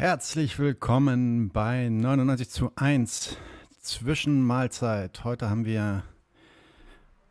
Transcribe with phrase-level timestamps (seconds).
[0.00, 3.36] Herzlich willkommen bei 99 zu 1
[3.82, 5.24] Zwischenmahlzeit.
[5.24, 6.04] Heute haben wir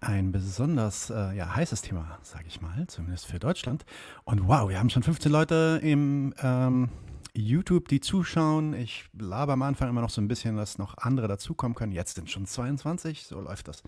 [0.01, 3.85] ein besonders äh, ja, heißes Thema, sage ich mal, zumindest für Deutschland.
[4.23, 6.89] Und wow, wir haben schon 15 Leute im ähm,
[7.35, 8.73] YouTube, die zuschauen.
[8.73, 11.91] Ich laber am Anfang immer noch so ein bisschen, dass noch andere dazukommen können.
[11.91, 13.83] Jetzt sind schon 22, so läuft das.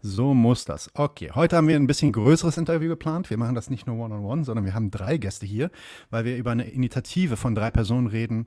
[0.00, 0.90] So muss das.
[0.94, 3.30] Okay, heute haben wir ein bisschen größeres Interview geplant.
[3.30, 5.70] Wir machen das nicht nur One-on-One, -on -one, sondern wir haben drei Gäste hier,
[6.10, 8.46] weil wir über eine Initiative von drei Personen reden,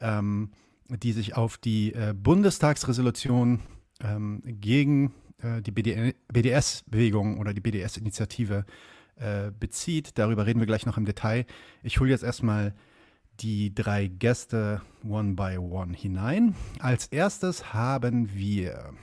[0.00, 0.50] ähm,
[0.88, 3.60] die sich auf die äh, Bundestagsresolution
[4.02, 8.64] ähm, gegen äh, die BDS-Bewegung oder die BDS-Initiative
[9.16, 10.18] äh, bezieht.
[10.18, 11.46] Darüber reden wir gleich noch im Detail.
[11.82, 12.74] Ich hole jetzt erstmal
[13.40, 16.54] die drei Gäste one by one hinein.
[16.78, 18.94] Als erstes haben wir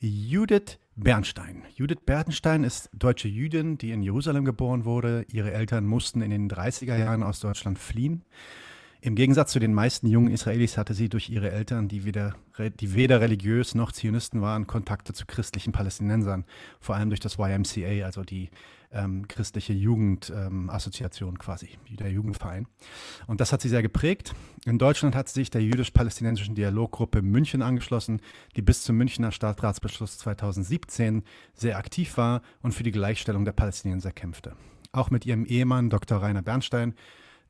[0.00, 1.62] Judith Bernstein.
[1.74, 5.26] Judith Bernstein ist deutsche Jüdin, die in Jerusalem geboren wurde.
[5.30, 8.24] Ihre Eltern mussten in den 30er Jahren aus Deutschland fliehen.
[9.02, 12.34] Im Gegensatz zu den meisten jungen Israelis hatte sie durch ihre Eltern, die weder,
[12.80, 16.44] die weder religiös noch Zionisten waren, Kontakte zu christlichen Palästinensern,
[16.80, 18.50] vor allem durch das YMCA, also die
[18.92, 22.66] ähm, christliche Jugendassoziation ähm, quasi, der Jugendverein.
[23.26, 24.34] Und das hat sie sehr geprägt.
[24.64, 28.20] In Deutschland hat sie sich der jüdisch-palästinensischen Dialoggruppe München angeschlossen,
[28.56, 31.22] die bis zum Münchner Stadtratsbeschluss 2017
[31.54, 34.56] sehr aktiv war und für die Gleichstellung der Palästinenser kämpfte.
[34.92, 36.22] Auch mit ihrem Ehemann Dr.
[36.22, 36.94] Rainer Bernstein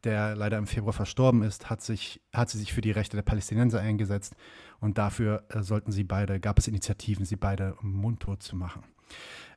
[0.04, 3.22] der leider im Februar verstorben ist, hat, sich, hat sie sich für die Rechte der
[3.22, 4.36] Palästinenser eingesetzt
[4.80, 8.84] und dafür äh, sollten sie beide, gab es Initiativen, sie beide mundtot zu machen.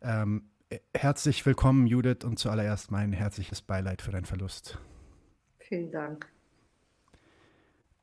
[0.02, 0.50] Ähm,
[0.94, 4.78] herzlich willkommen, Judith, und zuallererst mein herzliches Beileid für deinen Verlust.
[5.60, 6.28] Vielen Dank.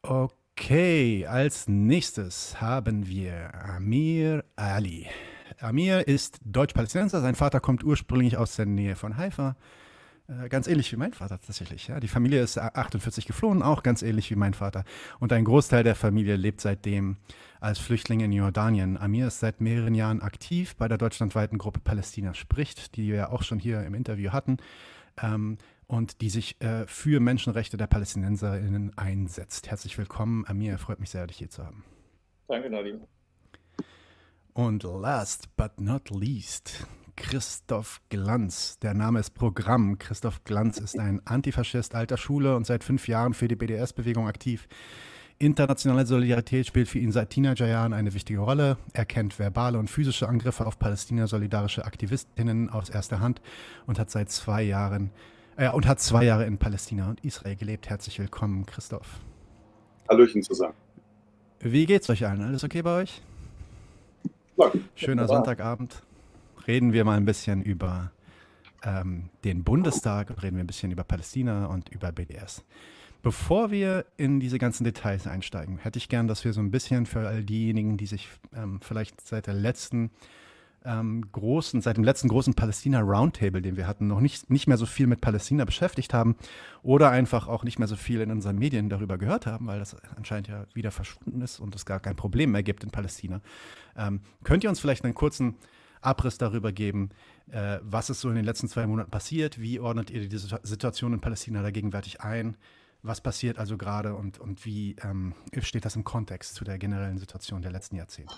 [0.02, 5.06] Okay, als nächstes haben wir Amir Ali.
[5.58, 9.56] Amir ist Deutsch-Palästinenser, sein Vater kommt ursprünglich aus der Nähe von Haifa
[10.48, 11.88] ganz ähnlich wie mein Vater tatsächlich.
[11.88, 12.00] Ja.
[12.00, 14.84] Die Familie ist 48 geflohen, auch ganz ähnlich wie mein Vater.
[15.20, 17.16] Und ein Großteil der Familie lebt seitdem
[17.60, 18.97] als Flüchtling in Jordanien.
[18.97, 23.42] Amir ist seit mehreren Jahren aktiv bei der deutschlandweiten Gruppe Palästina spricht, die wir auch
[23.42, 24.59] schon hier im Interview hatten.
[25.22, 29.70] Ähm, und die sich äh, für Menschenrechte der PalästinenserInnen einsetzt.
[29.70, 30.78] Herzlich willkommen, Amir.
[30.78, 31.84] Freut mich sehr, dich hier zu haben.
[32.48, 33.03] Danke, Nadim.
[34.53, 36.86] Und last but not least,
[37.16, 38.78] Christoph Glanz.
[38.78, 39.99] Der Name ist Programm.
[39.99, 44.69] Christoph Glanz ist ein Antifaschist alter Schule und seit fünf Jahren für die BDS-Bewegung aktiv.
[45.38, 48.77] Internationale Solidarität spielt für ihn seit Teenagerjahren eine wichtige Rolle.
[48.93, 53.41] Er kennt verbale und physische Angriffe auf Palästina-solidarische Aktivistinnen aus erster Hand
[53.87, 55.10] und hat seit zwei Jahren
[55.56, 57.88] äh, und hat zwei Jahre in Palästina und Israel gelebt.
[57.88, 59.21] Herzlich willkommen, Christoph.
[60.09, 60.75] Hallöchen zusammen.
[61.60, 62.43] Wie geht's euch allen?
[62.43, 63.22] Alles okay bei euch?
[64.59, 66.05] Ja, Schöner Sonntagabend
[66.66, 68.12] reden wir mal ein bisschen über
[68.82, 72.65] ähm, den Bundestag und reden wir ein bisschen über Palästina und über BDS.
[73.22, 77.06] Bevor wir in diese ganzen Details einsteigen, hätte ich gern, dass wir so ein bisschen
[77.06, 80.10] für all diejenigen, die sich ähm, vielleicht seit der letzten
[80.84, 84.77] ähm, großen, seit dem letzten großen Palästina Roundtable, den wir hatten, noch nicht, nicht mehr
[84.77, 86.37] so viel mit Palästina beschäftigt haben
[86.83, 89.97] oder einfach auch nicht mehr so viel in unseren Medien darüber gehört haben, weil das
[90.16, 93.41] anscheinend ja wieder verschwunden ist und es gar kein Problem mehr gibt in Palästina.
[93.97, 95.56] Ähm, könnt ihr uns vielleicht einen kurzen
[96.06, 97.10] Abriss darüber geben,
[97.50, 101.12] äh, was ist so in den letzten zwei Monaten passiert, wie ordnet ihr die Situation
[101.12, 102.56] in Palästina da gegenwärtig ein,
[103.02, 107.18] was passiert also gerade und, und wie ähm, steht das im Kontext zu der generellen
[107.18, 108.34] Situation der letzten Jahrzehnte?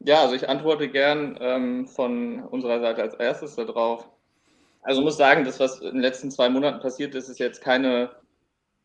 [0.00, 4.08] Ja, also ich antworte gern ähm, von unserer Seite als erstes darauf.
[4.82, 8.10] Also muss sagen, das, was in den letzten zwei Monaten passiert ist, ist jetzt keine,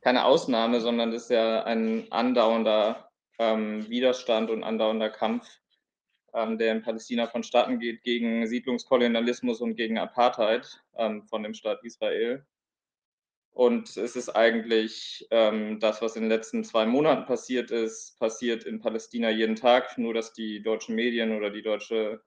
[0.01, 3.09] keine Ausnahme, sondern das ist ja ein andauernder
[3.39, 5.47] ähm, Widerstand und andauernder Kampf
[6.33, 12.45] der in Palästina vonstatten geht gegen Siedlungskolonialismus und gegen Apartheid ähm, von dem Staat Israel.
[13.51, 18.65] Und es ist eigentlich ähm, das, was in den letzten zwei Monaten passiert ist, passiert
[18.65, 22.21] in Palästina jeden Tag, nur dass die deutschen Medien oder die deutsche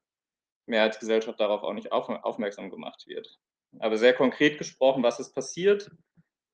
[0.67, 3.38] Mehrheitsgesellschaft darauf auch nicht auf, aufmerksam gemacht wird.
[3.79, 5.91] Aber sehr konkret gesprochen, was ist passiert?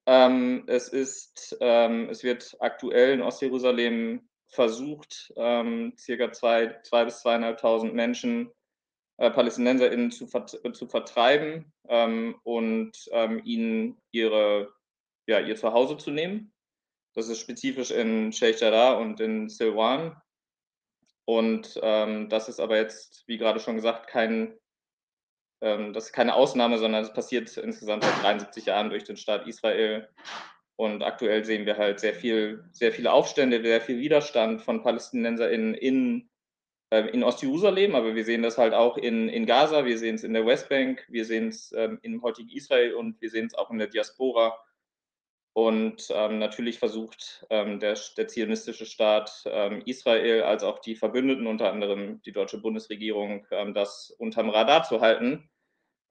[0.04, 7.20] Ähm, es ist, ähm, es wird aktuell in Ostjerusalem versucht, ähm, circa zwei, zwei bis
[7.20, 8.50] zweieinhalbtausend Menschen,
[9.18, 14.72] äh, PalästinenserInnen zu, vert zu vertreiben ähm, und ähm, ihnen ihre,
[15.26, 16.52] ja, ihr Zuhause zu nehmen.
[17.14, 20.20] Das ist spezifisch in Sheikh Jarrah und in Silwan.
[21.24, 24.56] Und ähm, das ist aber jetzt, wie gerade schon gesagt, kein,
[25.62, 29.46] ähm, das ist keine Ausnahme, sondern es passiert insgesamt seit 73 Jahren durch den Staat
[29.46, 30.08] Israel
[30.76, 35.74] und aktuell sehen wir halt sehr viel, sehr viele Aufstände, sehr viel Widerstand von PalästinenserInnen
[35.74, 36.28] in,
[36.90, 40.24] äh, in Ostjerusalem, aber wir sehen das halt auch in, in Gaza, wir sehen es
[40.24, 43.70] in der Westbank, wir sehen es ähm, im heutigen Israel und wir sehen es auch
[43.70, 44.58] in der Diaspora.
[45.54, 51.46] Und ähm, natürlich versucht ähm, der, der, zionistische Staat ähm, Israel als auch die Verbündeten,
[51.46, 55.48] unter anderem die deutsche Bundesregierung, ähm, das unterm Radar zu halten,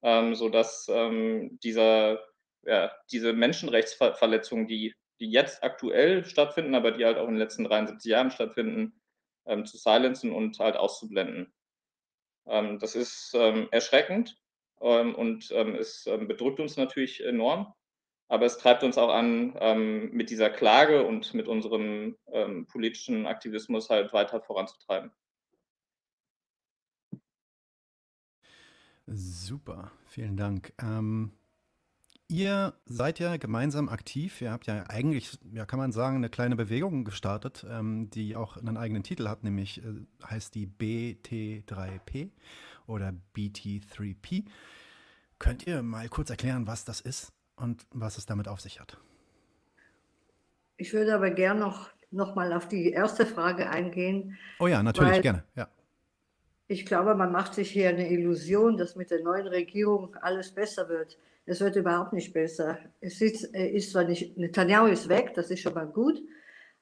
[0.02, 2.24] ähm, sodass ähm, dieser,
[2.66, 7.64] ja, diese Menschenrechtsverletzungen, die, die jetzt aktuell stattfinden, aber die halt auch in den letzten
[7.64, 9.00] 73 Jahren stattfinden,
[9.66, 11.54] zu silenzen und halt auszublenden.
[12.46, 14.40] das ist erschreckend
[14.80, 17.72] und es bedrückt uns natürlich enorm
[18.28, 23.28] aber es treibt uns auch an, ähm, mit dieser Klage und mit unserem ähm, politischen
[23.28, 25.12] Aktivismus halt weiter voranzutreiben.
[29.08, 30.74] Super, vielen Dank.
[30.82, 31.32] Ähm,
[32.28, 34.42] ihr seid ja gemeinsam aktiv.
[34.42, 38.58] Ihr habt ja eigentlich, ja, kann man sagen, eine kleine Bewegung gestartet, ähm, die auch
[38.58, 42.32] einen eigenen Titel hat, nämlich äh, heißt die BT3P
[42.88, 44.46] oder BT3P.
[45.40, 47.36] Könnt ihr mal kurz erklären, was das ist?
[47.58, 48.98] und was es damit auf sich hat.
[50.78, 54.38] Ich würde aber gern noch, noch mal auf die erste Frage eingehen.
[54.60, 55.44] Oh ja, natürlich, gerne.
[55.56, 55.70] Ja.
[56.68, 60.90] Ich glaube, man macht sich hier eine Illusion, dass mit der neuen Regierung alles besser
[60.90, 61.18] wird.
[61.46, 62.80] Es wird überhaupt nicht besser.
[63.02, 66.22] Es sitzt, ist zwar nicht, Netanyahu ist weg, das ist schon mal gut,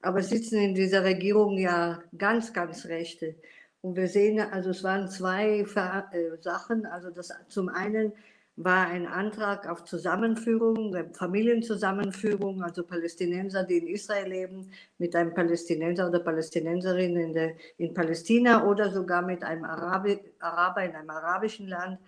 [0.01, 3.35] aber es sitzen in dieser Regierung ja ganz, ganz Rechte.
[3.81, 6.85] Und wir sehen, also es waren zwei äh, Sachen.
[6.85, 8.13] Also das zum einen
[8.55, 16.07] war ein Antrag auf Zusammenführung, Familienzusammenführung, also Palästinenser, die in Israel leben, mit einem Palästinenser
[16.07, 21.67] oder Palästinenserin in, der, in Palästina oder sogar mit einem Arabi, Araber in einem arabischen
[21.67, 21.99] Land,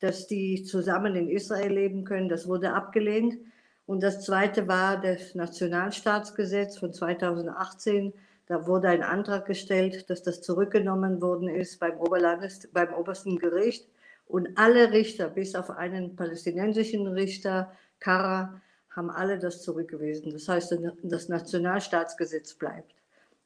[0.00, 2.28] dass die zusammen in Israel leben können.
[2.28, 3.38] Das wurde abgelehnt.
[3.86, 8.12] Und das zweite war das Nationalstaatsgesetz von 2018.
[8.46, 13.88] Da wurde ein Antrag gestellt, dass das zurückgenommen worden ist beim, Oberlandes, beim obersten Gericht
[14.26, 18.60] und alle Richter, bis auf einen palästinensischen Richter, Kara,
[18.90, 20.32] haben alle das zurückgewiesen.
[20.32, 22.94] Das heißt, das Nationalstaatsgesetz bleibt.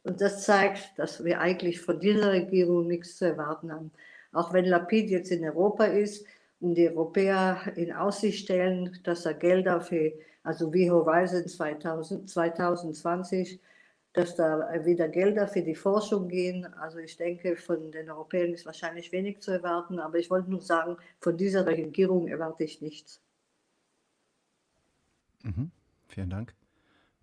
[0.05, 3.91] Und das zeigt, dass wir eigentlich von dieser Regierung nichts zu erwarten haben.
[4.33, 6.25] Auch wenn Lapid jetzt in Europa ist
[6.61, 10.13] die Europäer in Aussicht stellen, dass er Gelder für,
[10.43, 13.61] also wie Horizon 2000, 2020,
[14.13, 16.67] dass da wieder Gelder für die Forschung gehen.
[16.75, 20.61] Also ich denke, von den Europäern ist wahrscheinlich wenig zu erwarten, aber ich wollte nur
[20.61, 23.21] sagen, von dieser Regierung erwarte ich nichts.
[25.43, 25.71] Mhm.
[26.09, 26.55] Vielen Dank.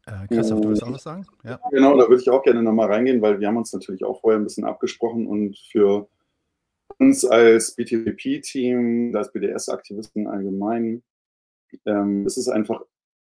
[0.08, 1.28] Äh, Christoph, du willst auch was sagen?
[1.44, 1.60] Ja.
[1.70, 4.40] Genau, da würde ich auch gerne nochmal reingehen, weil wir haben uns natürlich auch vorher
[4.40, 6.08] ein bisschen abgesprochen und für
[7.00, 11.04] uns als BTPP-Team, als BDS-Aktivisten allgemein,
[11.86, 12.84] ähm, ist es einfach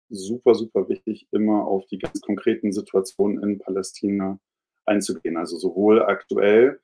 [0.09, 4.39] super, super wichtig, immer auf die ganz konkreten Situationen in Palästina
[4.85, 5.37] einzugehen.
[5.37, 6.79] Also sowohl aktuell,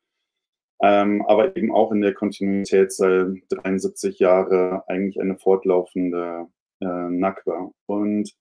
[0.81, 6.47] ähm, aber eben auch in der Kontinuität seit 73 Jahren eigentlich eine fortlaufende
[6.79, 7.71] äh, Nakba.
[7.87, 8.33] Und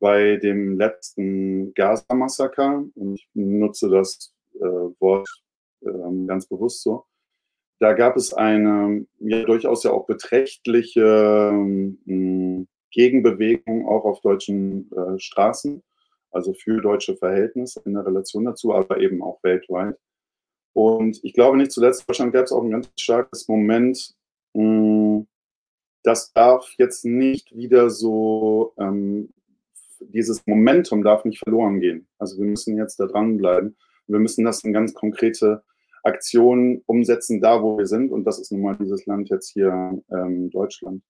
[0.00, 5.28] bei dem letzten Gaza-Massaker, und ich nutze das äh, Wort
[5.82, 7.04] äh, ganz bewusst so,
[7.82, 15.18] da gab es eine ja durchaus ja auch beträchtliche ähm, Gegenbewegung auch auf deutschen äh,
[15.18, 15.82] Straßen,
[16.30, 19.98] also für deutsche Verhältnisse in der Relation dazu, aber eben auch weltweit.
[20.74, 24.14] Und ich glaube nicht zuletzt in Deutschland gab es auch ein ganz starkes Moment,
[24.54, 25.26] mh, hm,
[26.04, 29.30] das darf jetzt nicht wieder so, ähm,
[30.00, 32.06] dieses Momentum darf nicht verloren gehen.
[32.18, 33.76] Also wir müssen jetzt da dranbleiben.
[34.06, 35.62] Wir müssen das in ganz konkrete
[36.02, 38.10] Aktionen umsetzen, da wo wir sind.
[38.10, 41.02] Und das ist nun mal dieses Land jetzt hier, ähm, Deutschland.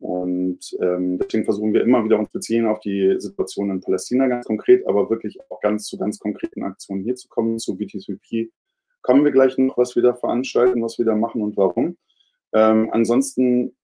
[0.00, 4.46] Und ähm, deswegen versuchen wir immer wieder uns beziehen auf die Situation in Palästina ganz
[4.46, 7.58] konkret, aber wirklich auch ganz zu ganz konkreten Aktionen hier zu kommen.
[7.58, 8.50] Zu BTCP
[9.02, 11.98] kommen wir gleich noch, was wir da veranstalten, was wir da machen und warum.
[12.54, 13.76] Ähm, ansonsten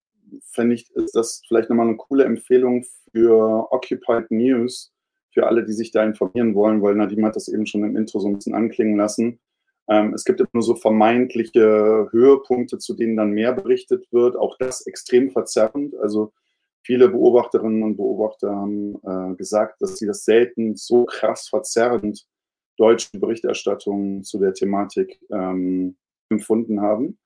[0.51, 4.93] fände ich, ist das vielleicht nochmal eine coole Empfehlung für Occupied News,
[5.33, 8.21] für alle, die sich da informieren wollen, weil Nadim hat das eben schon im Intro
[8.21, 9.39] so ein bisschen anklingen lassen.
[9.89, 14.37] Ähm, es gibt immer so vermeintliche Höhepunkte, zu denen dann mehr berichtet wird.
[14.37, 15.97] Auch das extrem verzerrend.
[15.97, 16.33] Also
[16.85, 22.27] viele Beobachterinnen und Beobachter haben äh, gesagt, dass sie das selten so krass verzerrend
[22.77, 25.97] deutsche Berichterstattung zu der Thematik ähm,
[26.29, 27.19] empfunden haben.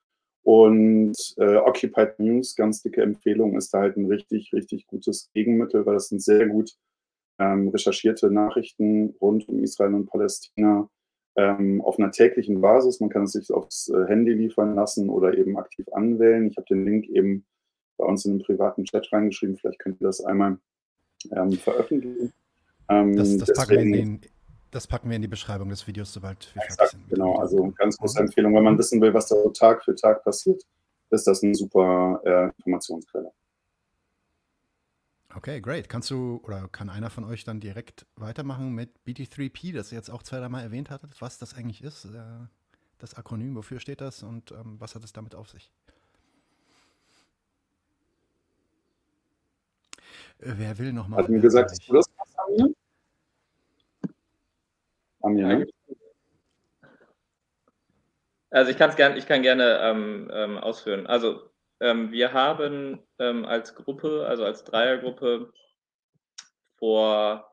[0.43, 5.85] Und äh, Occupied News, ganz dicke Empfehlung, ist da halt ein richtig, richtig gutes Gegenmittel,
[5.85, 6.75] weil das sind sehr gut
[7.39, 10.89] ähm, recherchierte Nachrichten rund um Israel und Palästina
[11.35, 12.99] ähm, auf einer täglichen Basis.
[12.99, 16.47] Man kann es sich aufs äh, Handy liefern lassen oder eben aktiv anwählen.
[16.47, 17.45] Ich habe den Link eben
[17.97, 19.57] bei uns in den privaten Chat reingeschrieben.
[19.57, 20.57] Vielleicht könnt ihr das einmal
[21.31, 22.33] ähm, veröffentlichen.
[22.89, 24.21] Ähm, das, das, packen den,
[24.71, 27.09] das, packen wir in die Beschreibung des Videos, sobald wir fertig sind.
[27.09, 28.55] Genau, also ganz große Empfehlung.
[28.55, 30.61] Wenn man wissen will, was da so Tag für Tag passiert,
[31.11, 33.31] ist das eine super äh, Informationsquelle.
[35.35, 35.87] Okay, great.
[35.87, 40.09] Kannst du oder kann einer von euch dann direkt weitermachen mit BT3P, das ihr jetzt
[40.09, 42.19] auch zwei, dreimal erwähnt hattet, was das eigentlich ist, äh,
[42.99, 45.71] das Akronym, wofür steht das und ähm, was hat es damit auf sich?
[50.39, 51.23] Äh, wer will nochmal?
[51.23, 52.73] Hat mir gesagt, du das Amir?
[55.21, 55.67] Amir, ne?
[58.49, 61.07] Also ich, kann's gern, ich kann gerne ähm, ähm, ausführen.
[61.07, 61.50] Also
[61.81, 65.51] ähm, wir haben ähm, als Gruppe, also als Dreiergruppe
[66.77, 67.51] vor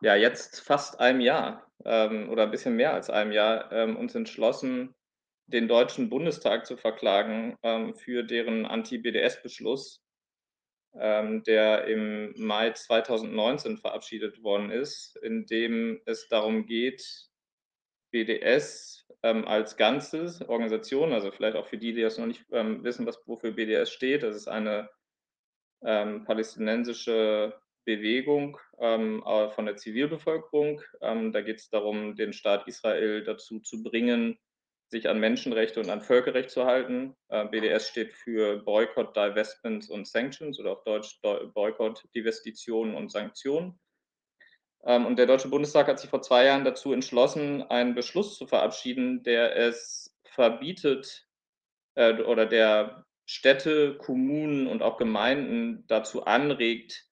[0.00, 4.14] ja jetzt fast einem Jahr ähm, oder ein bisschen mehr als einem Jahr ähm, uns
[4.14, 4.94] entschlossen,
[5.46, 10.02] den Deutschen Bundestag zu verklagen ähm, für deren Anti-BDS-Beschluss,
[10.94, 17.02] ähm, der im Mai 2019 verabschiedet worden ist, in dem es darum geht,
[18.12, 22.82] BDS ähm, als Ganzes, Organisation, also vielleicht auch für die, die das noch nicht ähm,
[22.84, 24.88] wissen, was, wofür BDS steht, das ist eine
[25.82, 29.22] ähm, palästinensische Bewegung ähm,
[29.54, 30.82] von der Zivilbevölkerung.
[31.00, 34.38] Ähm, da geht es darum, den Staat Israel dazu zu bringen,
[34.88, 37.16] sich an Menschenrechte und an Völkerrecht zu halten.
[37.28, 43.78] Äh, BDS steht für Boycott, Divestments und Sanctions oder auf Deutsch Boycott, Divestitionen und Sanktionen.
[44.84, 48.46] Ähm, und der Deutsche Bundestag hat sich vor zwei Jahren dazu entschlossen, einen Beschluss zu
[48.46, 51.26] verabschieden, der es verbietet
[51.94, 57.06] äh, oder der Städte, Kommunen und auch Gemeinden dazu anregt,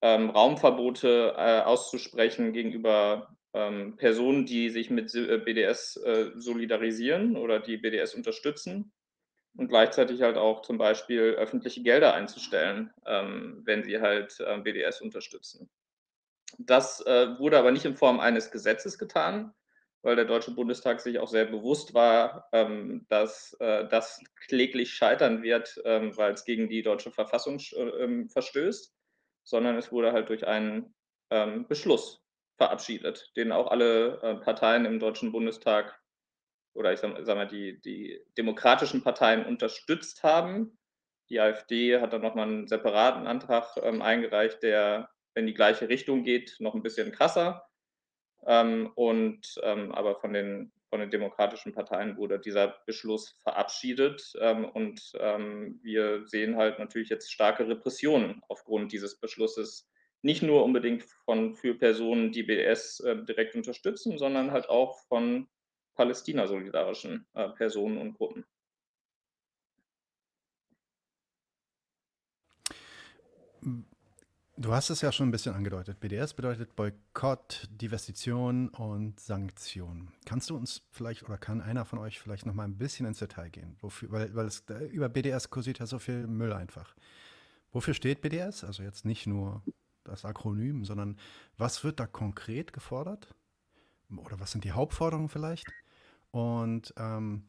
[0.00, 7.60] ähm, Raumverbote äh, auszusprechen gegenüber ähm, Personen, die sich mit äh, BDS äh, solidarisieren oder
[7.60, 8.92] die BDS unterstützen
[9.56, 15.02] und gleichzeitig halt auch zum Beispiel öffentliche Gelder einzustellen, ähm, wenn sie halt äh, BDS
[15.02, 15.68] unterstützen.
[16.58, 19.54] Das äh, wurde aber nicht in Form eines Gesetzes getan,
[20.02, 25.42] weil der Deutsche Bundestag sich auch sehr bewusst war, ähm, dass äh, das kläglich scheitern
[25.42, 28.94] wird, ähm, weil es gegen die deutsche Verfassung äh, verstößt,
[29.44, 30.94] sondern es wurde halt durch einen
[31.30, 32.22] ähm, Beschluss
[32.56, 35.98] verabschiedet, den auch alle äh, Parteien im Deutschen Bundestag
[36.74, 40.78] oder ich sage sag mal die, die demokratischen Parteien unterstützt haben.
[41.28, 46.24] Die AfD hat dann nochmal einen separaten Antrag ähm, eingereicht, der in die gleiche Richtung
[46.24, 47.66] geht, noch ein bisschen krasser.
[48.46, 54.32] Ähm, und ähm, aber von den, von den demokratischen Parteien wurde dieser Beschluss verabschiedet.
[54.40, 59.88] Ähm, und ähm, wir sehen halt natürlich jetzt starke Repressionen aufgrund dieses Beschlusses.
[60.22, 65.48] Nicht nur unbedingt von für Personen, die BDS äh, direkt unterstützen, sondern halt auch von
[65.94, 68.44] Palästina-solidarischen äh, Personen und Gruppen.
[74.58, 75.98] Du hast es ja schon ein bisschen angedeutet.
[75.98, 80.12] BDS bedeutet Boykott, Divestition und Sanktion.
[80.26, 83.18] Kannst du uns vielleicht oder kann einer von euch vielleicht noch mal ein bisschen ins
[83.18, 83.76] Detail gehen?
[83.80, 86.94] Wofür, weil, weil es über BDS kursiert ja so viel Müll einfach.
[87.72, 88.62] Wofür steht BDS?
[88.62, 89.62] Also jetzt nicht nur
[90.04, 91.16] das Akronym, sondern
[91.56, 93.34] was wird da konkret gefordert?
[94.14, 95.64] Oder was sind die Hauptforderungen vielleicht?
[96.30, 97.44] Und ähm,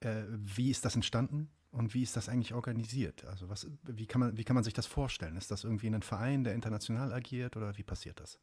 [0.00, 1.50] äh, wie ist das entstanden?
[1.76, 3.26] Und wie ist das eigentlich organisiert?
[3.26, 5.36] Also was, wie, kann man, wie kann man sich das vorstellen?
[5.36, 8.38] Ist das irgendwie ein Verein, der international agiert oder wie passiert das?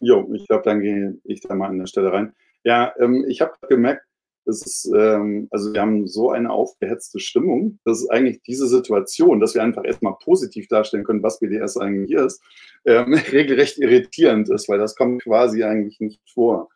[0.00, 2.32] Jo, ich glaube, dann gehe ich da mal an der Stelle rein.
[2.64, 4.02] Ja, ähm, ich habe gemerkt,
[4.46, 9.54] es ist, ähm, also wir haben so eine aufgehetzte Stimmung, dass eigentlich diese Situation, dass
[9.54, 12.42] wir einfach erstmal positiv darstellen können, was BDS eigentlich ist,
[12.86, 16.70] ähm, regelrecht irritierend ist, weil das kommt quasi eigentlich nicht vor.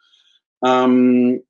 [0.63, 1.43] Ähm,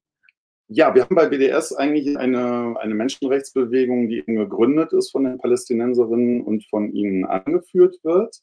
[0.69, 6.43] ja, wir haben bei BDS eigentlich eine, eine Menschenrechtsbewegung, die gegründet ist von den Palästinenserinnen
[6.43, 8.43] und von ihnen angeführt wird.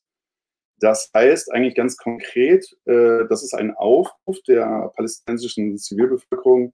[0.80, 6.74] Das heißt eigentlich ganz konkret, äh, das ist ein Aufruf der palästinensischen Zivilbevölkerung,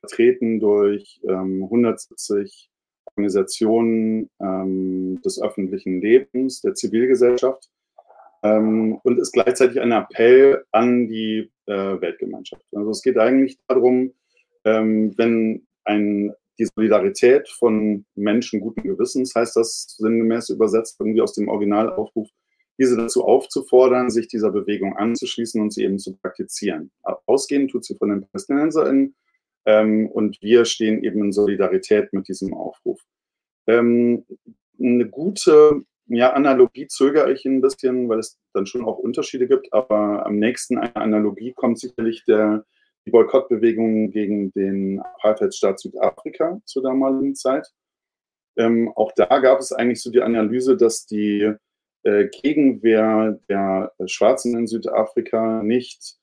[0.00, 2.70] vertreten durch ähm, 170
[3.06, 7.68] Organisationen ähm, des öffentlichen Lebens, der Zivilgesellschaft
[8.42, 12.64] ähm, und ist gleichzeitig ein Appell an die äh, Weltgemeinschaft.
[12.72, 14.12] Also es geht eigentlich darum,
[14.64, 21.34] ähm, wenn ein, die Solidarität von Menschen guten Gewissens, heißt das sinngemäß übersetzt irgendwie aus
[21.34, 22.28] dem Originalaufruf,
[22.78, 26.90] diese dazu aufzufordern, sich dieser Bewegung anzuschließen und sie eben zu praktizieren.
[27.26, 29.14] Ausgehen tut sie von den PalästinenserInnen
[29.66, 33.00] ähm, und wir stehen eben in Solidarität mit diesem Aufruf.
[33.66, 34.24] Ähm,
[34.78, 39.72] eine gute ja, Analogie zögere ich ein bisschen, weil es dann schon auch Unterschiede gibt,
[39.72, 42.64] aber am nächsten einer Analogie kommt sicherlich der
[43.06, 47.68] die Boykottbewegung gegen den Apartheidstaat Südafrika zur damaligen Zeit.
[48.56, 51.54] Ähm, auch da gab es eigentlich so die Analyse, dass die
[52.04, 56.16] äh, Gegenwehr der Schwarzen in Südafrika nicht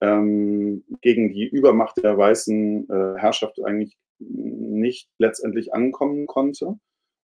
[0.00, 6.78] ähm, gegen die Übermacht der weißen äh, Herrschaft eigentlich nicht letztendlich ankommen konnte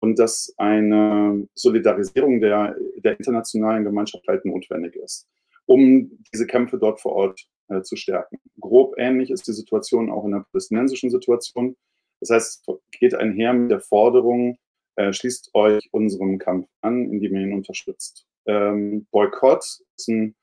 [0.01, 5.29] und dass eine Solidarisierung der, der internationalen Gemeinschaft halt notwendig ist,
[5.67, 8.39] um diese Kämpfe dort vor Ort äh, zu stärken.
[8.61, 11.77] Grob ähnlich ist die Situation auch in der palästinensischen Situation.
[12.21, 12.67] Das heißt,
[12.99, 14.59] geht einher mit der Forderung,
[14.97, 18.27] äh, schließt euch unserem Kampf an, indem ihr ihn unterstützt.
[18.47, 19.65] Ähm, Boykott
[19.97, 20.35] ist ein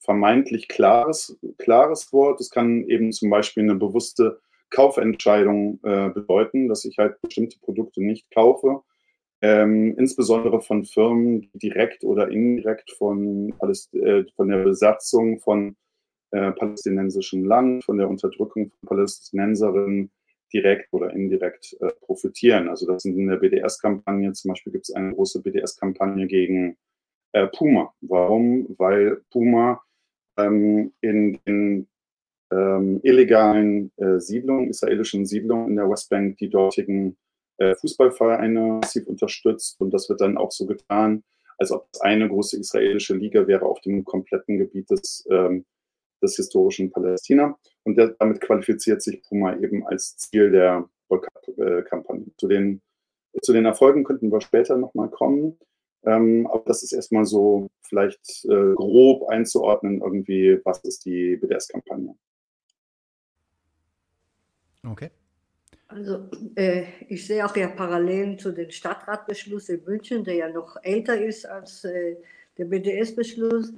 [0.00, 2.40] vermeintlich klares, klares Wort.
[2.40, 4.40] Es kann eben zum Beispiel eine bewusste
[4.70, 8.82] Kaufentscheidung äh, bedeuten, dass ich halt bestimmte Produkte nicht kaufe.
[9.40, 15.76] Ähm, insbesondere von Firmen, die direkt oder indirekt von, äh, von der Besatzung von
[16.34, 20.10] äh, palästinensischem Land, von der Unterdrückung von Palästinenserinnen
[20.52, 22.68] direkt oder indirekt äh, profitieren.
[22.68, 26.76] Also das sind in der BDS-Kampagne, zum Beispiel gibt es eine große BDS-Kampagne gegen
[27.32, 27.94] äh, Puma.
[28.00, 28.66] Warum?
[28.78, 29.80] Weil Puma
[30.36, 31.86] ähm, in den
[32.50, 37.16] ähm, illegalen äh, Siedlungen, israelischen Siedlungen in der Westbank die dortigen
[37.58, 39.80] äh, Fußballvereine massiv unterstützt.
[39.80, 41.22] Und das wird dann auch so getan,
[41.58, 45.64] als ob es eine große israelische Liga wäre auf dem kompletten Gebiet des, ähm,
[46.24, 47.56] des historischen Palästina.
[47.84, 52.26] Und der, damit qualifiziert sich Puma eben als Ziel der Boykott-Kampagne.
[52.36, 52.80] Zu den,
[53.42, 55.58] zu den Erfolgen könnten wir später nochmal kommen.
[56.04, 62.14] Ähm, aber das ist erstmal so vielleicht äh, grob einzuordnen, irgendwie, was ist die BDS-Kampagne.
[64.86, 65.10] Okay.
[65.88, 70.76] Also äh, ich sehe auch ja Parallelen zu dem Stadtratbeschluss in München, der ja noch
[70.82, 72.16] älter ist als äh,
[72.58, 73.72] der BDS-Beschluss.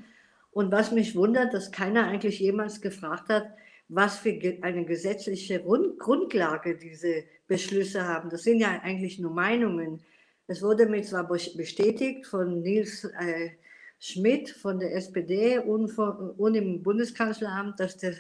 [0.57, 3.47] Und was mich wundert, dass keiner eigentlich jemals gefragt hat,
[3.89, 4.31] was für
[4.63, 8.31] eine gesetzliche Grundlage diese Beschlüsse haben.
[8.31, 10.01] Das sind ja eigentlich nur Meinungen.
[10.47, 13.51] Es wurde mir zwar bestätigt von Nils äh,
[13.99, 18.17] Schmidt von der SPD und, von, und im Bundeskanzleramt, dass das,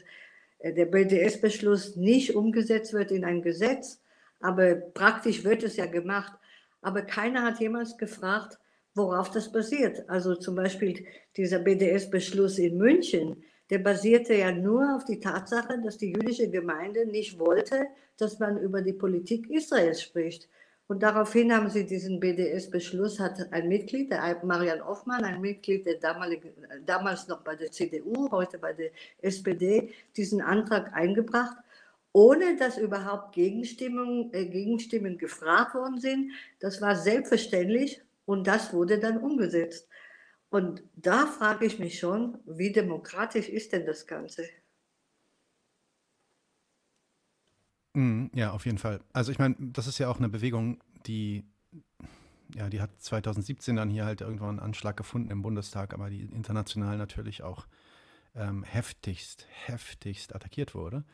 [0.59, 4.03] äh, der BDS-Beschluss nicht umgesetzt wird in ein Gesetz,
[4.41, 6.35] aber praktisch wird es ja gemacht.
[6.83, 8.59] Aber keiner hat jemals gefragt,
[8.97, 10.09] worauf das basiert.
[10.09, 11.07] Also zum Beispiel
[11.37, 17.07] dieser BDS-Beschluss in München, der basierte ja nur auf die Tatsache, dass die jüdische Gemeinde
[17.07, 20.49] nicht wollte, dass man über die Politik Israels spricht.
[20.89, 25.99] Und daraufhin haben sie diesen BDS-Beschluss, hat ein Mitglied, der Marian Hoffmann, ein Mitglied der
[26.87, 31.57] damals noch bei der CDU, heute bei der SPD, diesen Antrag eingebracht,
[32.13, 36.31] ohne dass überhaupt Gegenstimmen, äh, Gegenstimmen gefragt worden sind.
[36.61, 39.89] Das war selbstverständlich und das wurde dann umgesetzt.
[40.51, 44.45] Und da frage ich mich schon, wie demokratisch ist denn das Ganze?
[47.95, 49.01] Mhm, ja, auf jeden Fall.
[49.13, 51.45] Also ich meine, das ist ja auch eine Bewegung, die,
[52.55, 56.23] ja, die hat 2017 dann hier halt irgendwann einen Anschlag gefunden im Bundestag, aber die
[56.23, 57.67] international natürlich auch
[58.35, 61.05] ähm, heftigst, heftigst attackiert wurde.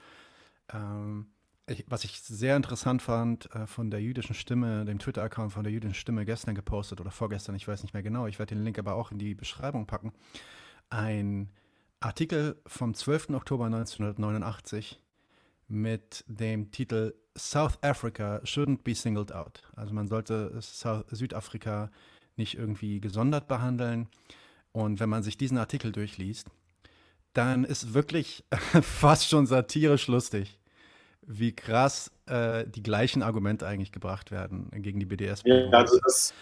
[0.72, 1.32] Ähm,
[1.72, 5.72] ich, was ich sehr interessant fand, äh, von der jüdischen Stimme, dem Twitter-Account von der
[5.72, 8.78] jüdischen Stimme gestern gepostet oder vorgestern, ich weiß nicht mehr genau, ich werde den Link
[8.78, 10.12] aber auch in die Beschreibung packen,
[10.90, 11.50] ein
[12.00, 13.30] Artikel vom 12.
[13.30, 15.00] Oktober 1989
[15.68, 19.62] mit dem Titel South Africa shouldn't be singled out.
[19.74, 21.90] Also man sollte South Südafrika
[22.36, 24.08] nicht irgendwie gesondert behandeln.
[24.72, 26.48] Und wenn man sich diesen Artikel durchliest,
[27.32, 28.44] dann ist wirklich
[28.82, 30.58] fast schon satirisch lustig,
[31.26, 35.42] wie krass äh, die gleichen Argumente eigentlich gebracht werden gegen die BDS.
[35.44, 36.34] Ja, also das,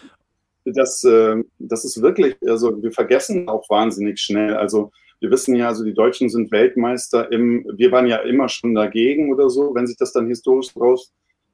[0.65, 4.55] das, äh, das ist wirklich, also wir vergessen auch wahnsinnig schnell.
[4.55, 8.73] Also wir wissen ja, also die Deutschen sind Weltmeister im, wir waren ja immer schon
[8.73, 11.13] dagegen oder so, wenn sich das dann historisch raus,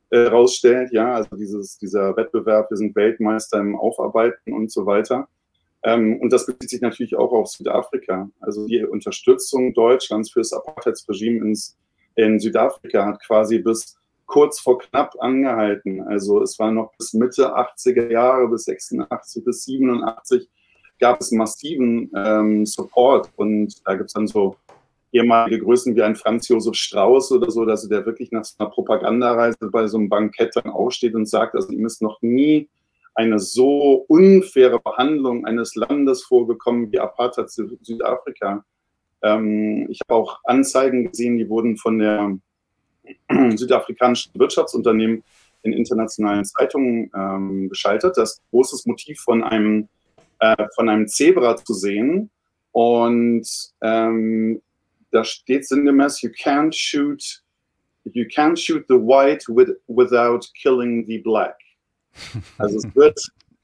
[0.10, 5.28] äh, rausstellt, ja, also dieses, dieser Wettbewerb, wir sind Weltmeister im Aufarbeiten und so weiter.
[5.84, 8.30] Ähm, und das bezieht sich natürlich auch auf Südafrika.
[8.40, 11.78] Also die Unterstützung Deutschlands für das Apartheidsregime ins,
[12.18, 16.02] in Südafrika hat quasi bis kurz vor knapp angehalten.
[16.02, 20.50] Also es war noch bis Mitte 80er Jahre, bis 86, bis 87
[21.00, 24.56] gab es massiven ähm, Support und da gibt es dann so
[25.12, 28.70] ehemalige Größen wie ein Franz Josef Strauß oder so, dass der wirklich nach so einer
[28.70, 32.68] Propagandareise bei so einem Bankett dann aufsteht und sagt, also ihm ist noch nie
[33.14, 38.64] eine so unfaire Behandlung eines Landes vorgekommen wie Apartheid Südafrika.
[39.28, 42.38] Ähm, ich habe auch Anzeigen gesehen, die wurden von der
[43.58, 45.24] südafrikanischen Wirtschaftsunternehmen
[45.64, 48.18] in internationalen Zeitungen ähm, geschaltet.
[48.18, 49.90] Das großes Motiv von einem
[50.40, 52.30] äh, von einem Zebra zu sehen.
[52.72, 53.48] Und
[53.82, 54.62] ähm,
[55.12, 57.42] da steht sinngemäß, you can't shoot,
[58.04, 61.58] you can't shoot the white with, without killing the black.
[62.58, 63.20] Also es wird,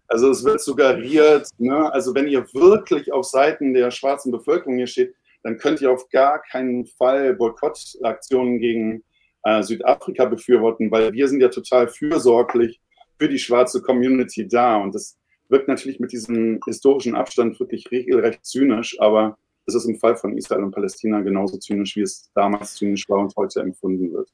[0.08, 4.88] also es wird suggeriert, ne, also wenn ihr wirklich auf Seiten der schwarzen Bevölkerung hier
[4.88, 9.04] steht, dann könnt ihr auf gar keinen Fall Boykottaktionen gegen
[9.44, 12.82] äh, Südafrika befürworten, weil wir sind ja total fürsorglich
[13.20, 14.78] für die schwarze Community da.
[14.78, 15.18] Und das
[15.50, 20.38] wirkt natürlich mit diesem historischen Abstand wirklich regelrecht zynisch, aber es ist im Fall von
[20.38, 24.30] Israel und Palästina genauso zynisch, wie es damals zynisch war und heute empfunden wird.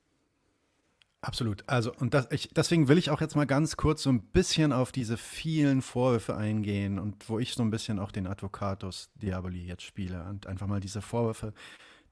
[1.22, 1.64] Absolut.
[1.68, 4.72] Also, und das, ich, deswegen will ich auch jetzt mal ganz kurz so ein bisschen
[4.72, 9.66] auf diese vielen Vorwürfe eingehen und wo ich so ein bisschen auch den Advocatus Diaboli
[9.66, 11.54] jetzt spiele und einfach mal diese Vorwürfe,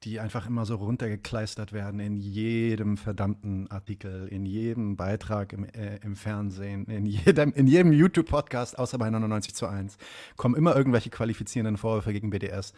[0.03, 5.97] die einfach immer so runtergekleistert werden in jedem verdammten Artikel, in jedem Beitrag im, äh,
[6.03, 9.97] im Fernsehen, in jedem, in jedem YouTube-Podcast, außer bei 99 zu 1,
[10.35, 12.73] kommen immer irgendwelche qualifizierenden Vorwürfe gegen BDS.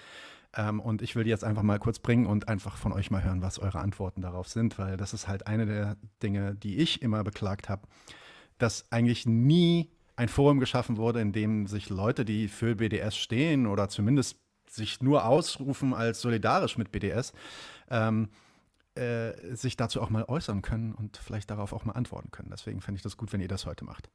[0.55, 3.23] Ähm, und ich will die jetzt einfach mal kurz bringen und einfach von euch mal
[3.23, 7.01] hören, was eure Antworten darauf sind, weil das ist halt eine der Dinge, die ich
[7.01, 7.87] immer beklagt habe,
[8.57, 13.67] dass eigentlich nie ein Forum geschaffen wurde, in dem sich Leute, die für BDS stehen
[13.67, 14.37] oder zumindest
[14.69, 17.33] sich nur ausrufen als solidarisch mit BDS,
[17.89, 18.29] ähm,
[18.95, 22.49] äh, sich dazu auch mal äußern können und vielleicht darauf auch mal antworten können.
[22.51, 24.09] Deswegen fände ich das gut, wenn ihr das heute macht.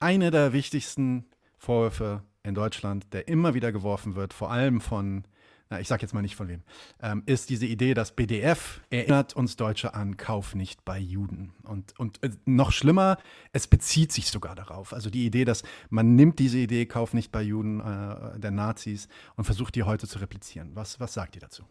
[0.00, 1.26] Eine der wichtigsten
[1.58, 5.24] Vorwürfe in Deutschland, der immer wieder geworfen wird, vor allem von
[5.68, 6.62] na, ich sag jetzt mal nicht von wem,
[7.02, 11.54] ähm, ist diese Idee, dass BDF erinnert uns Deutsche an Kauf nicht bei Juden.
[11.64, 13.18] Und, und äh, noch schlimmer,
[13.52, 14.92] es bezieht sich sogar darauf.
[14.92, 19.08] Also die Idee, dass man nimmt diese Idee, Kauf nicht bei Juden äh, der Nazis
[19.36, 20.70] und versucht die heute zu replizieren.
[20.74, 21.64] Was, was sagt ihr dazu?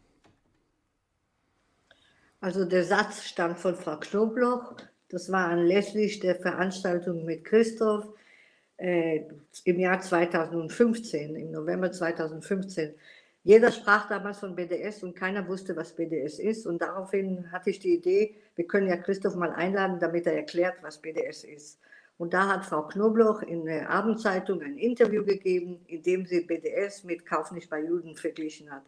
[2.41, 4.75] Also der Satz stammt von Frau Knobloch.
[5.07, 8.07] Das war anlässlich der Veranstaltung mit Christoph
[8.75, 9.21] äh,
[9.63, 12.93] im Jahr 2015, im November 2015.
[13.45, 16.65] Jeder sprach damals von BDS und keiner wusste, was BDS ist.
[16.65, 20.81] Und daraufhin hatte ich die Idee, wir können ja Christoph mal einladen, damit er erklärt,
[20.81, 21.79] was BDS ist.
[22.17, 27.03] Und da hat Frau Knobloch in der Abendzeitung ein Interview gegeben, in dem sie BDS
[27.03, 28.83] mit Kauf nicht bei Juden verglichen hat.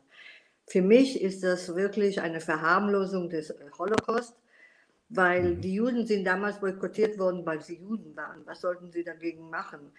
[0.66, 4.36] Für mich ist das wirklich eine Verharmlosung des Holocaust,
[5.10, 5.62] weil mhm.
[5.62, 8.42] die Juden sind damals boykottiert worden, weil sie Juden waren.
[8.46, 9.92] Was sollten sie dagegen machen?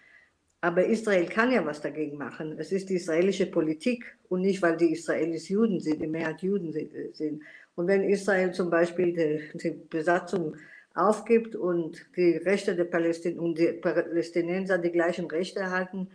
[0.61, 2.55] Aber Israel kann ja was dagegen machen.
[2.57, 6.73] Es ist die israelische Politik und nicht, weil die Israelis Juden sind, die Mehrheit Juden
[6.73, 7.41] sind.
[7.75, 10.57] Und wenn Israel zum Beispiel die, die Besatzung
[10.95, 16.09] aufgibt und die Rechte der Palästin und die Palästinenser die gleichen Rechte erhalten,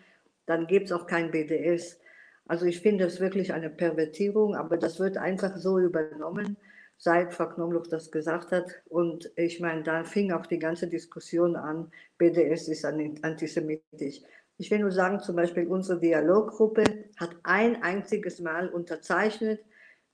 [0.44, 1.98] dann gibt es auch kein BDS.
[2.46, 6.58] Also ich finde das wirklich eine Pervertierung, aber das wird einfach so übernommen,
[6.96, 8.82] seit Frau Knobloch das gesagt hat.
[8.86, 14.20] Und ich meine, da fing auch die ganze Diskussion an, BDS ist antisemitisch.
[14.56, 16.84] Ich will nur sagen, zum Beispiel unsere Dialoggruppe
[17.16, 19.60] hat ein einziges Mal unterzeichnet,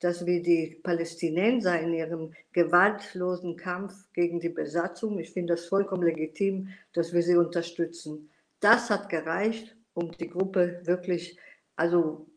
[0.00, 6.04] dass wir die Palästinenser in ihrem gewaltlosen Kampf gegen die Besatzung, ich finde das vollkommen
[6.04, 8.30] legitim, dass wir sie unterstützen.
[8.60, 11.38] Das hat gereicht, um die Gruppe wirklich,
[11.76, 12.29] also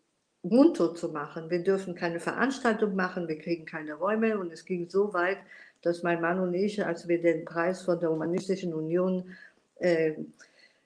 [0.43, 1.49] mundtot zu machen.
[1.49, 5.38] Wir dürfen keine Veranstaltung machen, wir kriegen keine Räume und es ging so weit,
[5.82, 9.36] dass mein Mann und ich, als wir den Preis von der Humanistischen Union
[9.79, 10.13] äh,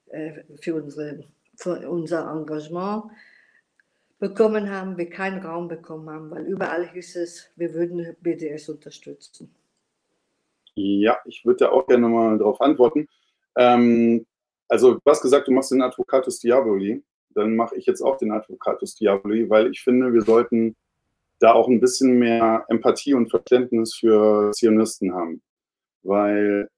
[0.09, 1.23] äh, für, unsere,
[1.55, 3.05] für unser Engagement
[4.19, 9.53] bekommen haben, wir keinen Raum bekommen haben, weil überall hieß es, wir würden BDS unterstützen.
[10.75, 13.07] Ja, ich würde da auch gerne mal darauf antworten.
[13.55, 14.25] Ähm,
[14.67, 17.03] also du hast gesagt, du machst den Advocatus Diaboli.
[17.37, 20.75] Dann mache ich jetzt auch den Advocatus Diaboli, weil ich finde, wir sollten
[21.39, 25.41] da auch ein bisschen mehr Empathie und Verständnis für Zionisten haben.
[26.01, 26.69] Weil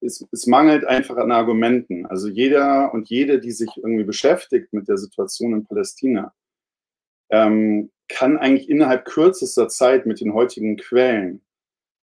[0.00, 2.04] es, es, mangelt einfach an Argumenten.
[2.04, 6.34] Also jeder und jede, die sich irgendwie beschäftigt mit der Situation in Palästina,
[7.30, 11.40] ähm, kann eigentlich innerhalb kürzester Zeit mit den heutigen Quellen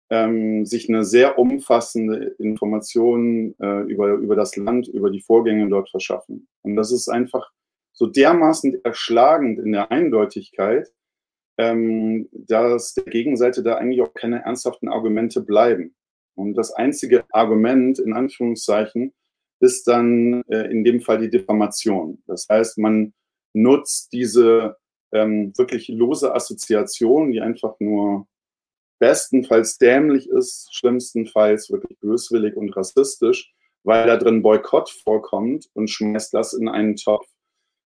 [0.10, 5.90] ähm, sich eine sehr umfassende Information äh, über, über das Land, über die Vorgänge dort
[5.90, 6.48] verschaffen.
[6.64, 7.52] Und das ist einfach
[7.94, 10.92] so dermaßen erschlagend in der Eindeutigkeit,
[11.58, 15.96] ähm, dass der Gegenseite da eigentlich auch keine ernsthaften Argumente bleiben.
[16.36, 19.14] Und das einzige Argument, in Anführungszeichen,
[19.60, 22.24] ist dann äh, in dem Fall die Diffamation.
[22.28, 23.14] Das heißt, man
[23.54, 24.78] nutzt diese
[25.12, 28.26] ähm, wirklich lose Assoziation, die einfach nur
[29.00, 36.34] bestenfalls dämlich ist, schlimmstenfalls wirklich böswillig und rassistisch, weil da drin Boykott vorkommt und schmeißt
[36.34, 37.28] das in einen Topf.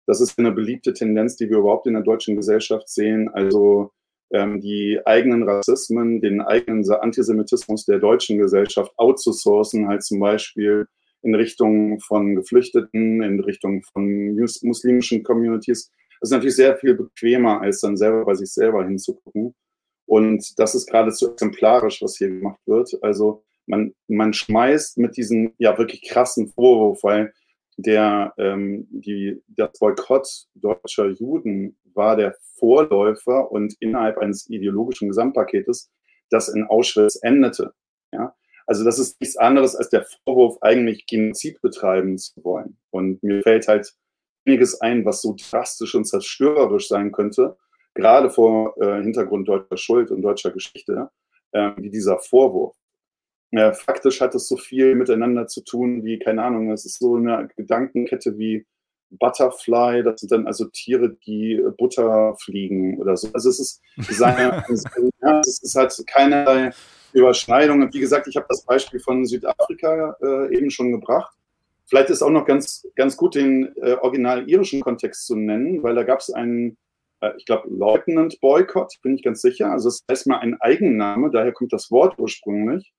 [0.06, 3.30] Das ist eine beliebte Tendenz, die wir überhaupt in der deutschen Gesellschaft sehen.
[3.30, 3.92] Also
[4.32, 10.88] ähm, die eigenen Rassismen, den eigenen Antisemitismus der deutschen Gesellschaft outzusourcen, halt zum Beispiel
[11.22, 15.90] in Richtung von Geflüchteten, in Richtung von muslimischen Communities.
[16.20, 19.56] Das ist natürlich sehr viel bequemer, als dann selber bei sich selber hinzugucken.
[20.06, 22.92] Und das ist geradezu exemplarisch, was hier gemacht wird.
[23.02, 27.34] Also man, man schmeißt mit diesem ja wirklich krassen Vorwurf, weil
[27.78, 35.92] der, ähm, die, der Boykott deutscher Juden war der Vorläufer und innerhalb eines ideologischen Gesamtpaketes,
[36.30, 37.74] das in Auschwitz endete.
[38.12, 38.36] Ja?
[38.66, 42.78] Also das ist nichts anderes als der Vorwurf, eigentlich Genozid betreiben zu wollen.
[42.92, 43.94] Und mir fällt halt
[44.46, 47.58] einiges ein, was so drastisch und zerstörerisch sein könnte,
[47.94, 51.10] gerade vor äh, Hintergrund deutscher Schuld und deutscher Geschichte,
[51.52, 52.76] äh, wie dieser Vorwurf.
[53.52, 57.16] Äh, faktisch hat es so viel miteinander zu tun wie, keine Ahnung, es ist so
[57.16, 58.66] eine Gedankenkette wie
[59.20, 63.30] Butterfly, das sind dann also Tiere, die Butter fliegen oder so.
[63.34, 64.64] Also es ist, seine,
[65.22, 66.72] ja, es ist halt keinerlei
[67.14, 67.82] Überschneidung.
[67.82, 71.32] Und wie gesagt, ich habe das Beispiel von Südafrika äh, eben schon gebracht.
[71.86, 75.96] Vielleicht ist auch noch ganz, ganz gut den äh, original irischen Kontext zu nennen, weil
[75.96, 76.78] da gab es einen
[77.38, 79.72] ich glaube, Leutnant Boycott, bin ich ganz sicher.
[79.72, 82.94] Also es ist erstmal ein Eigenname, daher kommt das Wort ursprünglich.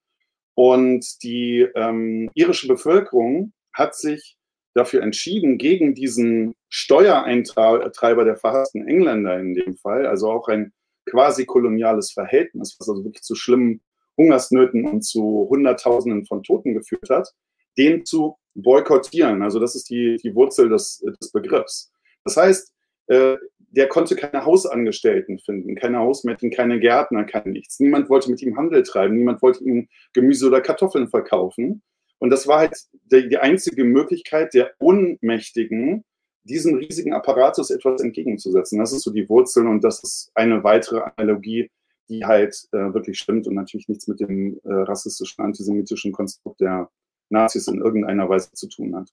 [0.55, 4.37] Und die ähm, irische Bevölkerung hat sich
[4.75, 10.73] dafür entschieden, gegen diesen Steuereintreiber der verhassten Engländer in dem Fall, also auch ein
[11.09, 13.81] quasi koloniales Verhältnis, was also wirklich zu schlimmen
[14.17, 17.33] Hungersnöten und zu Hunderttausenden von Toten geführt hat,
[17.77, 19.43] den zu boykottieren.
[19.43, 21.93] Also das ist die, die Wurzel des, des Begriffs.
[22.25, 22.73] Das heißt,
[23.09, 23.37] äh,
[23.75, 27.81] der konnte keine Hausangestellten finden, keine Hausmädchen, keine Gärtner, kein nichts.
[27.81, 31.83] Niemand wollte mit ihm Handel treiben, niemand wollte ihm Gemüse oder Kartoffeln verkaufen.
[32.19, 32.77] Und das war halt
[33.13, 36.05] die, die einzige Möglichkeit der Ohnmächtigen,
[36.45, 38.79] diesem riesigen Apparatus etwas entgegenzusetzen.
[38.79, 41.71] Das ist so die Wurzel und das ist eine weitere Analogie,
[42.09, 46.91] die halt äh, wirklich stimmt und natürlich nichts mit dem äh, rassistischen, antisemitischen Konstrukt der
[47.31, 49.09] Nazis in irgendeiner Weise zu tun hat.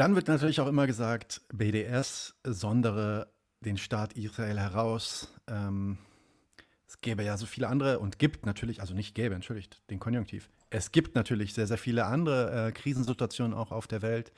[0.00, 5.30] Dann wird natürlich auch immer gesagt, BDS sondere den Staat Israel heraus.
[5.46, 5.98] Ähm,
[6.88, 10.48] es gäbe ja so viele andere und gibt natürlich, also nicht gäbe, entschuldigt, den Konjunktiv.
[10.70, 14.32] Es gibt natürlich sehr, sehr viele andere äh, Krisensituationen auch auf der Welt,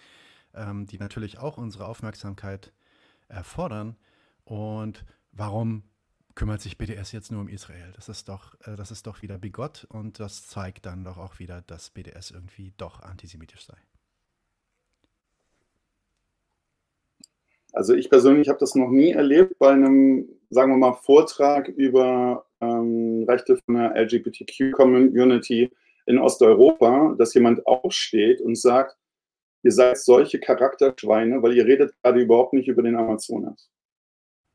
[0.53, 2.73] ähm, die natürlich auch unsere Aufmerksamkeit
[3.29, 3.95] erfordern.
[4.43, 5.85] Und warum
[6.35, 7.93] kümmert sich BDS jetzt nur um Israel?
[7.95, 11.39] Das ist doch, äh, das ist doch wieder bigott und das zeigt dann doch auch
[11.39, 13.79] wieder, dass BDS irgendwie doch antisemitisch sei.
[17.73, 22.45] Also ich persönlich habe das noch nie erlebt bei einem, sagen wir mal, Vortrag über
[22.61, 25.71] ähm, Rechte von der LGBTQ-Community
[26.07, 28.97] in Osteuropa, dass jemand aufsteht und sagt,
[29.63, 33.71] ihr seid solche Charakterschweine, weil ihr redet gerade überhaupt nicht über den Amazonas.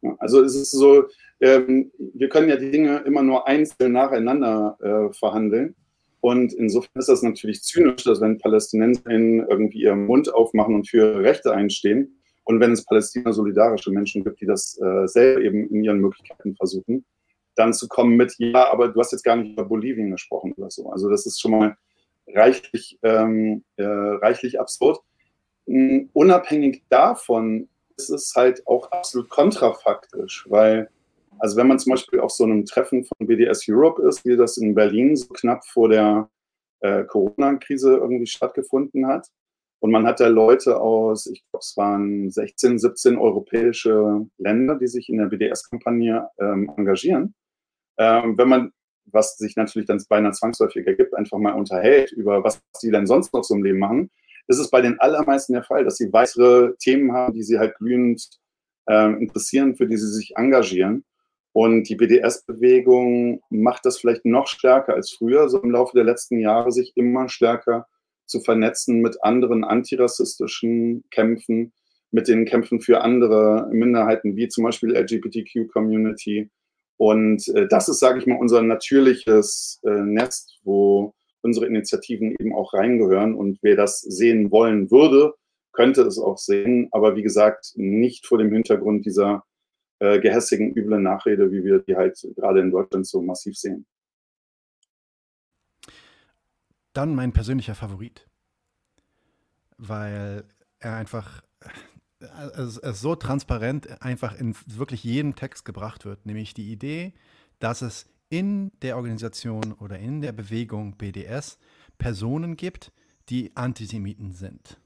[0.02, 1.06] Ja, also es ist so,
[1.40, 5.76] ähm, wir können ja die Dinge immer nur einzeln nacheinander äh, verhandeln.
[6.20, 10.98] Und insofern ist das natürlich zynisch, dass wenn PalästinenserInnen irgendwie ihren Mund aufmachen und für
[10.98, 12.17] ihre Rechte einstehen,
[12.48, 17.04] und wenn es Palästina-solidarische Menschen gibt, die das äh, selber eben in ihren Möglichkeiten versuchen,
[17.56, 20.72] dann zu kommen mit, ja, aber du hast jetzt gar nicht über Bolivien gesprochen oder
[20.72, 20.90] so.
[20.90, 21.78] Also das ist schon mal
[22.26, 25.00] reichlich, ähm, äh, reichlich absurd.
[25.66, 30.90] Um, unabhängig davon ist es halt auch absolut kontrafaktisch, weil,
[31.40, 34.56] also wenn man zum Beispiel auf so einem Treffen von BDS Europe ist, wie das
[34.56, 36.30] in Berlin so knapp vor der
[36.80, 39.28] äh, Corona-Krise irgendwie stattgefunden hat,
[39.80, 44.88] und man hat da Leute aus, ich glaube, es waren 16, 17 europäische Länder, die
[44.88, 47.36] sich in der BDS-Kampagne ähm, engagieren.
[47.98, 48.72] Ähm, wenn man,
[49.06, 53.34] was sich natürlich dann beinahe zwangsläufig ergibt, einfach mal unterhält über was die denn sonst
[53.34, 54.10] noch im Leben machen,
[54.48, 57.76] ist es bei den allermeisten der Fall, dass sie weitere Themen haben, die sie halt
[57.76, 58.28] glühend
[58.88, 61.06] äh, interessieren, für die sie sich engagieren.
[61.54, 66.40] Und die BDS-Bewegung macht das vielleicht noch stärker als früher, so im Laufe der letzten
[66.40, 67.88] Jahre sich immer stärker
[68.28, 71.74] zu vernetzen mit anderen antirassistischen Kämpfen,
[72.12, 76.50] mit den Kämpfen für andere Minderheiten, wie zum Beispiel LGBTQ-Community.
[76.98, 82.54] Und äh, das ist, sage ich mal, unser natürliches äh, Nest, wo unsere Initiativen eben
[82.54, 83.36] auch reingehören.
[83.36, 85.34] Und wer das sehen wollen würde,
[85.74, 86.88] könnte es auch sehen.
[86.92, 89.44] Aber wie gesagt, nicht vor dem Hintergrund dieser
[90.00, 93.86] äh, gehässigen, üblen Nachrede, wie wir die halt gerade in Deutschland so massiv sehen.
[96.98, 98.28] Dann mein persönlicher Favorit,
[99.78, 100.46] weil
[100.80, 101.44] er einfach
[102.20, 107.14] äh, so transparent einfach in wirklich jedem Text gebracht wird, nämlich die Idee,
[107.60, 111.60] dass es in der Organisation oder in der Bewegung BDS
[112.00, 112.92] Personen gibt,
[113.30, 114.80] die Antisemiten sind.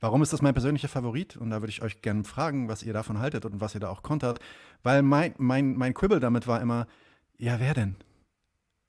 [0.00, 1.38] Warum ist das mein persönlicher Favorit?
[1.38, 3.88] Und da würde ich euch gerne fragen, was ihr davon haltet und was ihr da
[3.88, 4.40] auch kontert.
[4.82, 6.86] Weil mein, mein, mein Quibble damit war immer,
[7.38, 7.96] ja, wer denn?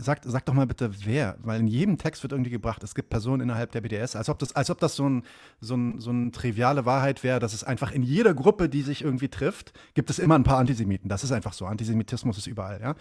[0.01, 3.09] Sag, sag doch mal bitte, wer, weil in jedem Text wird irgendwie gebracht, es gibt
[3.09, 5.23] Personen innerhalb der BDS, als ob das, als ob das so, ein,
[5.59, 9.03] so, ein, so eine triviale Wahrheit wäre, dass es einfach in jeder Gruppe, die sich
[9.03, 11.09] irgendwie trifft, gibt es immer ein paar Antisemiten.
[11.09, 11.65] Das ist einfach so.
[11.65, 12.95] Antisemitismus ist überall, ja.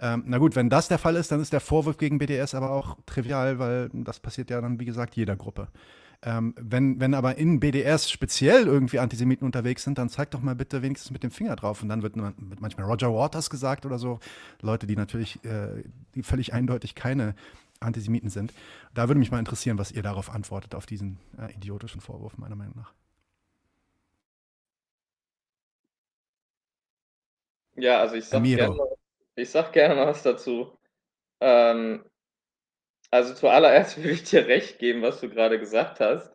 [0.00, 2.70] Ähm, na gut, wenn das der Fall ist, dann ist der Vorwurf gegen BDS aber
[2.72, 5.68] auch trivial, weil das passiert ja dann, wie gesagt, jeder Gruppe.
[6.26, 10.54] Ähm, wenn, wenn aber in BDS speziell irgendwie Antisemiten unterwegs sind, dann zeig doch mal
[10.54, 11.82] bitte wenigstens mit dem Finger drauf.
[11.82, 14.20] Und dann wird, wird manchmal Roger Waters gesagt oder so.
[14.62, 15.84] Leute, die natürlich, äh,
[16.14, 17.34] die völlig eindeutig keine
[17.80, 18.54] Antisemiten sind.
[18.94, 22.56] Da würde mich mal interessieren, was ihr darauf antwortet, auf diesen äh, idiotischen Vorwurf, meiner
[22.56, 22.94] Meinung nach.
[27.76, 28.78] Ja, also ich sage gerne,
[29.42, 30.78] sag gerne mal was dazu.
[31.40, 32.04] Ähm,
[33.14, 36.34] also zuallererst will ich dir recht geben, was du gerade gesagt hast.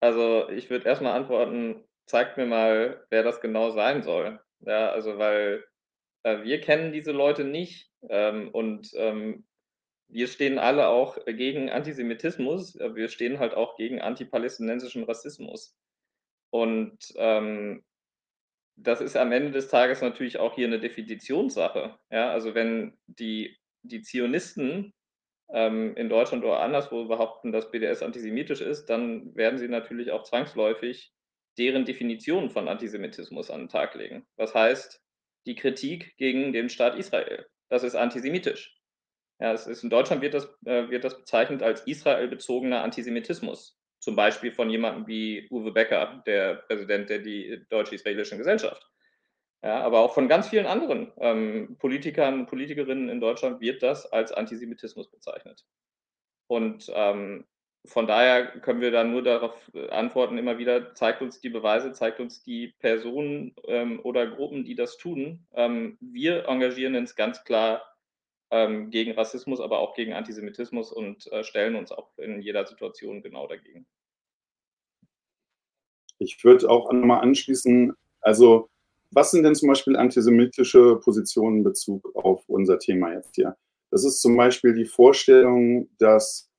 [0.00, 4.40] Also ich würde erstmal antworten, zeig mir mal, wer das genau sein soll.
[4.60, 5.64] Ja, also weil
[6.24, 9.46] äh, wir kennen diese Leute nicht ähm, und ähm,
[10.08, 15.76] wir stehen alle auch gegen Antisemitismus, wir stehen halt auch gegen antipalästinensischen Rassismus.
[16.50, 17.84] Und ähm,
[18.76, 21.98] das ist am Ende des Tages natürlich auch hier eine Definitionssache.
[22.10, 24.94] Ja, also wenn die, die Zionisten
[25.52, 30.24] ähm, in Deutschland oder anderswo behaupten, dass BDS antisemitisch ist, dann werden sie natürlich auch
[30.24, 31.12] zwangsläufig
[31.58, 34.26] deren Definition von Antisemitismus an den Tag legen.
[34.36, 35.02] Das heißt,
[35.46, 37.46] die Kritik gegen den Staat Israel.
[37.68, 38.76] Das ist antisemitisch.
[39.40, 43.78] Ja, es ist, in Deutschland wird das, äh, wird das bezeichnet als israelbezogener Antisemitismus.
[44.00, 47.20] Zum Beispiel von jemandem wie Uwe Becker, der Präsident der
[47.68, 48.84] deutsch-israelischen Gesellschaft.
[49.62, 54.06] Ja, aber auch von ganz vielen anderen ähm, Politikern und Politikerinnen in Deutschland wird das
[54.06, 55.64] als Antisemitismus bezeichnet.
[56.46, 57.44] Und ähm,
[57.84, 61.92] von daher können wir dann nur darauf äh, antworten, immer wieder, zeigt uns die Beweise,
[61.92, 65.46] zeigt uns die Personen ähm, oder Gruppen, die das tun.
[65.52, 67.82] Ähm, wir engagieren uns ganz klar
[68.50, 73.22] ähm, gegen Rassismus, aber auch gegen Antisemitismus und äh, stellen uns auch in jeder Situation
[73.22, 73.86] genau dagegen.
[76.18, 78.68] Ich würde auch nochmal anschließen, also
[79.10, 83.56] was sind denn zum Beispiel antisemitische Positionen in Bezug auf unser Thema jetzt hier?
[83.90, 86.50] Das ist zum Beispiel die Vorstellung, dass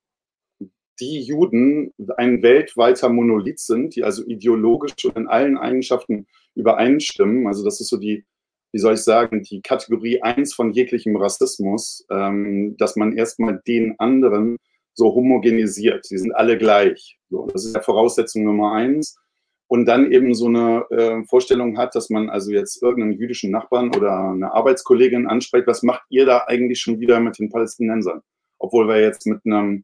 [1.00, 7.48] die Juden ein weltweiter Monolith sind, die also ideologisch und in allen Eigenschaften übereinstimmen.
[7.48, 8.26] Also das ist so die
[8.72, 14.00] wie soll ich sagen, die Kategorie 1 von jeglichem Rassismus, ähm, dass man erstmal den
[14.00, 14.58] anderen
[14.94, 16.06] so homogenisiert.
[16.06, 17.18] Sie sind alle gleich.
[17.30, 19.18] So, das ist ja Voraussetzung Nummer eins.
[19.70, 23.96] Und dann eben so eine äh, Vorstellung hat, dass man also jetzt irgendeinen jüdischen Nachbarn
[23.96, 28.22] oder eine Arbeitskollegin anspricht, was macht ihr da eigentlich schon wieder mit den Palästinensern?
[28.58, 29.84] Obwohl wir jetzt mit einem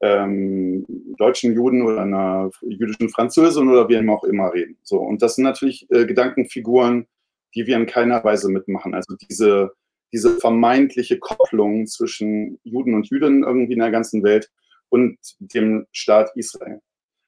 [0.00, 0.86] ähm,
[1.18, 4.78] deutschen Juden oder einer jüdischen Französin oder wie auch immer reden.
[4.82, 7.06] So, und das sind natürlich äh, Gedankenfiguren,
[7.54, 8.94] die wir in keiner Weise mitmachen.
[8.94, 9.72] Also diese,
[10.10, 14.50] diese vermeintliche Kopplung zwischen Juden und Jüdinnen irgendwie in der ganzen Welt
[14.88, 16.80] und dem Staat Israel.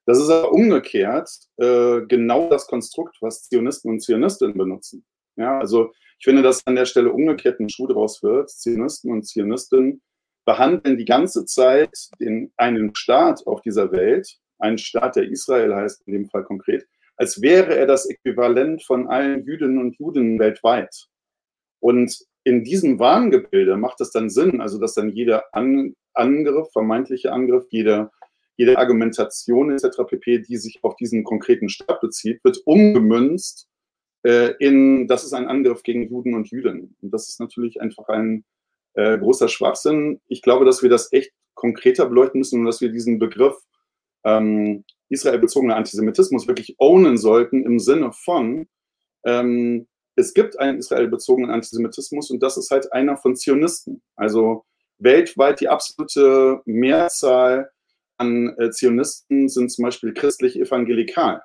[0.06, 5.04] Das ist aber umgekehrt äh, genau das Konstrukt, was Zionisten und Zionistinnen benutzen.
[5.36, 8.50] Ja, also ich finde, dass an der Stelle umgekehrt ein Schuh draus wird.
[8.50, 10.02] Zionisten und Zionistinnen
[10.44, 16.02] behandeln die ganze Zeit den, einen Staat auf dieser Welt, einen Staat, der Israel heißt
[16.06, 16.86] in dem Fall konkret,
[17.16, 21.06] als wäre er das Äquivalent von allen Jüdinnen und Juden weltweit.
[21.78, 27.32] Und in diesem Wahngebilde macht es dann Sinn, also dass dann jeder An Angriff, vermeintliche
[27.32, 28.10] Angriff, jede,
[28.60, 30.02] jede Argumentation etc.
[30.06, 33.66] pp., die sich auf diesen konkreten Staat bezieht, wird umgemünzt
[34.22, 36.94] äh, in, das ist ein Angriff gegen Juden und Jüdinnen.
[37.00, 38.44] Und das ist natürlich einfach ein
[38.92, 40.20] äh, großer Schwachsinn.
[40.26, 43.56] Ich glaube, dass wir das echt konkreter beleuchten müssen und dass wir diesen Begriff
[44.24, 48.68] ähm, israelbezogener Antisemitismus wirklich ownen sollten im Sinne von,
[49.24, 54.02] ähm, es gibt einen israelbezogenen Antisemitismus und das ist halt einer von Zionisten.
[54.16, 54.66] Also
[54.98, 57.70] weltweit die absolute Mehrzahl
[58.20, 61.42] an äh, Zionisten sind zum Beispiel christlich-evangelikal.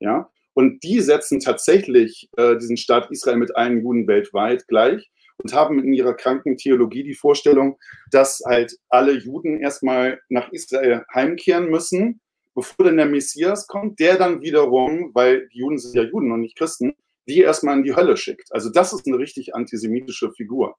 [0.00, 0.30] Ja?
[0.54, 5.82] Und die setzen tatsächlich äh, diesen Staat Israel mit allen Juden weltweit gleich und haben
[5.82, 7.78] in ihrer kranken Theologie die Vorstellung,
[8.10, 12.20] dass halt alle Juden erstmal nach Israel heimkehren müssen
[12.54, 16.40] bevor dann der Messias kommt, der dann wiederum, weil die Juden sind ja Juden und
[16.40, 16.94] nicht Christen,
[17.28, 18.52] die erstmal in die Hölle schickt.
[18.52, 20.76] Also das ist eine richtig antisemitische Figur.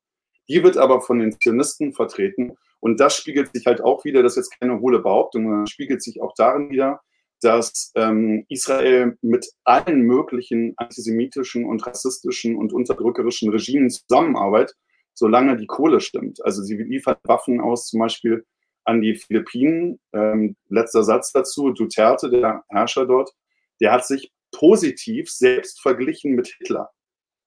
[0.49, 2.57] Die wird aber von den Zionisten vertreten.
[2.83, 6.03] Und das spiegelt sich halt auch wieder, das ist jetzt keine hohle Behauptung, sondern spiegelt
[6.03, 6.99] sich auch darin wieder,
[7.39, 14.75] dass ähm, Israel mit allen möglichen antisemitischen und rassistischen und unterdrückerischen Regimen zusammenarbeitet,
[15.13, 16.43] solange die Kohle stimmt.
[16.43, 18.45] Also sie liefert Waffen aus, zum Beispiel
[18.83, 20.01] an die Philippinen.
[20.11, 21.69] Ähm, letzter Satz dazu.
[21.69, 23.31] Duterte, der Herrscher dort,
[23.79, 26.89] der hat sich positiv selbst verglichen mit Hitler.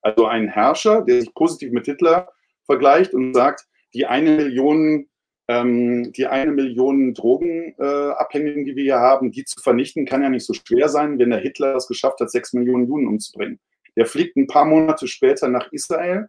[0.01, 2.31] Also ein Herrscher, der sich positiv mit Hitler
[2.65, 5.11] vergleicht und sagt, die eine Million,
[5.49, 10.47] ähm, die eine Million Drogenabhängigen, die wir hier haben, die zu vernichten, kann ja nicht
[10.47, 13.61] so schwer sein, wenn der Hitler es geschafft hat, sechs Millionen Juden umzubringen.
[13.97, 16.29] Der fliegt ein paar Monate später nach Israel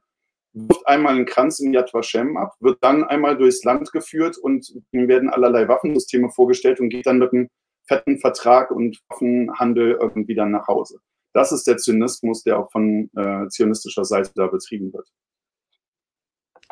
[0.58, 4.74] wirft einmal einen Kranz in Yad Vashem ab, wird dann einmal durchs Land geführt und
[4.92, 7.50] ihm werden allerlei Waffensysteme vorgestellt und geht dann mit einem
[7.88, 11.00] fetten Vertrag und Waffenhandel irgendwie dann nach Hause.
[11.34, 15.08] Das ist der Zynismus, der auch von äh, zionistischer Seite da betrieben wird.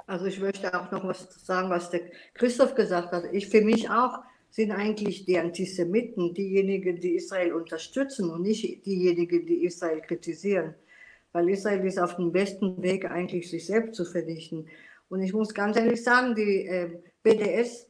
[0.07, 2.01] Also ich möchte auch noch was sagen, was der
[2.33, 3.25] Christoph gesagt hat.
[3.31, 4.19] Ich für mich auch
[4.51, 10.75] sind eigentlich die Antisemiten diejenigen, die Israel unterstützen und nicht diejenigen, die Israel kritisieren.
[11.33, 14.67] Weil Israel ist auf dem besten Weg, eigentlich sich selbst zu vernichten.
[15.09, 16.89] Und ich muss ganz ehrlich sagen, die äh,
[17.21, 17.89] BDS,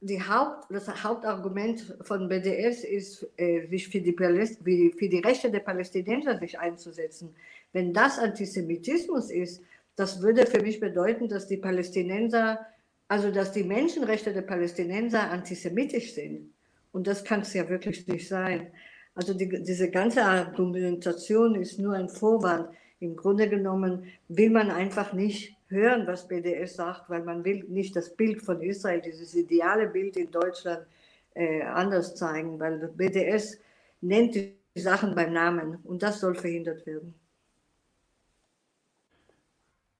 [0.00, 5.60] die Haupt, das Hauptargument von BDS ist, äh, sich für die, für die Rechte der
[5.60, 7.34] Palästinenser sich einzusetzen.
[7.72, 9.60] Wenn das Antisemitismus ist,
[9.96, 12.66] das würde für mich bedeuten, dass die Palästinenser,
[13.08, 16.52] also dass die Menschenrechte der Palästinenser antisemitisch sind.
[16.92, 18.72] Und das kann es ja wirklich nicht sein.
[19.14, 22.68] Also die, diese ganze Argumentation ist nur ein Vorwand.
[23.00, 27.94] Im Grunde genommen will man einfach nicht hören, was BDS sagt, weil man will nicht
[27.96, 30.86] das Bild von Israel, dieses ideale Bild in Deutschland
[31.34, 33.58] äh, anders zeigen, weil BDS
[34.00, 37.14] nennt die Sachen beim Namen und das soll verhindert werden.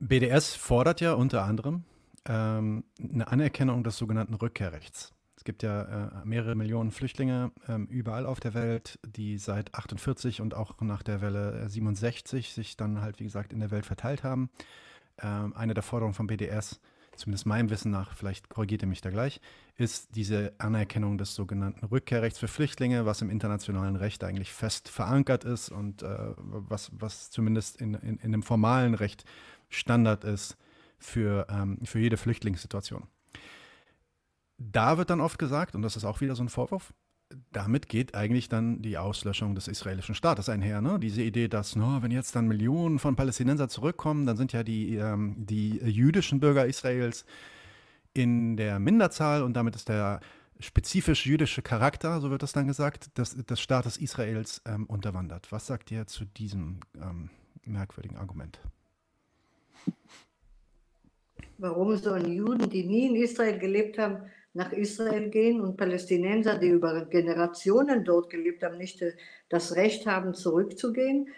[0.01, 1.84] BDS fordert ja unter anderem
[2.26, 5.12] ähm, eine Anerkennung des sogenannten Rückkehrrechts.
[5.36, 10.40] Es gibt ja äh, mehrere Millionen Flüchtlinge ähm, überall auf der Welt, die seit 48
[10.40, 14.22] und auch nach der Welle 67 sich dann halt, wie gesagt, in der Welt verteilt
[14.22, 14.51] haben.
[15.22, 16.80] Ähm, eine der Forderungen von BDS,
[17.16, 19.40] zumindest meinem Wissen nach, vielleicht korrigiert ihr mich da gleich,
[19.76, 25.44] ist diese Anerkennung des sogenannten Rückkehrrechts für Flüchtlinge, was im internationalen Recht eigentlich fest verankert
[25.44, 29.24] ist und äh, was, was zumindest in, in, in dem formalen Recht
[29.70, 30.56] Standard ist
[30.98, 33.04] für, ähm, für jede Flüchtlingssituation.
[34.58, 36.92] Da wird dann oft gesagt, und das ist auch wieder so ein Vorwurf,
[37.52, 40.80] damit geht eigentlich dann die Auslöschung des israelischen Staates einher.
[40.80, 40.98] Ne?
[40.98, 44.96] Diese Idee, dass, no, wenn jetzt dann Millionen von Palästinensern zurückkommen, dann sind ja die,
[44.96, 47.24] ähm, die jüdischen Bürger Israels
[48.12, 50.20] in der Minderzahl und damit ist der
[50.58, 55.50] spezifisch jüdische Charakter, so wird das dann gesagt, des, des Staates Israels ähm, unterwandert.
[55.52, 57.30] Was sagt ihr zu diesem ähm,
[57.64, 58.60] merkwürdigen Argument?
[61.58, 66.68] Warum sollen Juden, die nie in Israel gelebt haben, nach Israel gehen und Palästinenser, die
[66.68, 69.04] über Generationen dort gelebt haben, nicht
[69.48, 71.28] das Recht haben, zurückzugehen?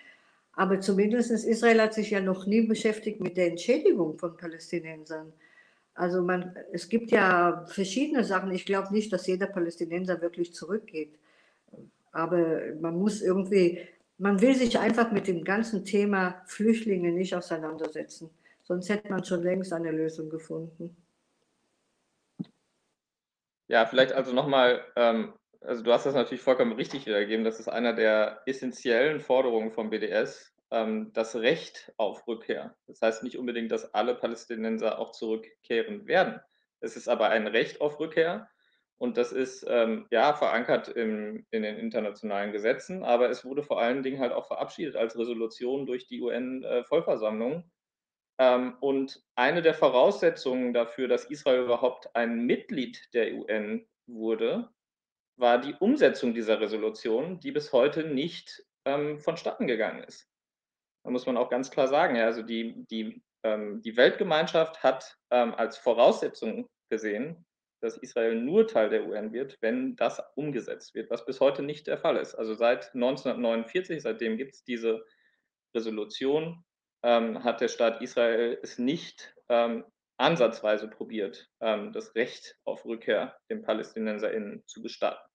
[0.54, 5.32] Aber zumindest Israel hat sich ja noch nie beschäftigt mit der Entschädigung von Palästinensern.
[5.94, 8.52] Also man, es gibt ja verschiedene Sachen.
[8.52, 11.18] Ich glaube nicht, dass jeder Palästinenser wirklich zurückgeht.
[12.12, 13.80] Aber man muss irgendwie,
[14.22, 18.30] man will sich einfach mit dem ganzen Thema Flüchtlinge nicht auseinandersetzen.
[18.62, 20.96] Sonst hätte man schon längst eine Lösung gefunden.
[23.66, 27.44] Ja, vielleicht also nochmal, ähm, also du hast das natürlich vollkommen richtig wiedergegeben.
[27.44, 32.76] Das ist einer der essentiellen Forderungen vom BDS, ähm, das Recht auf Rückkehr.
[32.86, 36.40] Das heißt nicht unbedingt, dass alle Palästinenser auch zurückkehren werden.
[36.78, 38.48] Es ist aber ein Recht auf Rückkehr
[39.02, 43.80] und das ist ähm, ja verankert im, in den internationalen Gesetzen, aber es wurde vor
[43.80, 47.68] allen Dingen halt auch verabschiedet als Resolution durch die UN-Vollversammlung.
[48.38, 54.70] Ähm, und eine der Voraussetzungen dafür, dass Israel überhaupt ein Mitglied der UN wurde,
[55.36, 60.30] war die Umsetzung dieser Resolution, die bis heute nicht ähm, vonstatten gegangen ist.
[61.04, 65.18] Da muss man auch ganz klar sagen, ja, also die, die, ähm, die Weltgemeinschaft hat
[65.32, 67.44] ähm, als Voraussetzung gesehen,
[67.82, 71.86] dass Israel nur Teil der UN wird, wenn das umgesetzt wird, was bis heute nicht
[71.86, 72.34] der Fall ist.
[72.34, 75.04] Also seit 1949, seitdem gibt es diese
[75.74, 76.64] Resolution,
[77.02, 79.84] ähm, hat der Staat Israel es nicht ähm,
[80.16, 85.31] ansatzweise probiert, ähm, das Recht auf Rückkehr den PalästinenserInnen zu gestatten.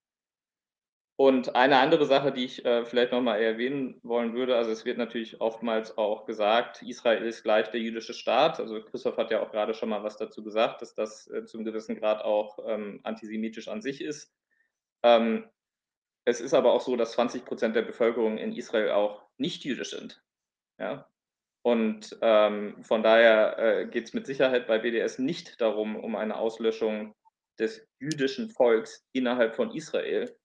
[1.20, 5.00] Und eine andere Sache, die ich äh, vielleicht nochmal erwähnen wollen würde, also es wird
[5.00, 8.60] natürlich oftmals auch gesagt, Israel ist gleich der jüdische Staat.
[8.60, 11.66] Also Christoph hat ja auch gerade schon mal was dazu gesagt, dass das äh, zum
[11.66, 14.32] gewissen Grad auch ähm, antisemitisch an sich ist.
[15.02, 15.50] Ähm,
[16.24, 19.92] es ist aber auch so, dass 20 Prozent der Bevölkerung in Israel auch nicht jüdisch
[19.92, 20.22] sind.
[20.78, 21.10] Ja?
[21.64, 26.38] Und ähm, von daher äh, geht es mit Sicherheit bei BDS nicht darum, um eine
[26.38, 27.16] Auslöschung
[27.58, 30.38] des jüdischen Volks innerhalb von Israel.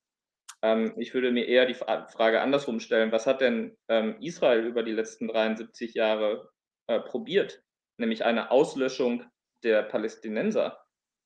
[0.62, 4.82] Ähm, ich würde mir eher die Frage andersrum stellen, was hat denn ähm, Israel über
[4.82, 6.50] die letzten 73 Jahre
[6.86, 7.62] äh, probiert?
[7.98, 9.24] Nämlich eine Auslöschung
[9.62, 10.78] der Palästinenser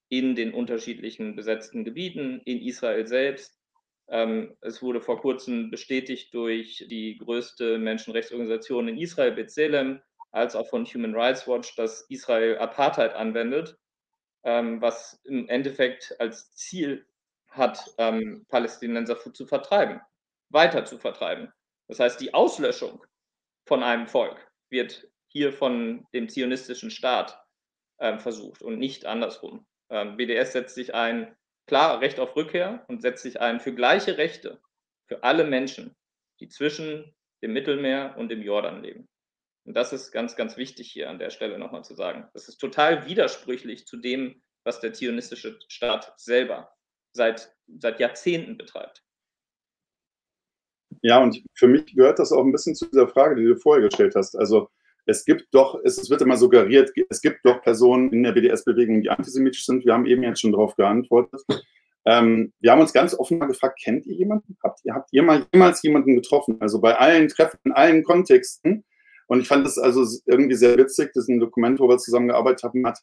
[0.08, 3.56] in den unterschiedlichen besetzten Gebieten, in Israel selbst,
[4.08, 10.68] ähm, es wurde vor kurzem bestätigt durch die größte Menschenrechtsorganisation in Israel, B'Tselem, als auch
[10.68, 13.76] von Human Rights Watch, dass Israel Apartheid anwendet,
[14.44, 17.06] ähm, was im Endeffekt als Ziel
[17.56, 20.00] hat, ähm, Palästinenser zu vertreiben,
[20.50, 21.52] weiter zu vertreiben.
[21.88, 23.04] Das heißt, die Auslöschung
[23.66, 27.42] von einem Volk wird hier von dem zionistischen Staat
[28.18, 29.66] versucht und nicht andersrum.
[29.88, 31.34] BDS setzt sich ein
[31.66, 34.60] klar Recht auf Rückkehr und setzt sich ein für gleiche Rechte
[35.08, 35.94] für alle Menschen,
[36.40, 39.08] die zwischen dem Mittelmeer und dem Jordan leben.
[39.64, 42.28] Und das ist ganz, ganz wichtig hier an der Stelle nochmal zu sagen.
[42.34, 46.72] Das ist total widersprüchlich zu dem, was der zionistische Staat selber
[47.16, 49.02] seit, seit Jahrzehnten betreibt.
[51.02, 53.88] Ja, und für mich gehört das auch ein bisschen zu dieser Frage, die du vorher
[53.88, 54.36] gestellt hast.
[54.36, 54.68] Also
[55.04, 59.10] es gibt doch, es wird immer suggeriert, es gibt doch Personen in der BDS-Bewegung, die
[59.10, 59.84] antisemitisch sind.
[59.84, 61.42] Wir haben eben jetzt schon darauf geantwortet.
[62.06, 64.56] Ähm, wir haben uns ganz offen mal gefragt, kennt ihr jemanden?
[64.62, 66.56] Habt ihr, habt ihr mal jemals jemanden getroffen?
[66.60, 68.84] Also bei allen Treffen, in allen Kontexten.
[69.26, 72.62] Und ich fand das also irgendwie sehr witzig, das ist ein Dokument, wo wir zusammengearbeitet
[72.62, 73.00] haben, hat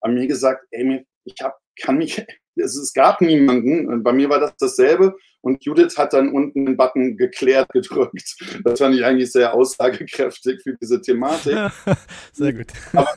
[0.00, 2.24] an mir gesagt, ey, ich hab, kann mich,
[2.60, 4.02] es, es gab niemanden.
[4.02, 5.16] Bei mir war das dasselbe.
[5.42, 8.36] Und Judith hat dann unten den Button geklärt gedrückt.
[8.64, 11.56] Das fand ich eigentlich sehr aussagekräftig für diese Thematik.
[12.32, 12.66] sehr gut.
[12.92, 13.14] Aber,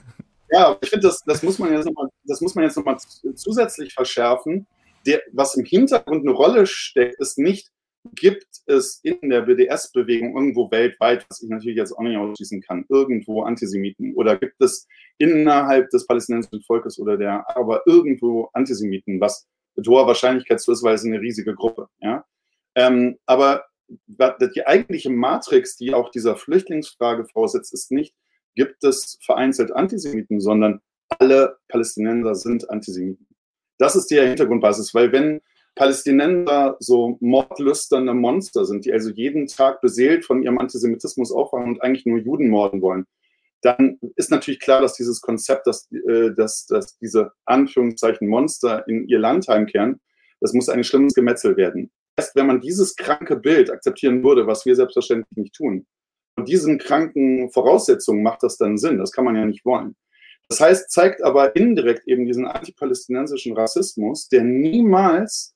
[0.49, 2.97] ja, ich finde, das, das muss man jetzt nochmal, das muss man jetzt nochmal
[3.35, 4.65] zusätzlich verschärfen
[5.05, 7.69] der, was im Hintergrund eine Rolle steckt, ist nicht,
[8.11, 12.85] gibt es in der BDS-Bewegung irgendwo weltweit, was ich natürlich jetzt auch nicht ausschließen kann,
[12.89, 14.13] irgendwo Antisemiten?
[14.15, 14.87] Oder gibt es
[15.17, 20.83] innerhalb des palästinensischen Volkes oder der Araber irgendwo Antisemiten, was mit hoher Wahrscheinlichkeit so ist,
[20.83, 22.25] weil es eine riesige Gruppe, ja?
[22.75, 23.65] Ähm, aber
[24.07, 28.15] die eigentliche Matrix, die auch dieser Flüchtlingsfrage voraussetzt, ist nicht,
[28.55, 33.27] gibt es vereinzelt Antisemiten, sondern alle Palästinenser sind Antisemiten.
[33.77, 35.41] Das ist die Hintergrundbasis, weil wenn
[35.75, 41.81] Palästinenser so mordlüsterne Monster sind, die also jeden Tag beseelt von ihrem Antisemitismus aufwachen und
[41.81, 43.05] eigentlich nur Juden morden wollen,
[43.61, 49.07] dann ist natürlich klar, dass dieses Konzept, dass, äh, dass, dass diese Anführungszeichen Monster in
[49.07, 49.99] ihr Land heimkehren,
[50.41, 51.89] das muss ein schlimmes Gemetzel werden.
[52.17, 55.87] Erst wenn man dieses kranke Bild akzeptieren würde, was wir selbstverständlich nicht tun,
[56.35, 58.97] und diesen kranken Voraussetzungen macht das dann Sinn.
[58.97, 59.95] Das kann man ja nicht wollen.
[60.49, 65.52] Das heißt, zeigt aber indirekt eben diesen antipalästinensischen Rassismus, der niemals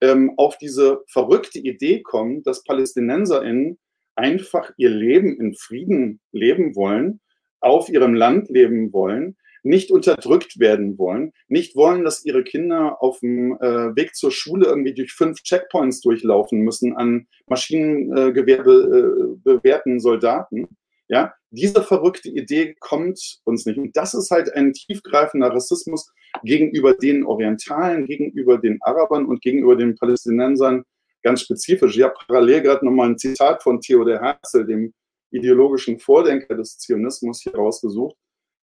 [0.00, 3.78] ähm, auf diese verrückte Idee kommt, dass PalästinenserInnen
[4.16, 7.20] einfach ihr Leben in Frieden leben wollen,
[7.60, 13.20] auf ihrem Land leben wollen, nicht unterdrückt werden wollen, nicht wollen, dass ihre Kinder auf
[13.20, 20.00] dem äh, Weg zur Schule irgendwie durch fünf Checkpoints durchlaufen müssen an Maschinengewerbe äh, bewährten
[20.00, 20.68] Soldaten,
[21.10, 23.78] ja, diese verrückte Idee kommt uns nicht.
[23.78, 26.08] Und das ist halt ein tiefgreifender Rassismus
[26.44, 30.84] gegenüber den Orientalen, gegenüber den Arabern und gegenüber den Palästinensern
[31.24, 31.96] ganz spezifisch.
[31.96, 34.94] Ich habe parallel gerade nochmal ein Zitat von Theodor Herzl, dem
[35.32, 38.16] ideologischen Vordenker des Zionismus, hier rausgesucht.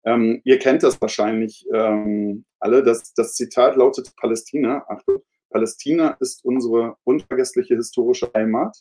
[0.06, 2.84] Ähm, ihr kennt das wahrscheinlich ähm, alle.
[2.84, 4.86] Das, das Zitat lautet Palästina.
[4.88, 8.78] Achtung, Palästina ist unsere unvergessliche historische Heimat.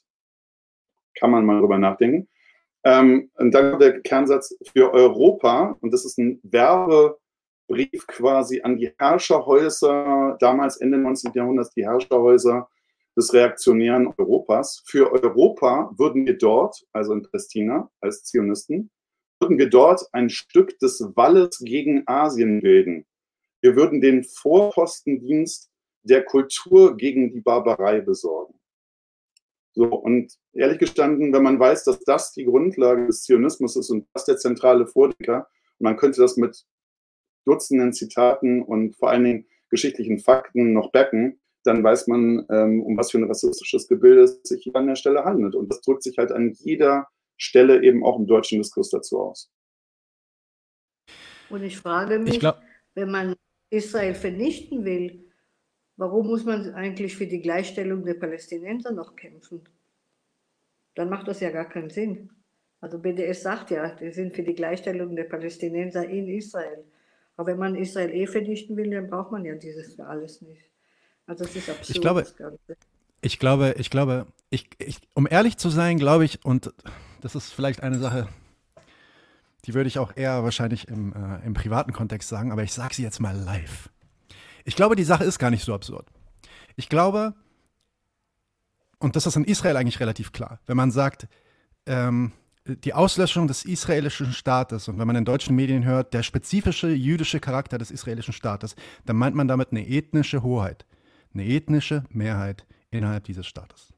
[1.18, 2.28] Kann man mal drüber nachdenken.
[2.84, 8.76] Ähm, und dann kommt der Kernsatz für Europa, und das ist ein Werbebrief quasi an
[8.76, 11.32] die Herrscherhäuser, damals Ende 19.
[11.34, 12.68] Jahrhunderts die Herrscherhäuser
[13.16, 14.82] des reaktionären Europas.
[14.86, 18.90] Für Europa würden wir dort, also in Palästina als Zionisten,
[19.40, 23.06] würden wir dort ein Stück des Walles gegen Asien bilden.
[23.60, 25.70] Wir würden den Vorpostendienst
[26.02, 28.60] der Kultur gegen die Barbarei besorgen.
[29.74, 34.06] So, und ehrlich gestanden, wenn man weiß, dass das die Grundlage des Zionismus ist und
[34.14, 35.48] das der zentrale Vordenker,
[35.78, 36.64] und man könnte das mit
[37.44, 42.96] Dutzenden Zitaten und vor allen Dingen geschichtlichen Fakten noch backen, dann weiß man, ähm, um
[42.96, 45.54] was für ein rassistisches Gebilde es sich hier an der Stelle handelt.
[45.54, 49.50] Und das drückt sich halt an jeder Stelle eben auch im deutschen Diskurs dazu aus.
[51.50, 52.60] Und ich frage mich, ich glaub,
[52.94, 53.34] wenn man
[53.70, 55.23] Israel vernichten will,
[55.96, 59.62] Warum muss man eigentlich für die Gleichstellung der Palästinenser noch kämpfen?
[60.94, 62.30] Dann macht das ja gar keinen Sinn.
[62.80, 66.84] Also BDS sagt ja, die sind für die Gleichstellung der Palästinenser in Israel.
[67.36, 70.70] Aber wenn man Israel eh vernichten will, dann braucht man ja dieses für alles nicht.
[71.26, 71.90] Also es ist absurd.
[71.90, 72.26] Ich glaube,
[73.22, 76.72] ich glaube, ich glaube, ich, ich, um ehrlich zu sein, glaube ich, und
[77.22, 78.28] das ist vielleicht eine Sache,
[79.64, 82.94] die würde ich auch eher wahrscheinlich im, äh, im privaten Kontext sagen, aber ich sage
[82.94, 83.88] sie jetzt mal live.
[84.64, 86.10] Ich glaube, die Sache ist gar nicht so absurd.
[86.76, 87.34] Ich glaube,
[88.98, 91.28] und das ist in Israel eigentlich relativ klar, wenn man sagt,
[91.86, 92.32] ähm,
[92.66, 97.38] die Auslöschung des israelischen Staates und wenn man in deutschen Medien hört, der spezifische jüdische
[97.38, 100.86] Charakter des israelischen Staates, dann meint man damit eine ethnische Hoheit,
[101.34, 103.92] eine ethnische Mehrheit innerhalb dieses Staates.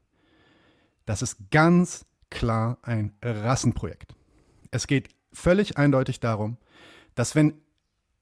[1.05, 4.17] Das ist ganz klar ein Rassenprojekt.
[4.73, 6.57] Es geht völlig eindeutig darum,
[7.15, 7.55] dass wenn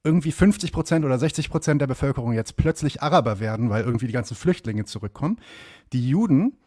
[0.04, 4.12] irgendwie 50 Prozent oder 60 Prozent der Bevölkerung jetzt plötzlich Araber werden, weil irgendwie die
[4.12, 5.38] ganzen Flüchtlinge zurückkommen.
[5.92, 6.58] Die Juden,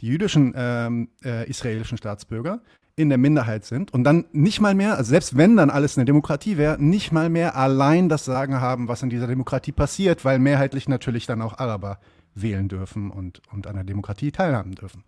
[0.00, 2.62] die jüdischen ähm, äh, israelischen Staatsbürger,
[2.98, 6.06] in der Minderheit sind und dann nicht mal mehr, also selbst wenn dann alles eine
[6.06, 10.38] Demokratie wäre, nicht mal mehr allein das Sagen haben, was in dieser Demokratie passiert, weil
[10.38, 11.98] mehrheitlich natürlich dann auch Araber
[12.34, 15.04] wählen dürfen und, und an der Demokratie teilhaben dürfen.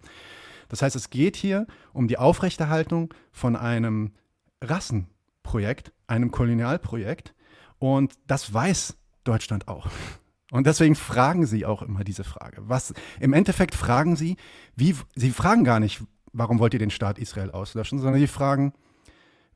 [0.69, 4.13] Das heißt, es geht hier um die Aufrechterhaltung von einem
[4.63, 7.35] Rassenprojekt, einem Kolonialprojekt
[7.79, 9.89] und das weiß Deutschland auch.
[10.51, 12.63] Und deswegen fragen sie auch immer diese Frage.
[12.67, 14.37] Was im Endeffekt fragen sie,
[14.77, 16.03] wie sie fragen gar nicht,
[16.33, 18.73] warum wollt ihr den Staat Israel auslöschen, sondern sie fragen,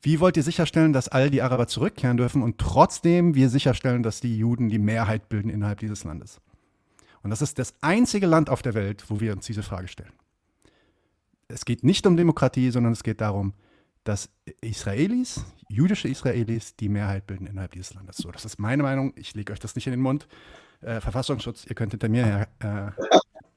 [0.02, 4.20] wie wollt ihr sicherstellen, dass all die Araber zurückkehren dürfen und trotzdem wir sicherstellen, dass
[4.20, 6.40] die Juden die Mehrheit bilden innerhalb dieses Landes?
[7.22, 10.12] Und das ist das einzige Land auf der Welt, wo wir uns diese Frage stellen.
[11.46, 13.54] Es geht nicht um Demokratie, sondern es geht darum,
[14.04, 14.30] dass
[14.60, 18.16] Israelis, jüdische Israelis, die Mehrheit bilden innerhalb dieses Landes.
[18.16, 19.12] So, das ist meine Meinung.
[19.16, 20.26] Ich lege euch das nicht in den Mund.
[20.80, 23.02] Äh, Verfassungsschutz, ihr könnt hinter mir her äh,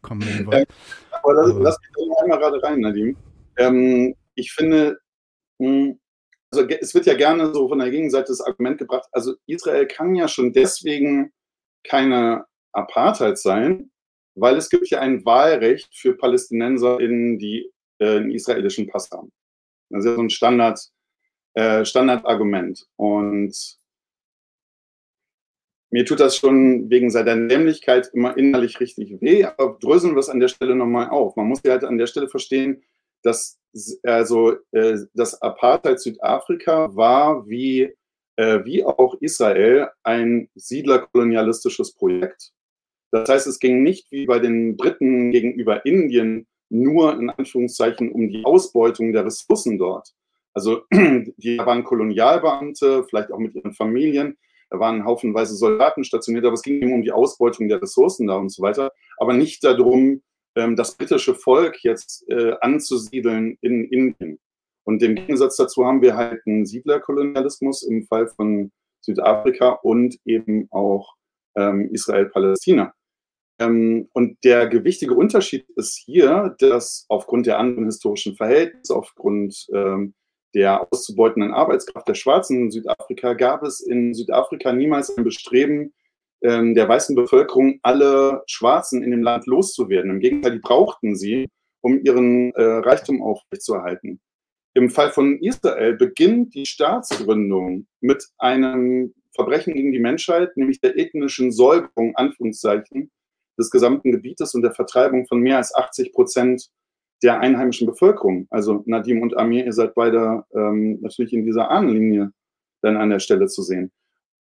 [0.02, 0.68] kommen, wenn ihr wollt.
[1.12, 3.18] Aber lass, Aber, lass mich da einmal gerade rein, Nadim.
[3.58, 5.00] Ähm, ich finde,
[5.58, 6.00] mh, hm,
[6.52, 10.16] also es wird ja gerne so von der Gegenseite das Argument gebracht, also Israel kann
[10.16, 11.34] ja schon deswegen
[11.84, 13.92] keine Apartheid sein,
[14.36, 19.32] weil es gibt ja ein Wahlrecht für PalästinenserInnen, die äh, einen israelischen Pass haben.
[19.90, 20.80] Das ist so ein Standard,
[21.54, 22.88] äh, Standardargument.
[22.96, 23.78] Und
[25.92, 30.30] mir tut das schon wegen seiner Dämlichkeit immer innerlich richtig weh, aber dröseln wir es
[30.30, 31.36] an der Stelle nochmal auf.
[31.36, 32.84] Man muss ja halt an der Stelle verstehen,
[33.24, 33.60] dass
[34.04, 37.94] also äh, das Apartheid Südafrika war wie,
[38.36, 42.52] äh, wie auch Israel ein siedlerkolonialistisches Projekt.
[43.12, 48.30] Das heißt, es ging nicht wie bei den Briten gegenüber Indien nur in Anführungszeichen um
[48.30, 50.14] die Ausbeutung der Ressourcen dort.
[50.54, 54.38] Also die waren Kolonialbeamte, vielleicht auch mit ihren Familien,
[54.70, 58.38] da waren haufenweise Soldaten stationiert, aber es ging eben um die Ausbeutung der Ressourcen da
[58.38, 60.22] und so weiter, aber nicht darum,
[60.56, 64.40] ähm, das britische Volk jetzt äh, anzusiedeln in Indien.
[64.84, 70.68] Und im Gegensatz dazu haben wir halt einen Siedlerkolonialismus im Fall von Südafrika und eben
[70.72, 71.16] auch
[71.56, 72.94] ähm, Israel-Palästina.
[73.60, 80.14] Ähm, und der gewichtige Unterschied ist hier, dass aufgrund der anderen historischen Verhältnisse, aufgrund ähm,
[80.54, 85.94] der auszubeutenden Arbeitskraft der Schwarzen in Südafrika gab es in Südafrika niemals ein Bestreben
[86.42, 90.12] ähm, der weißen Bevölkerung, alle Schwarzen in dem Land loszuwerden.
[90.12, 91.50] Im Gegenteil, die brauchten sie,
[91.82, 94.20] um ihren äh, Reichtum aufrechtzuerhalten.
[94.74, 100.98] Im Fall von Israel beginnt die Staatsgründung mit einem Verbrechen gegen die Menschheit, nämlich der
[100.98, 103.12] ethnischen Säuberung, Anführungszeichen,
[103.58, 106.70] des gesamten Gebietes und der Vertreibung von mehr als 80 Prozent
[107.24, 108.48] der einheimischen Bevölkerung.
[108.50, 112.32] Also Nadim und Amir, ihr seid beide ähm, natürlich in dieser Ahnenlinie
[112.82, 113.92] dann an der Stelle zu sehen.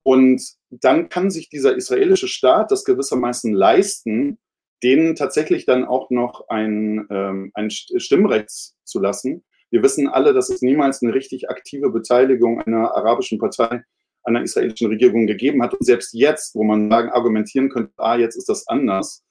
[0.03, 4.37] Und dann kann sich dieser israelische Staat das gewissermaßen leisten,
[4.83, 8.51] denen tatsächlich dann auch noch ein, ähm, ein Stimmrecht
[8.83, 9.43] zu lassen.
[9.71, 13.83] Wir wissen alle, dass es niemals eine richtig aktive Beteiligung einer arabischen Partei
[14.25, 15.73] an der israelischen Regierung gegeben hat.
[15.73, 19.23] Und selbst jetzt, wo man sagen, argumentieren könnte, ah, jetzt ist das anders,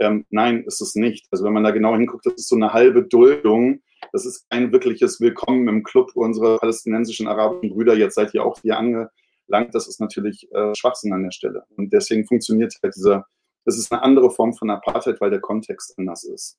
[0.00, 1.26] ähm, nein, ist es nicht.
[1.30, 3.82] Also wenn man da genau hinguckt, das ist so eine halbe Duldung.
[4.12, 7.94] Das ist kein wirkliches Willkommen im Club unserer palästinensischen arabischen Brüder.
[7.94, 9.74] Jetzt seid ihr auch hier angelangt.
[9.74, 11.64] Das ist natürlich äh, Schwachsinn an der Stelle.
[11.76, 13.26] Und deswegen funktioniert halt dieser,
[13.66, 16.58] das ist eine andere Form von Apartheid, weil der Kontext anders ist.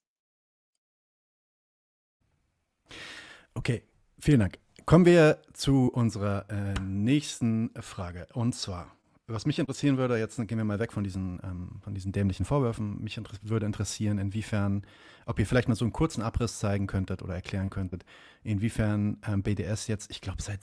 [3.55, 3.81] Okay,
[4.19, 4.59] vielen Dank.
[4.85, 8.27] Kommen wir zu unserer äh, nächsten Frage.
[8.33, 8.91] Und zwar,
[9.27, 12.45] was mich interessieren würde, jetzt gehen wir mal weg von diesen, ähm, von diesen dämlichen
[12.45, 13.01] Vorwürfen.
[13.01, 14.83] Mich inter würde interessieren, inwiefern,
[15.25, 18.05] ob ihr vielleicht mal so einen kurzen Abriss zeigen könntet oder erklären könntet,
[18.43, 20.59] inwiefern ähm, BDS jetzt, ich glaube, seit,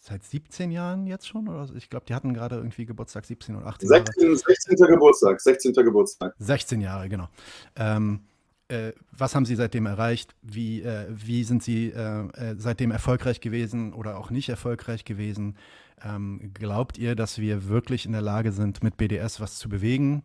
[0.00, 3.66] seit 17 Jahren jetzt schon, oder ich glaube, die hatten gerade irgendwie Geburtstag 17 oder
[3.66, 4.36] 18 16, Jahre.
[4.36, 4.76] 16.
[4.86, 5.72] Geburtstag, 16.
[5.74, 6.34] Geburtstag.
[6.38, 7.28] 16 Jahre, genau.
[7.76, 8.20] Ähm,
[8.68, 10.34] äh, was haben Sie seitdem erreicht?
[10.42, 15.56] Wie, äh, wie sind Sie äh, äh seitdem erfolgreich gewesen oder auch nicht erfolgreich gewesen?
[16.04, 20.22] Ähm, glaubt ihr, dass wir wirklich in der Lage sind, mit BDS was zu bewegen?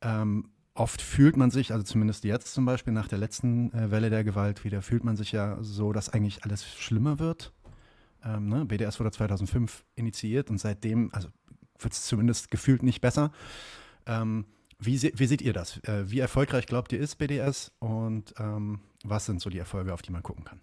[0.00, 4.10] Ähm, oft fühlt man sich, also zumindest jetzt zum Beispiel nach der letzten äh, Welle
[4.10, 7.52] der Gewalt wieder, fühlt man sich ja so, dass eigentlich alles schlimmer wird.
[8.24, 8.64] Ähm, ne?
[8.64, 11.28] BDS wurde 2005 initiiert und seitdem, also
[11.78, 13.32] wird es zumindest gefühlt nicht besser.
[14.06, 14.46] Ähm,
[14.84, 15.78] wie, se wie, seht ihr das?
[15.84, 20.02] Äh, wie erfolgreich glaubt ihr ist BDS und ähm, was sind so die Erfolge, auf
[20.02, 20.60] die man gucken kann?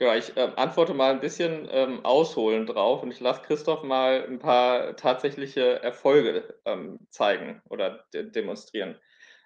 [0.00, 4.24] Ja, ich äh, antworte mal ein bisschen ähm, ausholen drauf und ich lasse Christoph mal
[4.28, 8.96] ein paar tatsächliche Erfolge ähm, zeigen oder de demonstrieren.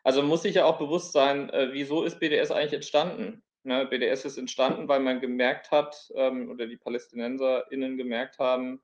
[0.05, 3.43] Also muss sich ja auch bewusst sein, äh, wieso ist BDS eigentlich entstanden?
[3.65, 8.83] Ne, BDS ist entstanden, weil man gemerkt hat ähm, oder die PalästinenserInnen gemerkt haben,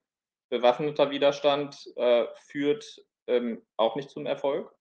[0.50, 4.72] bewaffneter Widerstand äh, führt ähm, auch nicht zum Erfolg.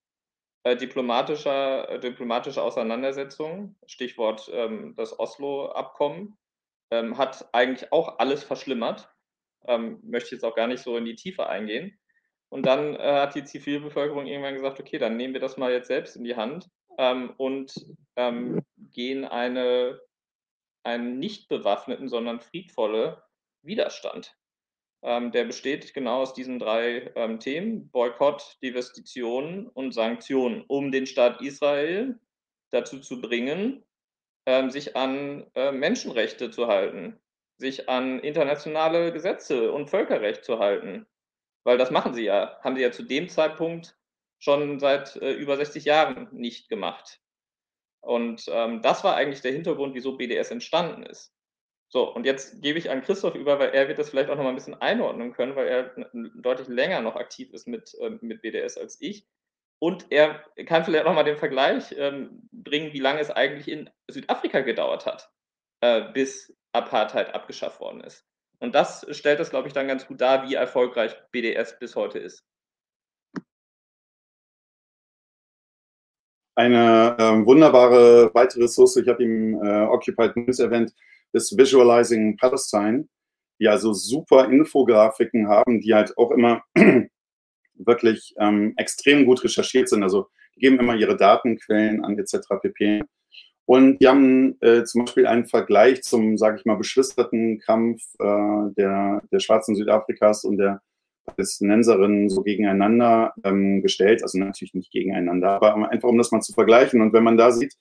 [0.64, 6.38] äh, diplomatischer, äh, diplomatische Auseinandersetzungen, Stichwort ähm, das Oslo-Abkommen,
[6.92, 9.10] ähm, hat eigentlich auch alles verschlimmert.
[9.68, 11.98] Ähm, möchte jetzt auch gar nicht so in die Tiefe eingehen.
[12.50, 15.88] Und dann äh, hat die Zivilbevölkerung irgendwann gesagt, okay, dann nehmen wir das mal jetzt
[15.88, 17.74] selbst in die Hand ähm, und
[18.16, 20.00] ähm, gehen eine,
[20.84, 23.24] einen nicht bewaffneten, sondern friedvolle
[23.64, 24.36] Widerstand.
[25.04, 31.06] Ähm, der besteht genau aus diesen drei ähm, Themen, Boykott, Divestition und Sanktionen, um den
[31.06, 32.20] Staat Israel
[32.72, 33.84] dazu zu bringen,
[34.46, 37.20] ähm, sich an äh, Menschenrechte zu halten,
[37.58, 41.06] sich an internationale Gesetze und Völkerrecht zu halten.
[41.64, 43.98] Weil das machen sie ja, haben sie ja zu dem Zeitpunkt
[44.40, 47.22] schon seit äh, über 60 Jahren nicht gemacht.
[48.02, 51.34] Und ähm, das war eigentlich der Hintergrund, wieso BDS entstanden ist.
[51.90, 54.44] So, und jetzt gebe ich an Christoph über, weil er wird das vielleicht auch noch
[54.44, 55.96] mal ein bisschen einordnen können, weil er
[56.36, 59.26] deutlich länger noch aktiv ist mit, äh, mit BDS als ich.
[59.80, 63.90] Und er kann vielleicht auch mal den Vergleich ähm, bringen, wie lange es eigentlich in
[64.10, 65.30] Südafrika gedauert hat,
[65.82, 68.26] äh, bis Apartheid abgeschafft worden ist.
[68.60, 72.20] Und das stellt das, glaube ich, dann ganz gut dar, wie erfolgreich BDS bis heute
[72.20, 72.44] ist.
[76.58, 80.92] Eine ähm, wunderbare weitere Ressource, ich habe ihm äh, Occupied News erwähnt,
[81.32, 83.08] ist Visualizing Palestine,
[83.60, 86.64] die also super Infografiken haben, die halt auch immer
[87.76, 90.02] wirklich ähm, extrem gut recherchiert sind.
[90.02, 92.40] Also die geben immer ihre Datenquellen an etc.
[92.60, 93.04] pp.
[93.66, 98.74] Und die haben äh, zum Beispiel einen Vergleich zum, sage ich mal, beschwisterten Kampf äh,
[98.76, 100.82] der, der Schwarzen Südafrikas und der
[101.28, 104.24] Palästinenserinnen so gegeneinander ähm, gestellt.
[104.24, 107.02] Also natürlich nicht gegeneinander, aber einfach um das mal zu vergleichen.
[107.02, 107.76] Und wenn man da sieht,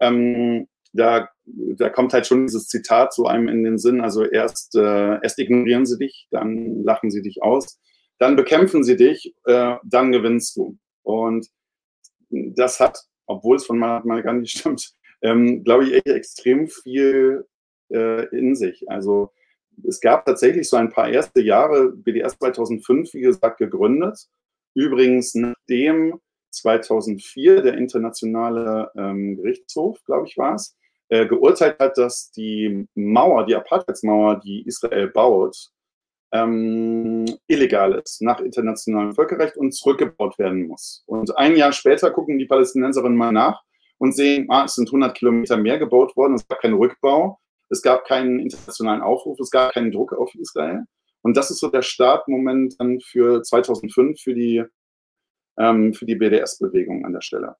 [0.00, 4.00] ähm, da, da kommt halt schon dieses Zitat zu einem in den Sinn.
[4.00, 7.80] Also erst, äh, erst ignorieren sie dich, dann lachen sie dich aus,
[8.18, 10.78] dann bekämpfen sie dich, äh, dann gewinnst du.
[11.02, 11.48] Und
[12.30, 17.46] das hat, obwohl es von gar nicht stimmt, ähm, glaube ich, echt extrem viel
[17.90, 18.88] äh, in sich.
[18.88, 19.30] Also
[19.86, 24.26] es gab tatsächlich so ein paar erste Jahre, BDS 2005, wie gesagt, gegründet.
[24.74, 26.20] Übrigens, nachdem
[26.50, 30.76] 2004 der internationale ähm, Gerichtshof, glaube ich, war es,
[31.08, 35.70] äh, geurteilt hat, dass die Mauer, die Apartheidsmauer, die Israel baut,
[36.32, 41.04] ähm, illegal ist nach internationalem Völkerrecht und zurückgebaut werden muss.
[41.06, 43.60] Und ein Jahr später gucken die Palästinenserinnen mal nach
[43.98, 47.38] und sehen, ah, es sind 100 Kilometer mehr gebaut worden, es gab keinen Rückbau,
[47.72, 50.84] es gab keinen internationalen Aufruf, es gab keinen Druck auf Israel.
[51.22, 54.62] Und das ist so der Startmoment dann für 2005 für die,
[55.58, 57.56] ähm, für die BDS-Bewegung an der Stelle.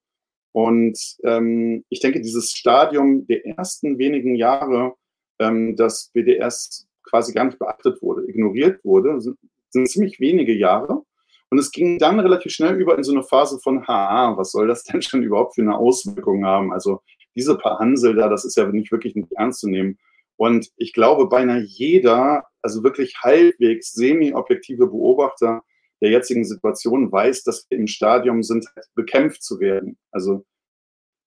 [0.53, 4.95] Und ähm, ich denke, dieses Stadium der ersten wenigen Jahre,
[5.39, 9.39] ähm, dass BDS quasi gar nicht beachtet wurde, ignoriert wurde, sind,
[9.71, 11.03] sind ziemlich wenige Jahre.
[11.49, 14.69] Und es ging dann relativ schnell über in so eine Phase von, ha, was soll
[14.69, 16.73] das denn schon überhaupt für eine Auswirkung haben?
[16.73, 17.01] Also
[17.35, 19.99] diese paar Hansel da, das ist ja nicht wirklich nicht ernst zu nehmen.
[20.37, 25.63] Und ich glaube, beinahe jeder, also wirklich halbwegs semi-objektive Beobachter
[26.01, 29.99] der jetzigen Situation weiß, dass wir im Stadium sind, bekämpft zu werden.
[30.11, 30.45] Also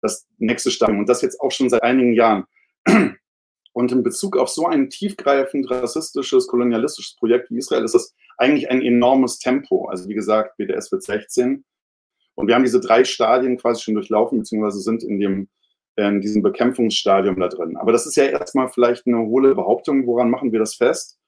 [0.01, 1.01] das nächste Stadium.
[1.01, 2.45] Und das jetzt auch schon seit einigen Jahren.
[3.75, 8.71] Und in Bezug auf so ein tiefgreifend rassistisches, kolonialistisches Projekt wie Israel ist das eigentlich
[8.71, 9.87] ein enormes Tempo.
[9.89, 11.65] Also wie gesagt, BDS wird 16.
[12.35, 15.49] Und wir haben diese drei Stadien quasi schon durchlaufen, beziehungsweise sind in dem
[15.97, 17.77] in diesem Bekämpfungsstadium da drin.
[17.77, 20.07] Aber das ist ja erstmal vielleicht eine hohle Behauptung.
[20.07, 21.19] Woran machen wir das fest?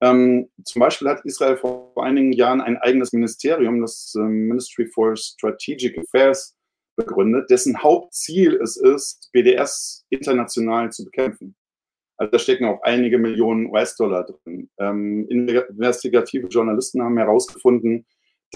[0.00, 5.16] Ähm, zum Beispiel hat Israel vor einigen Jahren ein eigenes Ministerium, das äh, Ministry for
[5.16, 6.56] Strategic Affairs,
[6.96, 11.56] begründet, dessen Hauptziel es ist, BDS international zu bekämpfen.
[12.16, 14.68] Also da stecken auch einige Millionen US-Dollar drin.
[14.78, 18.04] Ähm, investigative Journalisten haben herausgefunden,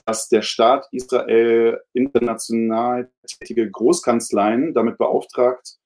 [0.06, 5.76] dass der Staat Israel international tätige Großkanzleien damit beauftragt,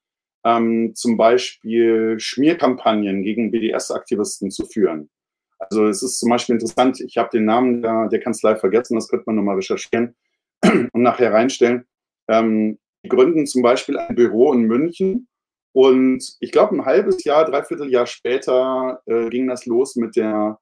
[0.44, 5.10] ähm, zum Beispiel Schmierkampagnen gegen BDS-Aktivisten zu führen.
[5.58, 9.08] Also es ist zum Beispiel interessant, ich habe den Namen der, der Kanzlei vergessen, das
[9.08, 10.14] könnte man nochmal recherchieren
[10.62, 11.86] und nachher reinstellen.
[12.28, 15.28] Ähm, die gründen zum Beispiel ein Büro in München
[15.72, 20.58] und ich glaube, ein halbes Jahr, dreiviertel Jahr später äh, ging das los mit der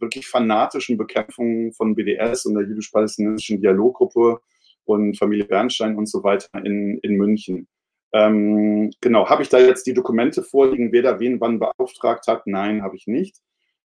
[0.00, 4.40] wirklich fanatischen Bekämpfung von BDS und der jüdisch-palästinensischen Dialoggruppe
[4.84, 7.68] und Familie Bernstein und so weiter in, in München.
[8.12, 12.46] Ähm, genau, habe ich da jetzt die Dokumente vorliegen, wer da wen wann beauftragt hat?
[12.46, 13.36] Nein, habe ich nicht.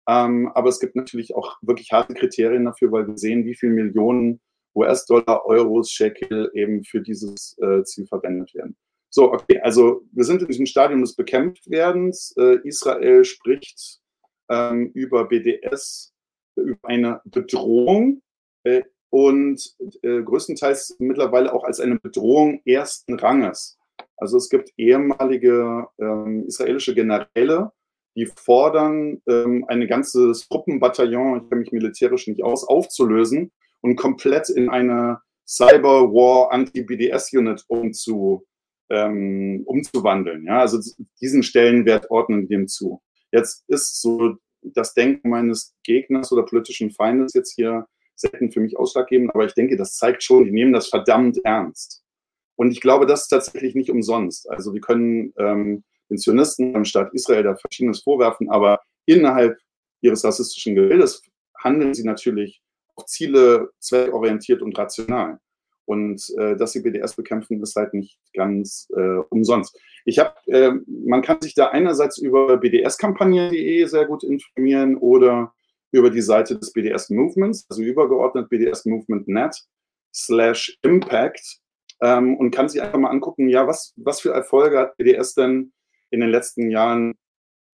[0.08, 3.74] Ähm, aber es gibt natürlich auch wirklich harte Kriterien dafür, weil wir sehen, wie viele
[3.74, 4.40] Millionen
[4.76, 8.76] US-Dollar, Euros, Shekel eben für dieses äh, Ziel verwendet werden.
[9.10, 12.36] So, okay, also wir sind in diesem Stadium des Bekämpftwerdens.
[12.38, 14.00] Äh, Israel spricht
[14.50, 16.14] ähm, über BDS,
[16.56, 18.22] über eine Bedrohung.
[18.64, 18.84] Äh,
[19.16, 23.78] und äh, größtenteils mittlerweile auch als eine Bedrohung ersten Ranges.
[24.18, 27.72] Also es gibt ehemalige ähm, israelische Generäle,
[28.18, 34.50] die fordern, ähm, ein ganzes Truppenbataillon, ich kenne mich militärisch nicht aus, aufzulösen und komplett
[34.50, 38.46] in eine Cyber War Anti-BDS-Unit umzu,
[38.90, 40.46] ähm, umzuwandeln.
[40.46, 40.80] Ja, also
[41.22, 43.02] diesen Stellenwert ordnen dem zu.
[43.36, 48.78] Jetzt ist so das Denken meines Gegners oder politischen Feindes jetzt hier selten für mich
[48.78, 52.02] ausschlaggebend, aber ich denke, das zeigt schon, die nehmen das verdammt ernst.
[52.56, 54.50] Und ich glaube, das ist tatsächlich nicht umsonst.
[54.50, 59.58] Also wir können ähm, den Zionisten beim Staat Israel da Verschiedenes vorwerfen, aber innerhalb
[60.00, 61.22] ihres rassistischen Gebildes
[61.62, 62.62] handeln sie natürlich
[62.96, 65.40] auf Ziele zweckorientiert und rational.
[65.86, 69.80] Und äh, dass sie BDS bekämpfen, ist halt nicht ganz äh, umsonst.
[70.04, 75.54] Ich habe, äh, man kann sich da einerseits über bdskampagne.de sehr gut informieren oder
[75.92, 79.56] über die Seite des BDS Movements, also übergeordnet BDS Movement Net
[80.14, 81.60] slash Impact
[82.02, 85.72] ähm, und kann sich einfach mal angucken, ja, was, was für Erfolge hat BDS denn
[86.10, 87.16] in den letzten Jahren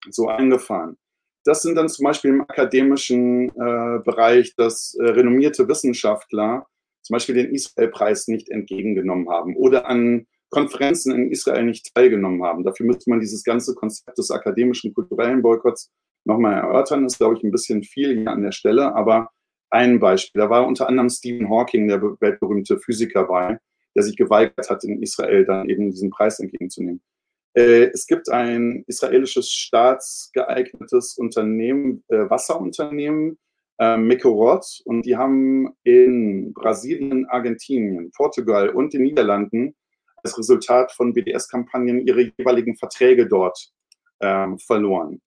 [0.10, 0.98] so eingefahren.
[1.44, 6.68] Das sind dann zum Beispiel im akademischen äh, Bereich, dass äh, renommierte Wissenschaftler
[7.02, 12.64] zum Beispiel den Israel-Preis nicht entgegengenommen haben oder an Konferenzen in Israel nicht teilgenommen haben.
[12.64, 15.90] Dafür müsste man dieses ganze Konzept des akademischen, kulturellen Boykotts
[16.26, 17.04] nochmal erörtern.
[17.04, 19.30] Das ist, glaube ich, ein bisschen viel hier an der Stelle, aber
[19.70, 20.42] ein Beispiel.
[20.42, 23.58] Da war unter anderem Stephen Hawking, der weltberühmte Physiker bei,
[23.96, 27.02] der sich geweigert hat, in Israel dann eben diesen Preis entgegenzunehmen.
[27.54, 33.38] Äh, es gibt ein israelisches staatsgeeignetes Unternehmen, äh, Wasserunternehmen,
[33.82, 39.76] äh, Mekorot, und die haben in Brasilien, Argentinien, Portugal und den Niederlanden
[40.18, 43.72] als Resultat von BDS-Kampagnen ihre jeweiligen Verträge dort
[44.20, 45.20] ähm, verloren.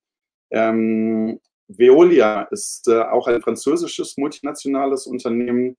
[0.52, 5.76] Ähm, Veolia ist äh, auch ein französisches multinationales Unternehmen,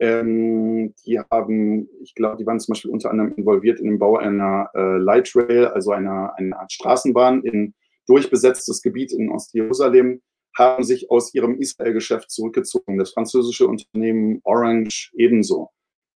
[0.00, 4.16] ähm, die haben, ich glaube, die waren zum Beispiel unter anderem involviert in den Bau
[4.16, 7.74] einer äh, Light Rail, also einer, einer Art Straßenbahn in
[8.06, 10.22] durchbesetztes Gebiet in Ostjerusalem,
[10.56, 12.98] haben sich aus ihrem Israel-Geschäft zurückgezogen.
[12.98, 15.70] Das französische Unternehmen Orange ebenso.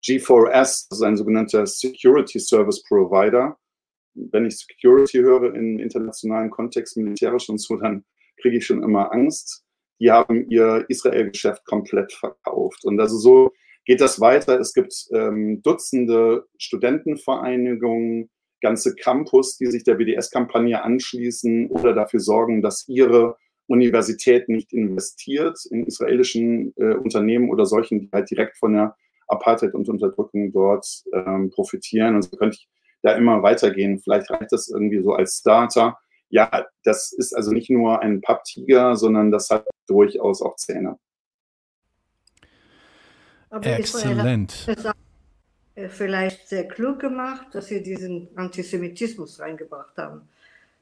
[0.05, 3.59] G4S, das ist ein sogenannter Security Service Provider.
[4.15, 8.05] Wenn ich Security höre im internationalen Kontext, militärisch und so, dann
[8.41, 9.65] kriege ich schon immer Angst.
[10.01, 12.85] Die haben ihr Israel-Geschäft komplett verkauft.
[12.85, 13.53] Und also so
[13.85, 14.61] geht das weiter.
[14.61, 18.31] Es gibt ähm, Dutzende Studentenvereinigungen,
[18.61, 23.37] ganze Campus, die sich der BDS-Kampagne anschließen oder dafür sorgen, dass ihre
[23.69, 28.97] Universität nicht investiert in israelischen äh, Unternehmen oder solchen, die halt direkt von der
[29.29, 32.17] Apartheid und Unterdrückung dort ähm, profitieren.
[32.17, 32.69] Und so könnte ich
[33.03, 34.01] da immer weitergehen.
[34.01, 35.99] Vielleicht reicht das irgendwie so als Starter.
[36.31, 40.99] Ja, das ist also nicht nur ein Papptiger, sondern das hat durchaus auch Zähne.
[43.51, 44.67] Aber Exzellent.
[44.67, 44.97] Hat
[45.91, 50.29] vielleicht sehr klug gemacht, dass sie diesen Antisemitismus reingebracht haben.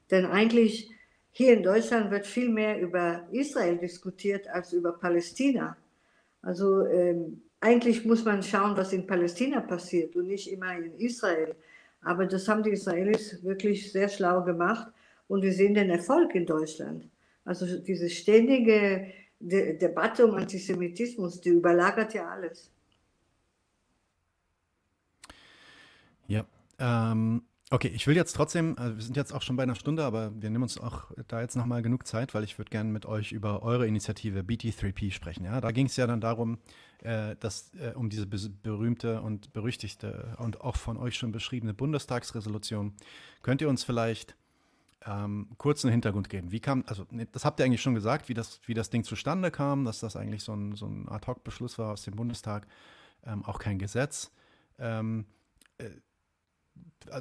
[0.09, 0.89] Denn eigentlich
[1.37, 5.77] hier in Deutschland wird viel mehr über Israel diskutiert als über Palästina.
[6.41, 11.55] Also ähm, eigentlich muss man schauen, was in Palästina passiert und nicht immer in Israel.
[12.01, 14.91] Aber das haben die Israelis wirklich sehr schlau gemacht
[15.27, 17.07] und wir sehen den Erfolg in Deutschland.
[17.45, 22.71] Also diese ständige De Debatte um Antisemitismus, die überlagert ja alles.
[26.27, 26.43] Ja,
[26.79, 30.05] ähm, okay, ich will jetzt trotzdem, also wir sind jetzt auch schon bei einer Stunde,
[30.05, 33.05] aber wir nehmen uns auch da jetzt nochmal genug Zeit, weil ich würde gerne mit
[33.05, 35.45] euch über eure Initiative BT3P sprechen.
[35.45, 36.59] Ja, da ging es ja dann darum,
[37.03, 42.93] äh, dass, äh, um diese berühmte und berüchtigte und auch von euch schon beschriebene Bundestagsresolution.
[43.41, 44.35] Könnt ihr uns vielleicht
[45.05, 46.51] ähm, kurzen Hintergrund geben.
[46.51, 49.51] Wie kam, also das habt ihr eigentlich schon gesagt, wie das, wie das Ding zustande
[49.51, 52.67] kam, dass das eigentlich so ein, so ein Ad-Hoc-Beschluss war aus dem Bundestag,
[53.25, 54.31] ähm, auch kein Gesetz.
[54.79, 55.25] Ähm,
[55.77, 55.89] äh,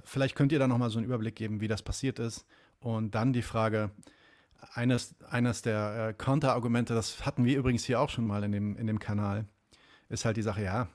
[0.04, 2.46] vielleicht könnt ihr da nochmal so einen Überblick geben, wie das passiert ist.
[2.80, 3.90] Und dann die Frage,
[4.74, 8.76] eines, eines der äh, Counterargumente, das hatten wir übrigens hier auch schon mal in dem,
[8.76, 9.46] in dem Kanal,
[10.08, 10.88] ist halt die Sache, ja,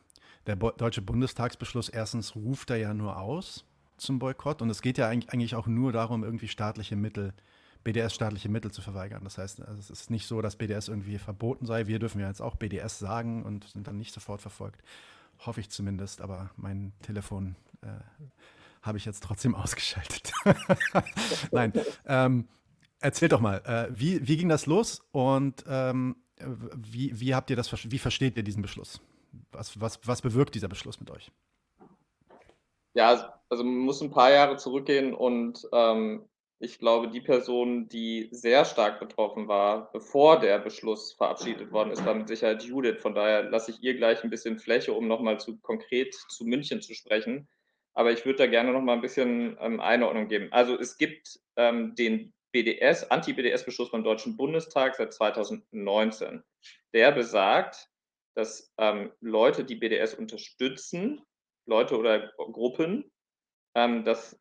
[0.47, 3.65] der Bo deutsche Bundestagsbeschluss erstens ruft er ja nur aus,
[3.97, 4.61] zum Boykott.
[4.61, 7.33] Und es geht ja eigentlich auch nur darum, irgendwie staatliche Mittel,
[7.83, 9.23] BDS-staatliche Mittel zu verweigern.
[9.23, 11.87] Das heißt, also es ist nicht so, dass BDS irgendwie verboten sei.
[11.87, 14.81] Wir dürfen ja jetzt auch BDS sagen und sind dann nicht sofort verfolgt.
[15.39, 17.87] Hoffe ich zumindest, aber mein Telefon äh,
[18.81, 20.31] habe ich jetzt trotzdem ausgeschaltet.
[21.51, 21.73] Nein.
[22.05, 22.47] Ähm,
[22.99, 26.15] erzähl doch mal, äh, wie, wie ging das los und ähm,
[26.75, 29.01] wie, wie habt ihr das, wie versteht ihr diesen Beschluss?
[29.51, 31.31] Was, was, was bewirkt dieser Beschluss mit euch?
[32.93, 36.27] Ja, also man muss ein paar Jahre zurückgehen und ähm,
[36.63, 42.05] Ich glaube, die Person, die sehr stark betroffen war, bevor der Beschluss verabschiedet worden ist,
[42.05, 43.01] war mit Sicherheit Judith.
[43.01, 46.79] Von daher lasse ich ihr gleich ein bisschen Fläche, um nochmal zu konkret zu München
[46.79, 47.47] zu sprechen.
[47.93, 50.47] Aber ich würde da gerne noch mal ein bisschen ähm, Einordnung geben.
[50.51, 56.43] Also es gibt ähm, den BDS, Anti-BDS-Beschluss beim Deutschen Bundestag seit 2019.
[56.93, 57.89] Der besagt,
[58.35, 61.21] dass ähm, Leute, die BDS unterstützen,
[61.65, 63.11] Leute oder Gruppen,
[63.75, 64.39] ähm, dass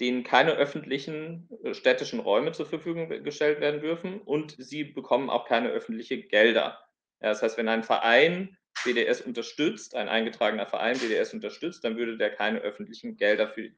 [0.00, 5.46] denen keine öffentlichen äh, städtischen Räume zur Verfügung gestellt werden dürfen und sie bekommen auch
[5.46, 6.80] keine öffentlichen Gelder.
[7.20, 12.16] Ja, das heißt, wenn ein Verein BDS unterstützt, ein eingetragener Verein BDS unterstützt, dann würde
[12.16, 13.70] der keine öffentlichen Gelder für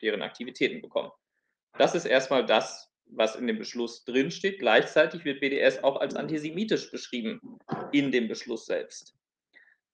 [0.00, 1.10] deren Aktivitäten bekommen.
[1.78, 4.58] Das ist erstmal das, was in dem Beschluss drinsteht.
[4.58, 7.40] Gleichzeitig wird BDS auch als antisemitisch beschrieben
[7.92, 9.14] in dem Beschluss selbst.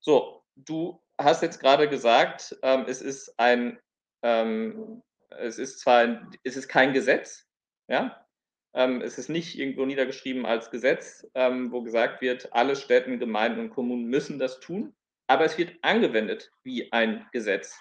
[0.00, 3.78] So, du hast jetzt gerade gesagt, ähm, es ist ein,
[4.22, 7.46] ähm, es ist zwar, ein, es ist kein Gesetz,
[7.88, 8.27] ja,
[8.74, 13.60] ähm, es ist nicht irgendwo niedergeschrieben als Gesetz, ähm, wo gesagt wird, alle Städten, Gemeinden
[13.60, 14.94] und Kommunen müssen das tun,
[15.26, 17.78] aber es wird angewendet wie ein Gesetz.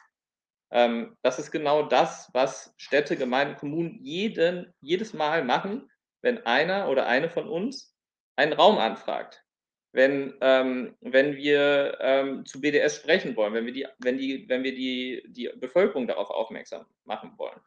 [0.72, 5.90] Ähm, das ist genau das, was Städte, Gemeinden, Kommunen jeden, jedes Mal machen,
[6.22, 7.96] wenn einer oder eine von uns
[8.36, 9.44] einen Raum anfragt.
[9.94, 14.64] Wenn, ähm, wenn wir ähm, zu BDS sprechen wollen, wenn wir, die, wenn die, wenn
[14.64, 17.60] wir die, die Bevölkerung darauf aufmerksam machen wollen.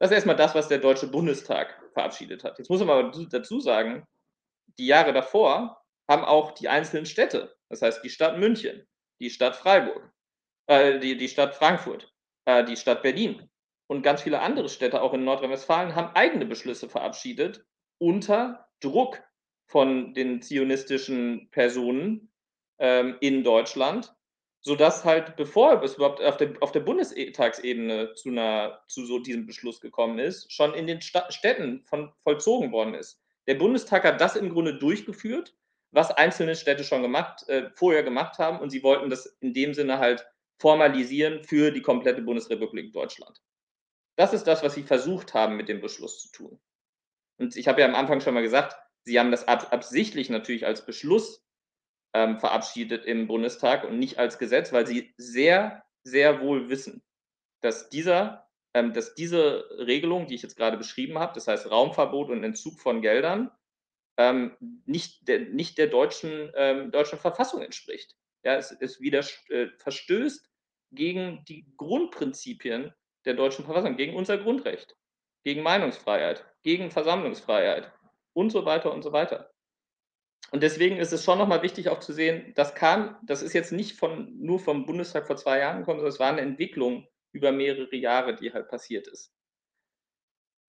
[0.00, 2.58] Das ist erstmal das, was der Deutsche Bundestag verabschiedet hat.
[2.58, 4.06] Jetzt muss man aber dazu sagen,
[4.78, 8.86] die Jahre davor haben auch die einzelnen Städte, das heißt die Stadt München,
[9.20, 10.10] die Stadt Freiburg,
[10.68, 12.12] äh, die, die Stadt Frankfurt,
[12.46, 13.50] äh, die Stadt Berlin
[13.88, 17.64] und ganz viele andere Städte auch in Nordrhein-Westfalen haben eigene Beschlüsse verabschiedet
[17.98, 19.22] unter Druck
[19.66, 22.32] von den zionistischen Personen
[22.78, 24.14] ähm, in Deutschland,
[24.60, 29.46] sodass halt, bevor es überhaupt auf der, auf der Bundestagsebene zu, einer, zu so diesem
[29.46, 33.20] Beschluss gekommen ist, schon in den Sta Städten von, vollzogen worden ist.
[33.46, 35.56] Der Bundestag hat das im Grunde durchgeführt,
[35.92, 39.74] was einzelne Städte schon gemacht, äh, vorher gemacht haben und sie wollten das in dem
[39.74, 40.26] Sinne halt
[40.58, 43.40] formalisieren für die komplette Bundesrepublik Deutschland.
[44.16, 46.60] Das ist das, was sie versucht haben, mit dem Beschluss zu tun.
[47.38, 50.66] Und ich habe ja am Anfang schon mal gesagt, sie haben das ab absichtlich natürlich
[50.66, 51.42] als Beschluss
[52.14, 57.02] ähm, verabschiedet im Bundestag und nicht als Gesetz, weil sie sehr, sehr wohl wissen,
[57.60, 62.30] dass dieser, ähm, dass diese Regelung, die ich jetzt gerade beschrieben habe, das heißt Raumverbot
[62.30, 63.50] und Entzug von Geldern,
[64.16, 64.56] ähm,
[64.86, 68.16] nicht, der, nicht der deutschen, ähm, deutschen Verfassung entspricht.
[68.44, 70.50] Ja, es, es wieder äh, verstößt
[70.92, 72.92] gegen die Grundprinzipien
[73.24, 74.96] der deutschen Verfassung, gegen unser Grundrecht,
[75.44, 77.92] gegen Meinungsfreiheit, gegen Versammlungsfreiheit
[78.32, 79.50] und so weiter und so weiter.
[80.50, 83.72] Und deswegen ist es schon nochmal wichtig auch zu sehen, das kam, das ist jetzt
[83.72, 87.52] nicht von, nur vom Bundestag vor zwei Jahren gekommen, sondern es war eine Entwicklung über
[87.52, 89.32] mehrere Jahre, die halt passiert ist.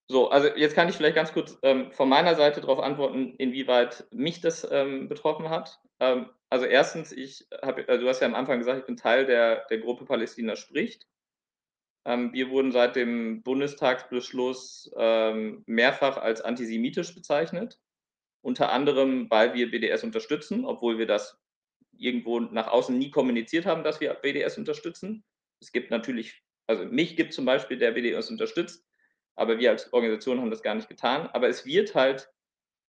[0.08, 4.06] So, also jetzt kann ich vielleicht ganz kurz ähm, von meiner Seite darauf antworten, inwieweit
[4.12, 5.80] mich das ähm, betroffen hat.
[6.00, 9.26] Ähm, also erstens, ich habe, also du hast ja am Anfang gesagt, ich bin Teil
[9.26, 11.08] der, der Gruppe Palästina spricht.
[12.06, 17.80] Ähm, wir wurden seit dem Bundestagsbeschluss ähm, mehrfach als antisemitisch bezeichnet
[18.42, 21.40] unter anderem, weil wir BDS unterstützen, obwohl wir das
[21.98, 25.24] irgendwo nach außen nie kommuniziert haben, dass wir BDS unterstützen.
[25.60, 28.86] Es gibt natürlich, also mich gibt zum Beispiel, der BDS unterstützt,
[29.36, 31.28] aber wir als Organisation haben das gar nicht getan.
[31.34, 32.30] Aber es wird halt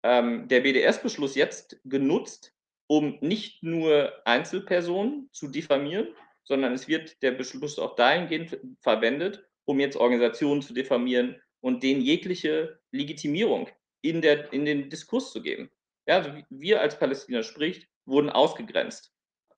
[0.02, 2.54] ähm, der BDS-Beschluss jetzt genutzt,
[2.86, 6.08] um nicht nur Einzelpersonen zu diffamieren,
[6.44, 12.00] sondern es wird der Beschluss auch dahingehend verwendet, um jetzt Organisationen zu diffamieren und denen
[12.00, 13.68] jegliche Legitimierung
[14.02, 15.70] in, der, in den Diskurs zu geben.
[16.06, 19.12] Ja, also wir als Palästina spricht, wurden ausgegrenzt.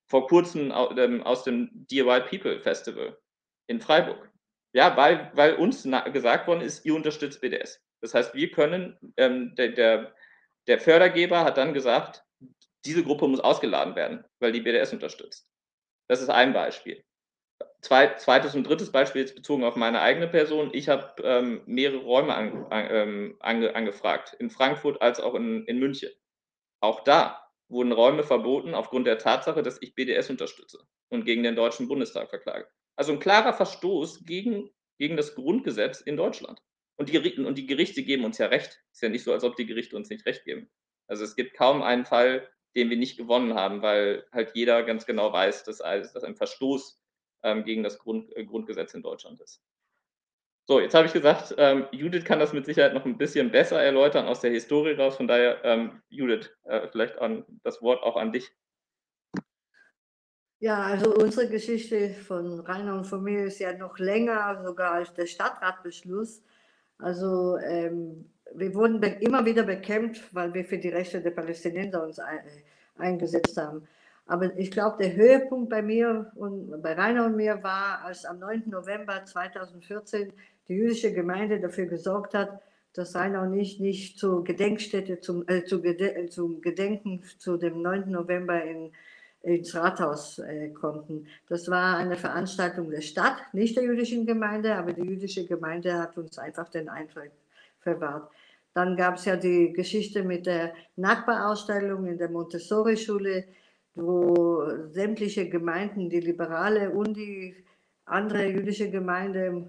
[0.08, 3.18] Vor kurzem ähm, aus dem White People Festival
[3.68, 4.30] in Freiburg.
[4.74, 5.82] Ja, weil, weil uns
[6.12, 7.80] gesagt worden ist, ihr unterstützt BDS.
[8.00, 10.14] Das heißt, wir können, ähm, der, der,
[10.66, 12.24] der Fördergeber hat dann gesagt,
[12.84, 15.48] diese Gruppe muss ausgeladen werden, weil die BDS unterstützt.
[16.08, 17.04] Das ist ein Beispiel.
[17.82, 20.70] Zwei, zweites und drittes Beispiel jetzt bezogen auf meine eigene Person.
[20.72, 25.64] Ich habe ähm, mehrere Räume an, an, ähm, ange, angefragt, in Frankfurt als auch in,
[25.64, 26.10] in München.
[26.80, 30.78] Auch da wurden Räume verboten aufgrund der Tatsache, dass ich BDS unterstütze
[31.08, 32.68] und gegen den Deutschen Bundestag verklage.
[32.94, 36.60] Also ein klarer Verstoß gegen, gegen das Grundgesetz in Deutschland.
[36.96, 38.80] Und die, und die Gerichte geben uns ja recht.
[38.92, 40.70] Ist ja nicht so, als ob die Gerichte uns nicht recht geben.
[41.08, 45.04] Also es gibt kaum einen Fall, den wir nicht gewonnen haben, weil halt jeder ganz
[45.04, 47.01] genau weiß, dass, dass ein Verstoß
[47.64, 49.62] gegen das Grund, äh, Grundgesetz in Deutschland ist.
[50.64, 53.82] So, jetzt habe ich gesagt, ähm, Judith kann das mit Sicherheit noch ein bisschen besser
[53.82, 55.16] erläutern aus der Historie raus.
[55.16, 58.52] Von daher, ähm, Judith, äh, vielleicht an, das Wort auch an dich.
[60.60, 65.12] Ja, also unsere Geschichte von Rainer und von mir ist ja noch länger, sogar als
[65.12, 66.44] der Stadtratbeschluss.
[66.98, 72.18] Also ähm, wir wurden immer wieder bekämpft, weil wir für die Rechte der Palästinenser uns
[72.18, 72.22] äh,
[72.96, 73.88] eingesetzt haben.
[74.26, 78.38] Aber ich glaube, der Höhepunkt bei mir und bei Rainer und mir war, als am
[78.38, 78.64] 9.
[78.66, 80.32] November 2014
[80.68, 82.60] die jüdische Gemeinde dafür gesorgt hat,
[82.94, 87.82] dass Rainer und ich nicht zur Gedenkstätte, zum, äh, zu Gede zum Gedenken zu dem
[87.82, 88.10] 9.
[88.10, 88.92] November in,
[89.42, 91.26] ins Rathaus äh, konnten.
[91.48, 96.16] Das war eine Veranstaltung der Stadt, nicht der jüdischen Gemeinde, aber die jüdische Gemeinde hat
[96.16, 97.32] uns einfach den Eintritt
[97.80, 98.30] verwahrt.
[98.74, 103.44] Dann gab es ja die Geschichte mit der Nachbarausstellung in der Montessori-Schule,
[103.94, 107.54] wo sämtliche Gemeinden, die liberale und die
[108.04, 109.66] andere jüdische Gemeinde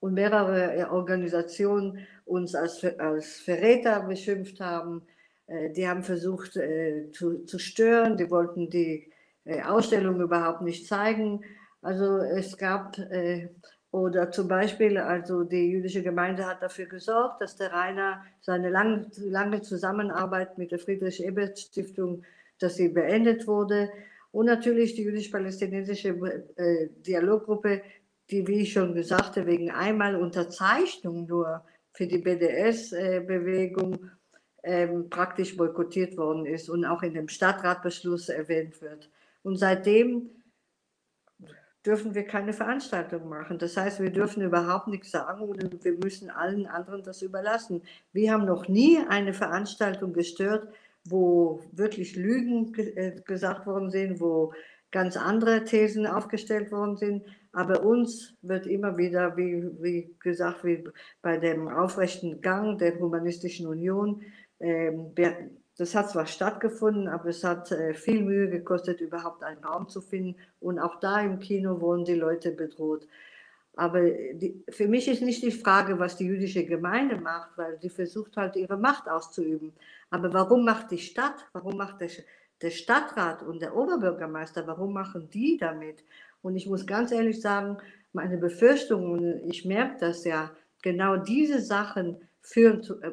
[0.00, 5.02] und mehrere Organisationen uns als, als Verräter beschimpft haben.
[5.46, 9.12] Äh, die haben versucht äh, zu, zu stören, die wollten die
[9.44, 11.42] äh, Ausstellung überhaupt nicht zeigen.
[11.82, 12.98] Also es gab,
[13.90, 19.10] oder zum Beispiel, also die jüdische Gemeinde hat dafür gesorgt, dass der Rainer seine lange,
[19.16, 22.22] lange Zusammenarbeit mit der Friedrich-Ebert-Stiftung
[22.60, 23.90] dass sie beendet wurde.
[24.30, 26.10] Und natürlich die jüdisch-palästinensische
[26.56, 27.82] äh, Dialoggruppe,
[28.30, 34.10] die, wie ich schon sagte, wegen einmal Unterzeichnung nur für die BDS-Bewegung
[34.62, 39.10] ähm, praktisch boykottiert worden ist und auch in dem Stadtratbeschluss erwähnt wird.
[39.42, 40.30] Und seitdem
[41.84, 43.58] dürfen wir keine Veranstaltung machen.
[43.58, 47.82] Das heißt, wir dürfen überhaupt nichts sagen und wir müssen allen anderen das überlassen.
[48.12, 50.68] Wir haben noch nie eine Veranstaltung gestört,
[51.04, 54.52] wo wirklich Lügen äh, gesagt worden sind, wo
[54.90, 57.24] ganz andere Thesen aufgestellt worden sind.
[57.52, 60.84] Aber uns wird immer wieder, wie, wie gesagt, wie
[61.22, 64.22] bei dem aufrechten Gang der Humanistischen Union,
[64.60, 65.14] ähm,
[65.76, 70.02] das hat zwar stattgefunden, aber es hat äh, viel Mühe gekostet, überhaupt einen Raum zu
[70.02, 70.36] finden.
[70.60, 73.06] Und auch da im Kino wurden die Leute bedroht.
[73.76, 77.88] Aber die, für mich ist nicht die Frage, was die jüdische Gemeinde macht, weil sie
[77.88, 79.72] versucht halt ihre Macht auszuüben.
[80.10, 82.10] Aber warum macht die Stadt, warum macht der,
[82.62, 86.04] der Stadtrat und der Oberbürgermeister, warum machen die damit?
[86.42, 87.78] Und ich muss ganz ehrlich sagen,
[88.12, 90.50] meine Befürchtung, und ich merke das ja,
[90.82, 93.12] genau diese Sachen führen zu, äh,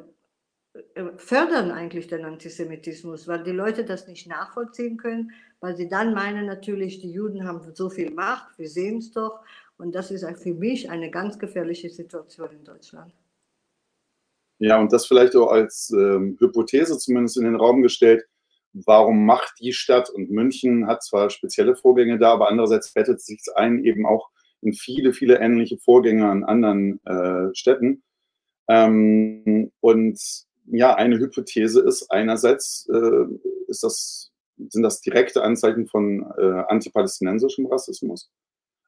[0.95, 6.13] äh, fördern eigentlich den Antisemitismus, weil die Leute das nicht nachvollziehen können, weil sie dann
[6.13, 9.39] meinen natürlich, die Juden haben so viel Macht, wir sehen es doch.
[9.78, 13.13] Und das ist für mich eine ganz gefährliche Situation in Deutschland.
[14.59, 18.25] Ja, und das vielleicht auch als ähm, Hypothese zumindest in den Raum gestellt.
[18.73, 23.41] Warum macht die Stadt und München hat zwar spezielle Vorgänge da, aber andererseits bettet sich
[23.55, 24.30] ein eben auch
[24.61, 28.03] in viele, viele ähnliche Vorgänge an anderen äh, Städten.
[28.67, 30.19] Ähm, und
[30.65, 33.25] ja, eine Hypothese ist einerseits äh,
[33.67, 38.30] ist das, sind das direkte Anzeichen von äh, antipalästinensischem Rassismus.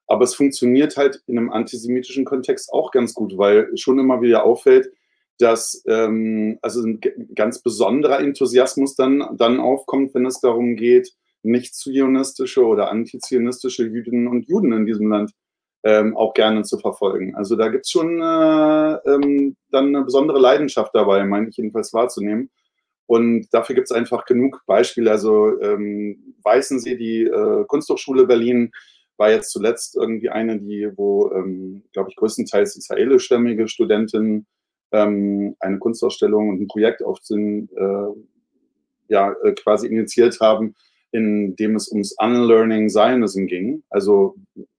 [0.09, 4.43] Aber es funktioniert halt in einem antisemitischen Kontext auch ganz gut, weil schon immer wieder
[4.43, 4.91] auffällt,
[5.37, 6.99] dass ähm, also ein
[7.35, 14.27] ganz besonderer Enthusiasmus dann, dann aufkommt, wenn es darum geht, nicht zionistische oder antizionistische Jüdinnen
[14.27, 15.31] und Juden in diesem Land
[15.83, 17.35] ähm, auch gerne zu verfolgen.
[17.35, 21.93] Also da gibt es schon äh, ähm, dann eine besondere Leidenschaft dabei, meine ich jedenfalls
[21.93, 22.49] wahrzunehmen.
[23.05, 25.09] Und dafür gibt es einfach genug Beispiele.
[25.11, 28.71] Also ähm, Weißensee, die äh, Kunsthochschule Berlin,
[29.19, 34.47] war jetzt zuletzt irgendwie eine, die, wo, ähm, glaube ich, größtenteils israelischstämmige Studentinnen
[34.91, 38.13] ähm, eine Kunstausstellung und ein Projekt auf den, äh,
[39.09, 40.73] ja, äh, quasi initiiert haben,
[41.11, 43.83] in dem es ums Unlearning Zionism ging.
[43.89, 44.35] Also,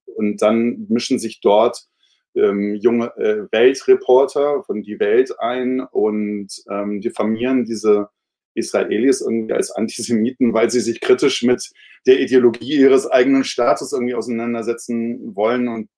[0.07, 1.87] und dann mischen sich dort
[2.35, 8.09] ähm, junge äh, Weltreporter von Die Welt ein und ähm, diffamieren diese
[8.55, 11.71] Israelis irgendwie als Antisemiten, weil sie sich kritisch mit
[12.07, 15.89] der Ideologie ihres eigenen Staates irgendwie auseinandersetzen wollen und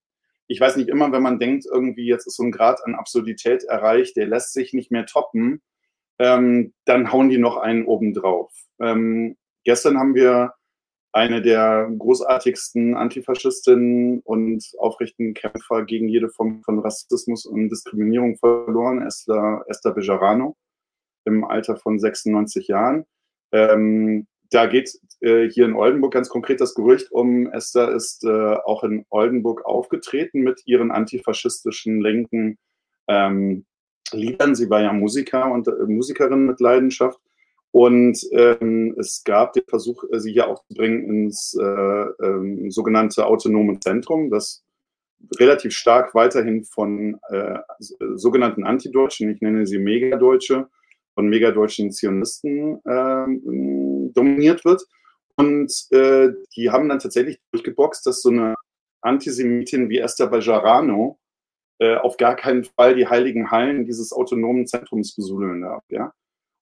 [0.48, 3.64] ich weiß nicht, immer wenn man denkt, irgendwie jetzt ist so ein Grad an Absurdität
[3.64, 5.62] erreicht, der lässt sich nicht mehr toppen,
[6.18, 8.52] ähm, dann hauen die noch einen obendrauf.
[8.80, 10.52] Ähm, gestern haben wir
[11.12, 19.02] eine der großartigsten Antifaschistinnen und aufrechten Kämpfer gegen jede Form von Rassismus und Diskriminierung verloren,
[19.02, 20.56] Esther, Esther Bejarano,
[21.24, 23.04] im Alter von 96 Jahren.
[23.52, 24.90] Ähm, da geht
[25.20, 29.64] äh, hier in Oldenburg ganz konkret das Gerücht um, Esther ist äh, auch in Oldenburg
[29.64, 32.58] aufgetreten mit ihren antifaschistischen linken
[33.08, 33.64] ähm,
[34.12, 34.54] Liedern.
[34.54, 37.18] Sie war ja Musiker und äh, Musikerin mit Leidenschaft.
[37.70, 42.70] Und ähm, es gab den Versuch, äh, sie hier auch zu bringen ins äh, ähm,
[42.70, 44.62] sogenannte autonome Zentrum, das
[45.38, 47.58] relativ stark weiterhin von äh,
[48.14, 50.68] sogenannten Antideutschen, ich nenne sie Megadeutsche,
[51.14, 54.82] von megadeutschen Zionisten äh, dominiert wird.
[55.36, 58.54] Und äh, die haben dann tatsächlich durchgeboxt, dass so eine
[59.00, 61.18] Antisemitin wie Esther Bajarano
[61.78, 65.82] äh, auf gar keinen Fall die heiligen Hallen dieses autonomen Zentrums besudeln darf.
[65.88, 66.12] Ja?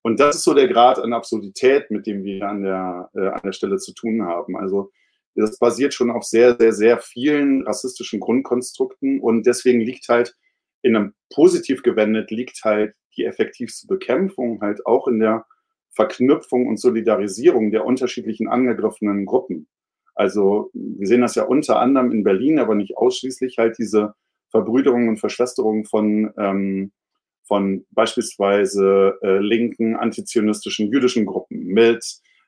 [0.03, 3.41] Und das ist so der Grad an Absurdität, mit dem wir an der, äh, an
[3.43, 4.57] der Stelle zu tun haben.
[4.57, 4.91] Also
[5.35, 10.35] das basiert schon auf sehr, sehr, sehr vielen rassistischen Grundkonstrukten und deswegen liegt halt
[10.81, 15.45] in einem positiv gewendet, liegt halt die effektivste Bekämpfung halt auch in der
[15.93, 19.67] Verknüpfung und Solidarisierung der unterschiedlichen angegriffenen Gruppen.
[20.15, 24.13] Also wir sehen das ja unter anderem in Berlin, aber nicht ausschließlich halt diese
[24.49, 26.91] Verbrüderung und Verschwesterung von, ähm,
[27.43, 32.05] von beispielsweise äh, linken, antizionistischen, jüdischen Gruppen mit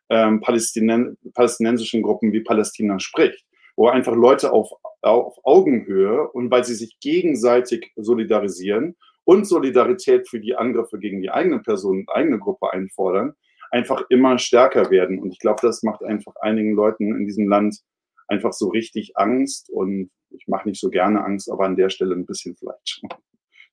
[0.09, 3.45] ähm, Palästinen palästinensischen Gruppen wie Palästina spricht,
[3.75, 4.69] wo einfach Leute auf,
[5.01, 8.95] auf Augenhöhe und weil sie sich gegenseitig solidarisieren
[9.25, 13.33] und Solidarität für die Angriffe gegen die eigene Person, eigene Gruppe einfordern,
[13.71, 15.19] einfach immer stärker werden.
[15.19, 17.79] Und ich glaube, das macht einfach einigen Leuten in diesem Land
[18.27, 19.69] einfach so richtig Angst.
[19.69, 23.09] Und ich mache nicht so gerne Angst, aber an der Stelle ein bisschen vielleicht schon.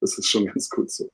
[0.01, 1.11] Das ist schon ganz gut so.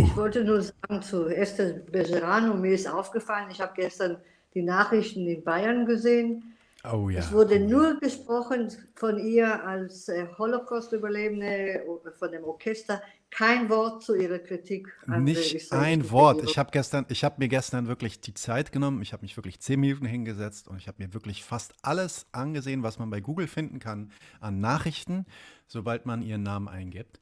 [0.00, 4.18] Ich wollte nur sagen zu Esther Bejerano, mir ist aufgefallen, ich habe gestern
[4.54, 6.56] die Nachrichten in Bayern gesehen.
[6.84, 7.18] Oh, ja.
[7.18, 11.82] Es wurde oh nur gesprochen von ihr als äh, Holocaust-Überlebende,
[12.18, 13.02] von dem Orchester.
[13.30, 14.88] Kein Wort zu ihrer Kritik.
[15.06, 16.42] Nicht ein Wort.
[16.44, 19.02] Ich habe gestern, ich habe mir gestern wirklich die Zeit genommen.
[19.02, 22.82] Ich habe mich wirklich zehn Minuten hingesetzt und ich habe mir wirklich fast alles angesehen,
[22.82, 25.26] was man bei Google finden kann an Nachrichten,
[25.66, 27.20] sobald man ihren Namen eingibt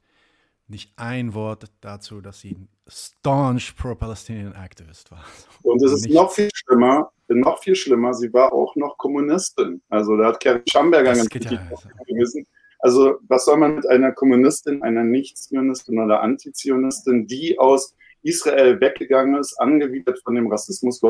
[0.67, 5.23] nicht ein Wort dazu, dass sie ein staunch pro-Palestinian Activist war.
[5.63, 6.13] Und es ist nicht.
[6.13, 9.81] noch viel schlimmer, noch viel schlimmer, sie war auch noch Kommunistin.
[9.89, 12.45] Also da hat Karen Schamberger ganz richtig ja, gewesen.
[12.79, 19.39] Also was soll man mit einer Kommunistin, einer Nicht-Zionistin oder Antizionistin, die aus Israel weggegangen
[19.39, 21.01] ist, angewidert von dem Rassismus,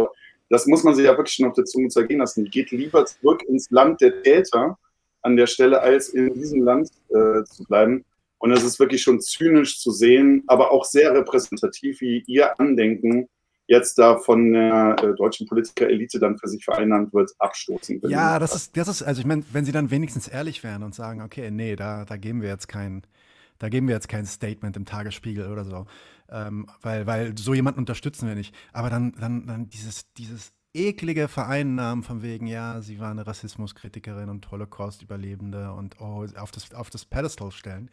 [0.49, 2.45] das muss man sich ja wirklich noch dazu zergehen lassen.
[2.45, 4.77] Die geht lieber zurück ins Land der Täter
[5.21, 8.05] an der Stelle, als in diesem Land äh, zu bleiben.
[8.39, 13.27] Und es ist wirklich schon zynisch zu sehen, aber auch sehr repräsentativ, wie ihr Andenken
[13.67, 18.01] jetzt da von der äh, deutschen Politikerelite dann für sich vereinnahmt wird, abstoßen.
[18.07, 20.95] Ja, das ist, das ist, also ich meine, wenn sie dann wenigstens ehrlich wären und
[20.95, 23.03] sagen, okay, nee, da, da geben wir jetzt kein,
[23.59, 25.85] da geben wir jetzt kein Statement im Tagesspiegel oder so,
[26.29, 28.55] ähm, weil, weil so jemanden unterstützen wir nicht.
[28.71, 34.29] Aber dann, dann, dann dieses, dieses eklige Vereinnahmen von wegen, ja, sie war eine Rassismuskritikerin
[34.29, 37.89] und Holocaust-Überlebende und oh, auf das, auf das Pedestal stellen.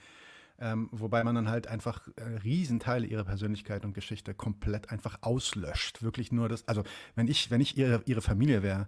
[0.61, 6.03] Ähm, wobei man dann halt einfach äh, Riesenteile ihrer Persönlichkeit und Geschichte komplett einfach auslöscht.
[6.03, 6.85] Wirklich nur das, also
[7.17, 8.87] wenn ich, wenn ich ihre, ihre Familie wäre,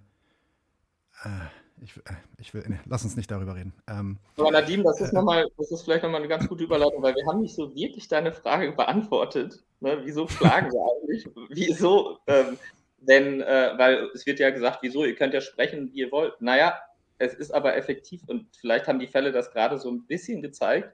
[1.25, 1.29] äh,
[1.83, 3.73] ich, äh, ich, will, nee, lass uns nicht darüber reden.
[3.89, 6.65] Ähm, Aber Nadim, das ist, äh, noch mal, das ist vielleicht nochmal eine ganz gute
[6.65, 9.63] Überleitung, weil wir haben nicht so wirklich deine Frage beantwortet.
[9.81, 10.01] Ne?
[10.05, 11.29] Wieso schlagen sie eigentlich?
[11.51, 12.19] Wieso?
[12.29, 12.59] Ähm,
[13.01, 16.41] denn, äh, weil es wird ja gesagt, wieso, ihr könnt ja sprechen, wie ihr wollt.
[16.41, 16.79] Naja,
[17.19, 20.93] es ist aber effektiv und vielleicht haben die Fälle das gerade so ein bisschen gezeigt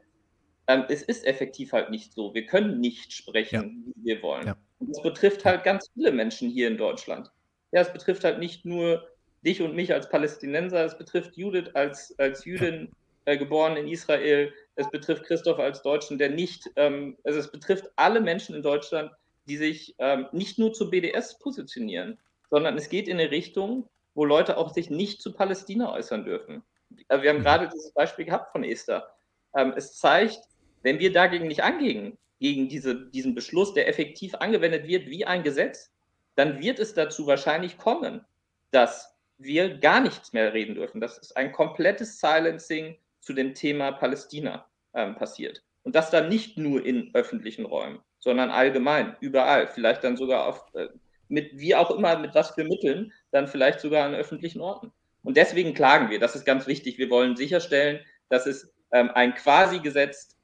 [0.66, 2.34] ähm, es ist effektiv halt nicht so.
[2.34, 3.92] Wir können nicht sprechen, ja.
[3.94, 4.46] wie wir wollen.
[4.46, 4.56] Ja.
[4.78, 7.30] Und das betrifft halt ganz viele Menschen hier in Deutschland.
[7.72, 9.08] Ja, es betrifft halt nicht nur
[9.44, 12.92] dich und mich als Palästinenser, es betrifft Judith als, als Jüdin,
[13.24, 17.90] äh, geboren in Israel, es betrifft Christoph als Deutschen, der nicht, ähm, also es betrifft
[17.96, 19.10] alle Menschen in Deutschland,
[19.46, 22.18] die sich ähm, nicht nur zu BDS positionieren,
[22.50, 26.62] sondern es geht in eine Richtung, wo Leute auch sich nicht zu Palästina äußern dürfen.
[27.08, 27.42] Wir haben mhm.
[27.42, 29.14] gerade dieses Beispiel gehabt von Esther.
[29.54, 30.40] Ähm, es zeigt,
[30.82, 35.42] wenn wir dagegen nicht angehen, gegen diese, diesen Beschluss, der effektiv angewendet wird wie ein
[35.42, 35.92] Gesetz,
[36.34, 38.24] dann wird es dazu wahrscheinlich kommen,
[38.70, 41.00] dass wir gar nichts mehr reden dürfen.
[41.00, 45.62] Das ist ein komplettes Silencing zu dem Thema Palästina ähm, passiert.
[45.84, 50.64] Und das dann nicht nur in öffentlichen Räumen, sondern allgemein, überall, vielleicht dann sogar auf,
[50.74, 50.88] äh,
[51.28, 54.92] mit wie auch immer, mit was für Mitteln, dann vielleicht sogar an öffentlichen Orten.
[55.22, 56.98] Und deswegen klagen wir, das ist ganz wichtig.
[56.98, 60.36] Wir wollen sicherstellen, dass es ähm, ein Quasi-Gesetz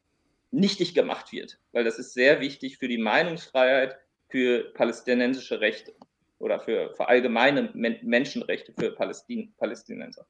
[0.51, 3.99] nichtig gemacht wird, weil das ist sehr wichtig für die Meinungsfreiheit,
[4.29, 5.95] für palästinensische Rechte
[6.39, 10.27] oder für, für allgemeine Men Menschenrechte für Palästin Palästinenser.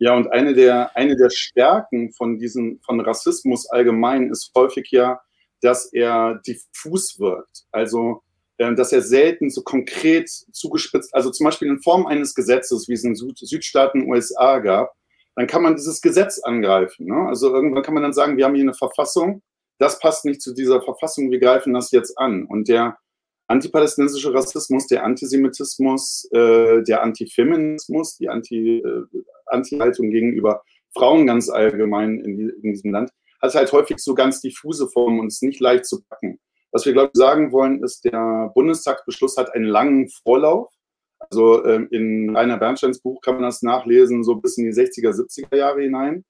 [0.00, 5.20] Ja, und eine der, eine der Stärken von diesem, von Rassismus allgemein ist häufig ja,
[5.60, 7.64] dass er diffus wirkt.
[7.72, 8.22] Also,
[8.58, 12.92] äh, dass er selten so konkret zugespitzt, also zum Beispiel in Form eines Gesetzes, wie
[12.92, 14.92] es in Süd Südstaaten USA gab,
[15.38, 17.06] dann kann man dieses Gesetz angreifen.
[17.06, 17.28] Ne?
[17.28, 19.40] Also irgendwann kann man dann sagen, wir haben hier eine Verfassung,
[19.78, 22.44] das passt nicht zu dieser Verfassung, wir greifen das jetzt an.
[22.44, 22.98] Und der
[23.46, 29.04] antipalästinensische Rassismus, der Antisemitismus, äh, der Antifeminismus, die Anti, äh,
[29.46, 30.62] Anti-Haltung gegenüber
[30.92, 35.28] Frauen ganz allgemein in, in, diesem Land, hat halt häufig so ganz diffuse Formen und
[35.28, 36.40] ist nicht leicht zu packen.
[36.72, 40.68] Was wir, glaube ich, sagen wollen, ist, der Bundestagsbeschluss hat einen langen Vorlauf.
[41.18, 45.10] Also äh, in Rainer Bernsteins Buch kann man das nachlesen, so bis in die 60er,
[45.10, 46.24] 70er Jahre hinein.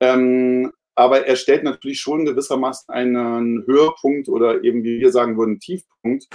[0.00, 5.58] Ähm, aber er stellt natürlich schon gewissermaßen einen Höhepunkt oder eben, wie wir sagen würden,
[5.58, 6.28] Tiefpunkt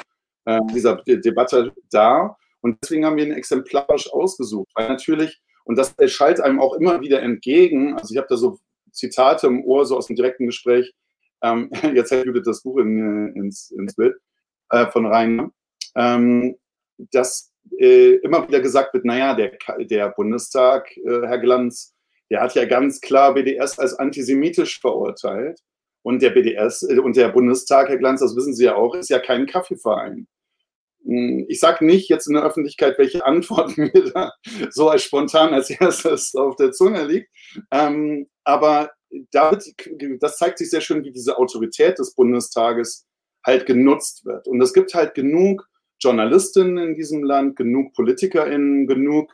[0.46, 2.38] äh, dieser Debatte dar.
[2.62, 7.00] Und deswegen haben wir ihn exemplarisch ausgesucht, weil natürlich, und das schallt einem auch immer
[7.02, 8.60] wieder entgegen, also ich habe da so
[8.92, 10.94] Zitate im Ohr, so aus dem direkten Gespräch,
[11.42, 14.16] ähm, jetzt hält Judith das Buch in, ins, ins Bild
[14.72, 15.52] äh, von Rainer,
[15.96, 16.56] ähm,
[17.12, 21.94] dass äh, immer wieder gesagt wird, naja, der, der Bundestag, äh, Herr Glanz,
[22.30, 25.60] der hat ja ganz klar BDS als antisemitisch verurteilt.
[26.02, 29.10] Und der BDS äh, und der Bundestag, Herr Glanz, das wissen Sie ja auch, ist
[29.10, 30.28] ja kein Kaffeeverein.
[31.06, 34.32] Hm, ich sage nicht jetzt in der Öffentlichkeit, welche Antworten mir da
[34.70, 37.30] so als spontan als erstes auf der Zunge liegt.
[37.72, 38.92] Ähm, aber
[39.32, 39.74] damit,
[40.20, 43.08] das zeigt sich sehr schön, wie diese Autorität des Bundestages
[43.46, 44.48] halt genutzt wird.
[44.48, 45.68] Und es gibt halt genug
[46.00, 49.34] Journalistinnen in diesem Land, genug PolitikerInnen, genug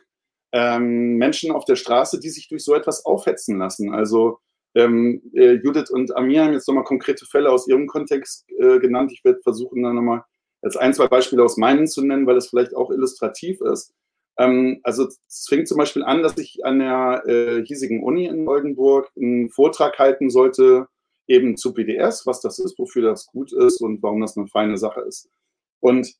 [0.52, 3.92] ähm, Menschen auf der Straße, die sich durch so etwas aufhetzen lassen.
[3.94, 4.38] Also
[4.74, 9.12] ähm, äh, Judith und Amir haben jetzt nochmal konkrete Fälle aus ihrem Kontext äh, genannt.
[9.12, 10.22] Ich werde versuchen, dann nochmal
[10.62, 13.94] jetzt ein, zwei Beispiele aus meinen zu nennen, weil das vielleicht auch illustrativ ist.
[14.38, 18.46] Ähm, also es fängt zum Beispiel an, dass ich an der äh, hiesigen Uni in
[18.46, 20.88] Oldenburg einen Vortrag halten sollte,
[21.26, 24.76] eben zu BDS, was das ist, wofür das gut ist und warum das eine feine
[24.76, 25.28] Sache ist.
[25.80, 26.14] Und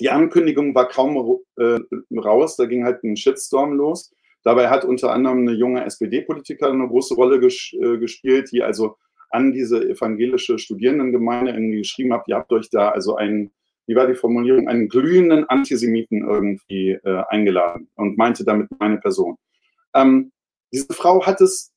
[0.00, 1.78] die Ankündigung war kaum äh,
[2.16, 4.12] raus, da ging halt ein Shitstorm los.
[4.44, 8.96] Dabei hat unter anderem eine junge SPD-Politikerin eine große Rolle ges äh, gespielt, die also
[9.30, 13.50] an diese evangelische Studierendengemeinde irgendwie geschrieben hat, ihr habt euch da also einen,
[13.86, 19.36] wie war die Formulierung, einen glühenden Antisemiten irgendwie äh, eingeladen und meinte damit meine Person.
[19.94, 20.32] Ähm,
[20.72, 21.72] diese Frau hat es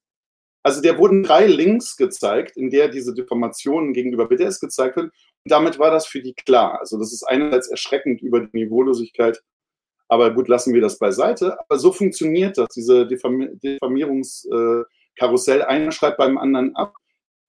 [0.63, 5.11] also der wurden drei Links gezeigt, in der diese Deformationen gegenüber BDS gezeigt werden.
[5.45, 6.79] Damit war das für die klar.
[6.79, 9.41] Also das ist einerseits erschreckend über die Niveaulosigkeit,
[10.07, 11.57] aber gut, lassen wir das beiseite.
[11.61, 15.61] Aber so funktioniert das, diese Diffamierungskarussell.
[15.61, 16.95] Einer schreibt beim anderen ab.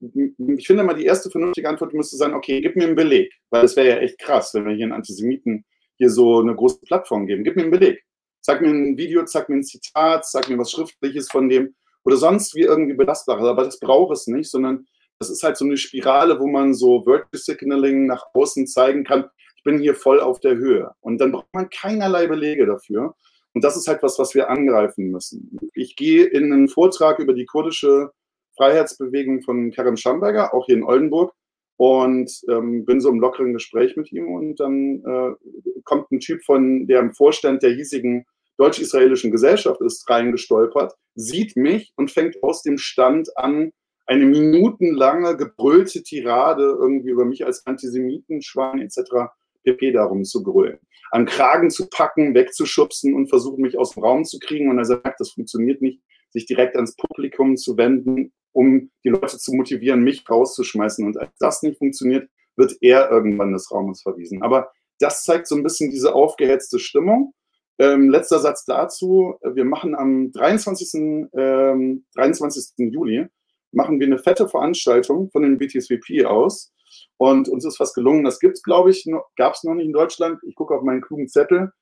[0.01, 3.33] Ich finde mal, die erste vernünftige Antwort müsste sein, okay, gib mir einen Beleg.
[3.51, 5.65] Weil es wäre ja echt krass, wenn wir hier einen Antisemiten
[5.97, 7.43] hier so eine große Plattform geben.
[7.43, 8.05] Gib mir einen Beleg.
[8.41, 11.75] Zeig mir ein Video, zeig mir ein Zitat, zeig mir was Schriftliches von dem
[12.05, 13.45] oder sonst wie irgendwie belastbares.
[13.45, 14.87] Aber das braucht es nicht, sondern
[15.23, 19.27] das ist halt so eine Spirale, wo man so Virtual Signaling nach außen zeigen kann,
[19.57, 20.91] ich bin hier voll auf der Höhe.
[21.01, 23.15] Und dann braucht man keinerlei Belege dafür.
[23.55, 25.57] Und das ist halt was, was wir angreifen müssen.
[25.75, 28.11] Ich gehe in einen Vortrag über die kurdische
[28.57, 31.33] Freiheitsbewegung von Kerem Schamberger, auch hier in Oldenburg,
[31.77, 34.27] und ähm, bin so im lockeren Gespräch mit ihm.
[34.27, 38.25] Und dann äh, kommt ein Typ von, der im Vorstand der hiesigen
[38.57, 43.71] deutsch-israelischen Gesellschaft ist, reingestolpert, sieht mich und fängt aus dem Stand an,
[44.07, 49.33] eine minutenlange gebrüllte Tirade irgendwie über mich als Antisemiten, Schwein etc.
[49.65, 49.93] pp.
[49.93, 50.79] darum zu grüllen.
[51.11, 54.71] An Kragen zu packen, wegzuschubsen und versuchen, mich aus dem Raum zu kriegen.
[54.71, 56.01] Und er sagt, das funktioniert nicht,
[56.31, 61.07] sich direkt ans Publikum zu wenden, um die Leute zu motivieren, mich rauszuschmeißen.
[61.07, 64.43] Und als das nicht funktioniert, wird er irgendwann des Raumes verwiesen.
[64.43, 67.35] Aber das zeigt so ein bisschen diese aufgehetzte Stimmung.
[67.79, 69.35] Ähm, letzter Satz dazu.
[69.43, 71.29] Wir machen am 23.
[71.35, 72.93] Ähm, 23.
[72.93, 73.27] Juli
[73.73, 76.73] machen wir eine fette Veranstaltung von den BTSVP aus.
[77.17, 78.25] Und uns ist was gelungen.
[78.25, 80.41] Das gibt es, glaube ich, gab es noch nicht in Deutschland.
[80.47, 81.73] Ich gucke auf meinen klugen Zettel.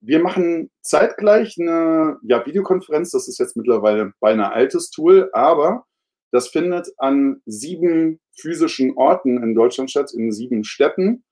[0.00, 3.10] Wir machen zeitgleich eine ja, Videokonferenz.
[3.10, 5.84] Das ist jetzt mittlerweile beinahe altes Tool, aber
[6.32, 11.24] das findet an sieben physischen Orten in Deutschland statt, in sieben Städten.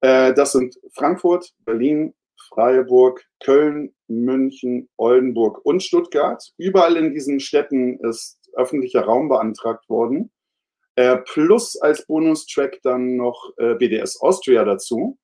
[0.00, 2.12] Äh, das sind Frankfurt, Berlin,
[2.48, 6.42] Freiburg, Köln, München, Oldenburg und Stuttgart.
[6.58, 10.30] Überall in diesen Städten ist öffentlicher Raum beantragt worden.
[10.94, 15.18] Äh, plus als Bonustrack dann noch äh, BDS Austria dazu.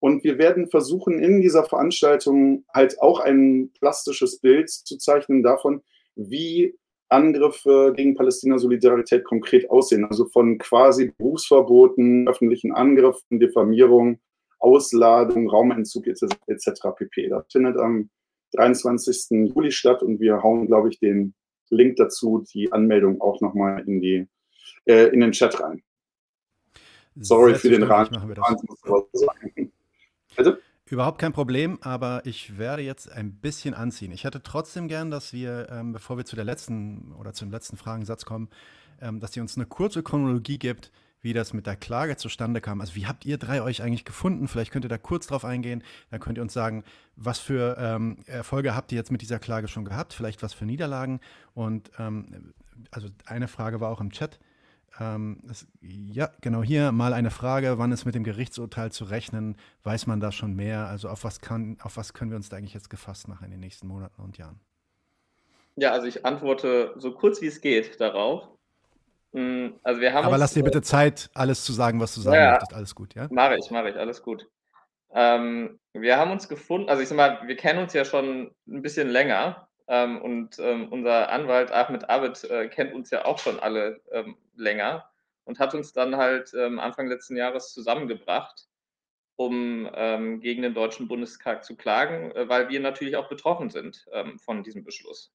[0.00, 5.82] Und wir werden versuchen, in dieser Veranstaltung halt auch ein plastisches Bild zu zeichnen davon,
[6.14, 6.76] wie
[7.08, 10.04] Angriffe gegen Palästina-Solidarität konkret aussehen.
[10.04, 14.18] Also von quasi Berufsverboten, öffentlichen Angriffen, Diffamierung
[14.64, 16.70] Ausladung, Raumentzug etc.
[16.96, 17.28] pp.
[17.28, 18.08] Das findet am
[18.52, 19.52] 23.
[19.54, 21.34] Juli statt und wir hauen, glaube ich, den
[21.70, 24.26] Link dazu, die Anmeldung auch nochmal in, die,
[24.84, 25.82] äh, in den Chat rein.
[27.16, 28.10] Sorry für den Rat.
[30.36, 30.60] Bitte?
[30.86, 34.12] Überhaupt kein Problem, aber ich werde jetzt ein bisschen anziehen.
[34.12, 37.76] Ich hätte trotzdem gern, dass wir, ähm, bevor wir zu der letzten oder zum letzten
[37.76, 38.50] Fragensatz kommen,
[39.00, 40.92] ähm, dass ihr uns eine kurze Chronologie gibt,
[41.24, 42.80] wie das mit der Klage zustande kam.
[42.80, 44.46] Also wie habt ihr drei euch eigentlich gefunden?
[44.46, 45.82] Vielleicht könnt ihr da kurz drauf eingehen.
[46.10, 46.84] Dann könnt ihr uns sagen,
[47.16, 50.12] was für ähm, Erfolge habt ihr jetzt mit dieser Klage schon gehabt?
[50.12, 51.20] Vielleicht was für Niederlagen?
[51.54, 52.52] Und ähm,
[52.90, 54.38] also eine Frage war auch im Chat.
[55.00, 59.56] Ähm, das, ja, genau hier mal eine Frage, wann ist mit dem Gerichtsurteil zu rechnen?
[59.82, 60.86] Weiß man da schon mehr?
[60.88, 63.50] Also auf was, kann, auf was können wir uns da eigentlich jetzt gefasst machen in
[63.50, 64.60] den nächsten Monaten und Jahren?
[65.76, 68.53] Ja, also ich antworte so kurz wie es geht darauf.
[69.34, 72.20] Hm, also wir haben Aber uns, lass dir bitte Zeit, alles zu sagen, was du
[72.20, 72.72] sagen Ja, möchtest.
[72.72, 73.26] Alles gut, ja?
[73.30, 74.48] Mache ich, mache ich, alles gut.
[75.12, 78.82] Ähm, wir haben uns gefunden, also ich sag mal, wir kennen uns ja schon ein
[78.82, 83.58] bisschen länger ähm, und ähm, unser Anwalt Ahmed Abed äh, kennt uns ja auch schon
[83.58, 85.10] alle ähm, länger
[85.44, 88.68] und hat uns dann halt ähm, Anfang letzten Jahres zusammengebracht,
[89.34, 94.06] um ähm, gegen den Deutschen Bundestag zu klagen, äh, weil wir natürlich auch betroffen sind
[94.38, 95.32] von diesem Beschluss.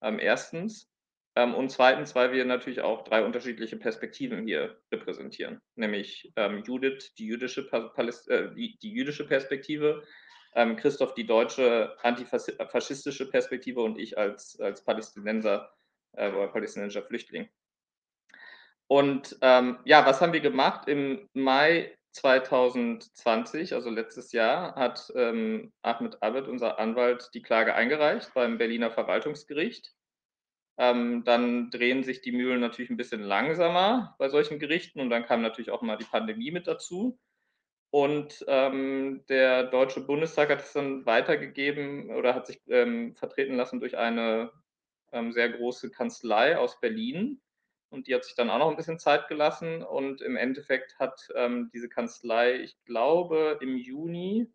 [0.00, 0.91] Erstens.
[1.34, 7.14] Ähm, und zweitens, weil wir natürlich auch drei unterschiedliche Perspektiven hier repräsentieren, nämlich ähm, Judith,
[7.16, 10.02] die jüdische, äh, die, die jüdische Perspektive,
[10.54, 15.72] ähm, Christoph, die deutsche antifaschistische Perspektive und ich als, als Palästinenser
[16.12, 17.48] äh, oder palästinensischer Flüchtling.
[18.86, 20.86] Und ähm, ja, was haben wir gemacht?
[20.86, 28.34] Im Mai 2020, also letztes Jahr, hat ähm, Ahmed Abed, unser Anwalt, die Klage eingereicht
[28.34, 29.94] beim Berliner Verwaltungsgericht.
[30.78, 35.26] Ähm, dann drehen sich die Mühlen natürlich ein bisschen langsamer bei solchen Gerichten und dann
[35.26, 37.18] kam natürlich auch mal die Pandemie mit dazu.
[37.90, 43.80] Und ähm, der Deutsche Bundestag hat es dann weitergegeben oder hat sich ähm, vertreten lassen
[43.80, 44.50] durch eine
[45.12, 47.42] ähm, sehr große Kanzlei aus Berlin.
[47.90, 49.82] Und die hat sich dann auch noch ein bisschen Zeit gelassen.
[49.82, 54.50] Und im Endeffekt hat ähm, diese Kanzlei, ich glaube, im Juni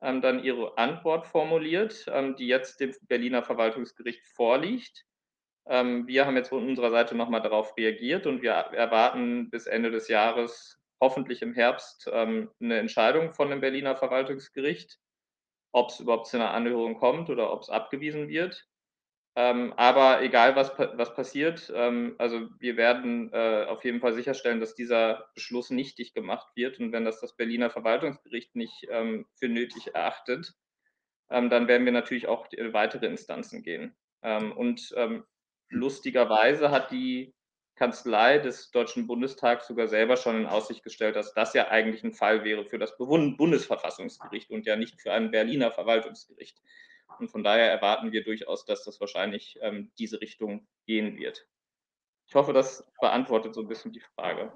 [0.00, 2.06] ähm, dann ihre Antwort formuliert,
[2.38, 5.04] die jetzt dem Berliner Verwaltungsgericht vorliegt.
[5.68, 9.90] Ähm, wir haben jetzt von unserer Seite nochmal darauf reagiert und wir erwarten bis Ende
[9.90, 14.98] des Jahres, hoffentlich im Herbst, ähm, eine Entscheidung von dem Berliner Verwaltungsgericht,
[15.72, 18.66] ob es überhaupt zu einer Anhörung kommt oder ob es abgewiesen wird.
[19.38, 24.74] Ähm, aber egal, was, was passiert, also wir werden äh, auf jeden Fall sicherstellen, dass
[24.74, 26.78] dieser Beschluss nichtig gemacht wird.
[26.78, 30.54] Und wenn das das Berliner Verwaltungsgericht nicht für nötig erachtet,
[31.28, 33.94] dann werden wir natürlich auch weitere Instanzen gehen.
[34.22, 34.94] und
[35.68, 37.34] lustigerweise hat die
[37.76, 42.14] Kanzlei des Deutschen Bundestags sogar selber schon in Aussicht gestellt, dass das ja eigentlich ein
[42.14, 46.60] Fall wäre für das Bundesverfassungsgericht und ja nicht für ein Berliner Verwaltungsgericht.
[47.18, 51.46] Und von daher erwarten wir durchaus, dass das wahrscheinlich ähm, diese Richtung gehen wird.
[52.26, 54.52] Ich hoffe, das beantwortet so ein bisschen die Frage.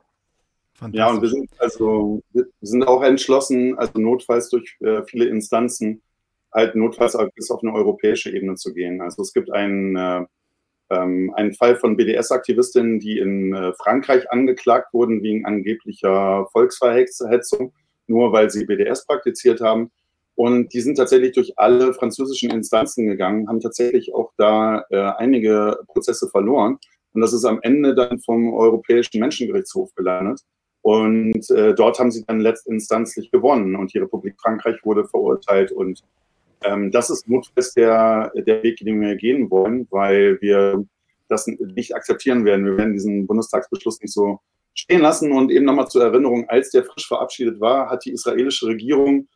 [0.92, 6.02] Ja, und wir sind also wir sind auch entschlossen, also notfalls durch äh, viele Instanzen
[6.52, 9.00] halt notfalls bis auf eine europäische Ebene zu gehen.
[9.00, 10.24] Also es gibt einen äh,
[10.90, 17.72] ähm, ein Fall von BDS-Aktivistinnen, die in äh, Frankreich angeklagt wurden wegen angeblicher Volksverhetzung,
[18.06, 19.90] nur weil sie BDS praktiziert haben.
[20.34, 25.78] Und die sind tatsächlich durch alle französischen Instanzen gegangen, haben tatsächlich auch da äh, einige
[25.88, 26.78] Prozesse verloren.
[27.12, 30.40] Und das ist am Ende dann vom Europäischen Menschengerichtshof gelandet.
[30.82, 36.02] Und äh, dort haben sie dann letztinstanzlich gewonnen und die Republik Frankreich wurde verurteilt und
[36.64, 40.84] ähm, das ist notfalls der, der Weg, den wir gehen wollen, weil wir
[41.28, 42.66] das nicht akzeptieren werden.
[42.66, 44.40] Wir werden diesen Bundestagsbeschluss nicht so
[44.74, 45.32] stehen lassen.
[45.32, 49.28] Und eben nochmal zur Erinnerung, als der frisch verabschiedet war, hat die israelische Regierung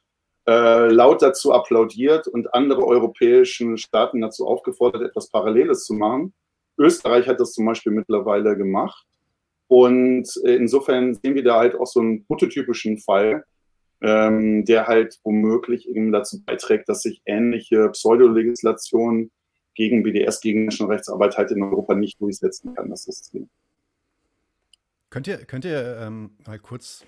[0.47, 6.35] äh, laut dazu applaudiert und andere europäischen Staaten dazu aufgefordert, etwas Paralleles zu machen.
[6.77, 9.07] Österreich hat das zum Beispiel mittlerweile gemacht.
[9.69, 13.45] Und äh, insofern sehen wir da halt auch so einen prototypischen Fall,
[14.01, 19.31] ähm, der halt womöglich eben dazu beiträgt, dass sich ähnliche Pseudolegislation
[19.75, 22.91] gegen BDS, gegen Menschenrechtsarbeit halt in Europa nicht durchsetzen kann.
[22.91, 23.49] Das Ziel.
[25.11, 27.05] Könnt ihr, könnt ihr ähm, mal kurz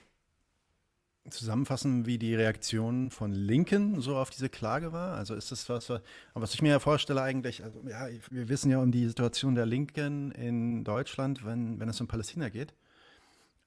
[1.30, 5.16] zusammenfassen, wie die Reaktion von Linken so auf diese Klage war?
[5.16, 5.92] Also ist das was,
[6.34, 10.30] was ich mir vorstelle eigentlich, also ja, wir wissen ja um die Situation der Linken
[10.32, 12.74] in Deutschland, wenn, wenn es um Palästina geht.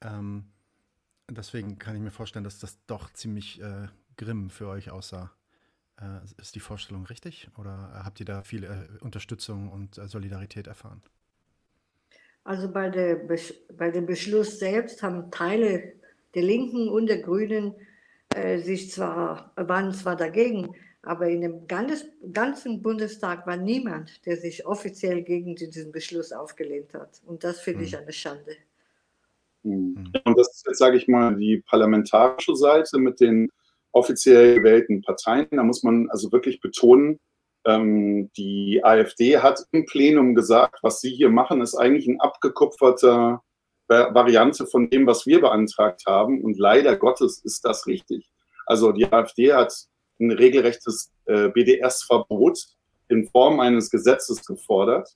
[0.02, 0.46] Ähm,
[1.30, 3.88] Deswegen kann ich mir vorstellen, dass das doch ziemlich äh,
[4.18, 5.32] grimm für euch aussah.
[6.00, 10.68] Äh, ist die Vorstellung richtig oder habt ihr da viel äh, Unterstützung und äh, Solidarität
[10.68, 11.02] erfahren?
[12.44, 13.28] Also bei, der
[13.78, 15.94] bei dem Beschluss selbst haben Teile
[16.34, 17.76] der Linken und der Grünen
[18.34, 24.66] äh, sich zwar, waren zwar dagegen, aber in dem ganzen Bundestag war niemand, der sich
[24.66, 27.22] offiziell gegen diesen Beschluss aufgelehnt hat.
[27.26, 27.86] Und das finde hm.
[27.86, 28.56] ich eine Schande.
[29.64, 30.12] Mhm.
[30.24, 33.50] Und das ist jetzt, sage ich mal, die parlamentarische Seite mit den
[33.92, 35.48] offiziell gewählten Parteien.
[35.52, 37.20] Da muss man also wirklich betonen,
[37.66, 43.42] ähm, die AfD hat im Plenum gesagt, was sie hier machen, ist eigentlich ein abgekupferter
[43.90, 46.44] Variante von dem, was wir beantragt haben.
[46.44, 48.30] Und leider Gottes ist das richtig.
[48.68, 49.74] Also die AfD hat
[50.20, 52.60] ein regelrechtes äh, BDS-Verbot
[53.08, 55.10] in Form eines Gesetzes gefordert.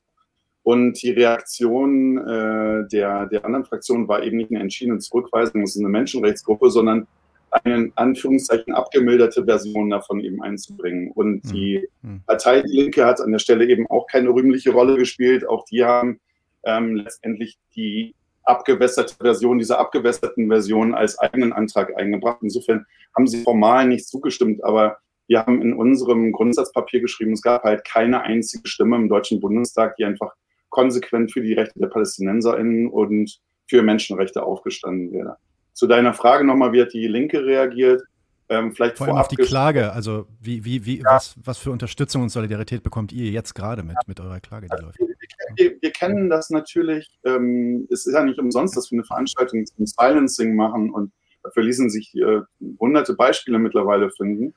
[0.64, 5.76] Und die Reaktion äh, der, der anderen Fraktionen war eben nicht eine entschiedene Zurückweisung, es
[5.76, 7.06] ist eine Menschenrechtsgruppe, sondern
[7.52, 11.12] eine in Anführungszeichen abgemilderte Version davon eben einzubringen.
[11.12, 11.50] Und mhm.
[11.52, 12.22] die mhm.
[12.26, 15.48] Partei Die Linke hat an der Stelle eben auch keine rühmliche Rolle gespielt.
[15.48, 16.20] Auch die haben
[16.64, 22.40] ähm, letztendlich die abgewässerte Version dieser abgewässerten Version als eigenen Antrag eingebracht.
[22.42, 22.86] Insofern
[23.16, 27.86] haben sie formal nicht zugestimmt, aber wir haben in unserem Grundsatzpapier geschrieben, es gab halt
[27.86, 30.34] keine einzige Stimme im Deutschen Bundestag, die einfach
[30.74, 35.38] konsequent für die Rechte der PalästinenserInnen und für Menschenrechte aufgestanden wäre.
[35.74, 38.02] Zu deiner Frage nochmal, wie hat die Linke reagiert?
[38.50, 41.06] Ähm, vielleicht Vor allem auf die Klage, also wie, wie, wie, ja.
[41.06, 44.84] was, was für Unterstützung und Solidarität bekommt ihr jetzt gerade mit, mit eurer Klage, die
[44.84, 45.00] läuft?
[45.00, 45.08] Wir,
[45.56, 49.66] wir, wir kennen das natürlich, ähm, es ist ja nicht umsonst, dass wir eine Veranstaltung
[49.66, 51.14] zum Silencing machen und
[51.44, 52.42] dafür ließen sich äh,
[52.80, 54.54] hunderte Beispiele mittlerweile finden.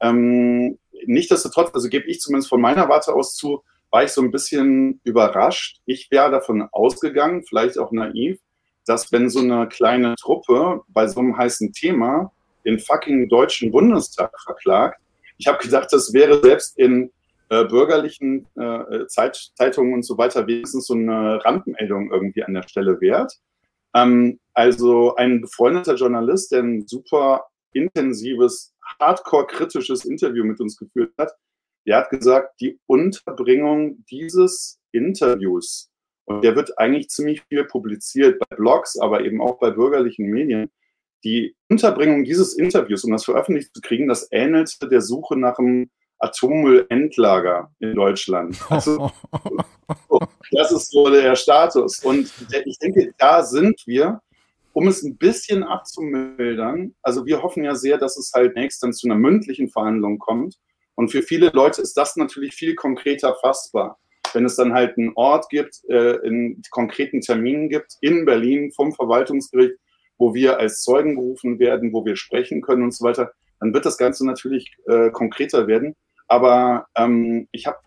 [0.00, 4.30] Ähm, Nichtsdestotrotz, also gebe ich zumindest von meiner Warte aus zu, war ich so ein
[4.30, 5.80] bisschen überrascht.
[5.86, 8.38] Ich wäre davon ausgegangen, vielleicht auch naiv,
[8.86, 12.32] dass wenn so eine kleine Truppe bei so einem heißen Thema
[12.64, 15.00] den fucking Deutschen Bundestag verklagt,
[15.38, 17.12] ich habe gedacht, das wäre selbst in
[17.50, 22.64] äh, bürgerlichen äh, Zeit, Zeitungen und so weiter wenigstens so eine Randmeldung irgendwie an der
[22.68, 23.32] Stelle wert.
[23.94, 31.32] Ähm, also ein befreundeter Journalist, der ein super intensives, hardcore-kritisches Interview mit uns geführt hat,
[31.88, 35.90] der hat gesagt, die Unterbringung dieses Interviews,
[36.26, 40.70] und der wird eigentlich ziemlich viel publiziert bei Blogs, aber eben auch bei bürgerlichen Medien,
[41.24, 45.90] die Unterbringung dieses Interviews, um das veröffentlicht zu kriegen, das ähnelte der Suche nach einem
[46.18, 48.60] Atommüllendlager in Deutschland.
[48.70, 49.10] Also,
[50.52, 52.00] das ist so der Status.
[52.00, 52.30] Und
[52.66, 54.20] ich denke, da sind wir,
[54.74, 56.94] um es ein bisschen abzumildern.
[57.02, 60.58] Also wir hoffen ja sehr, dass es halt nächst dann zu einer mündlichen Verhandlung kommt.
[60.98, 64.00] Und für viele Leute ist das natürlich viel konkreter fassbar.
[64.32, 68.92] Wenn es dann halt einen Ort gibt, äh, einen konkreten Termin gibt in Berlin vom
[68.92, 69.76] Verwaltungsgericht,
[70.18, 73.30] wo wir als Zeugen gerufen werden, wo wir sprechen können und so weiter,
[73.60, 75.94] dann wird das Ganze natürlich äh, konkreter werden.
[76.26, 77.78] Aber ähm, ich habe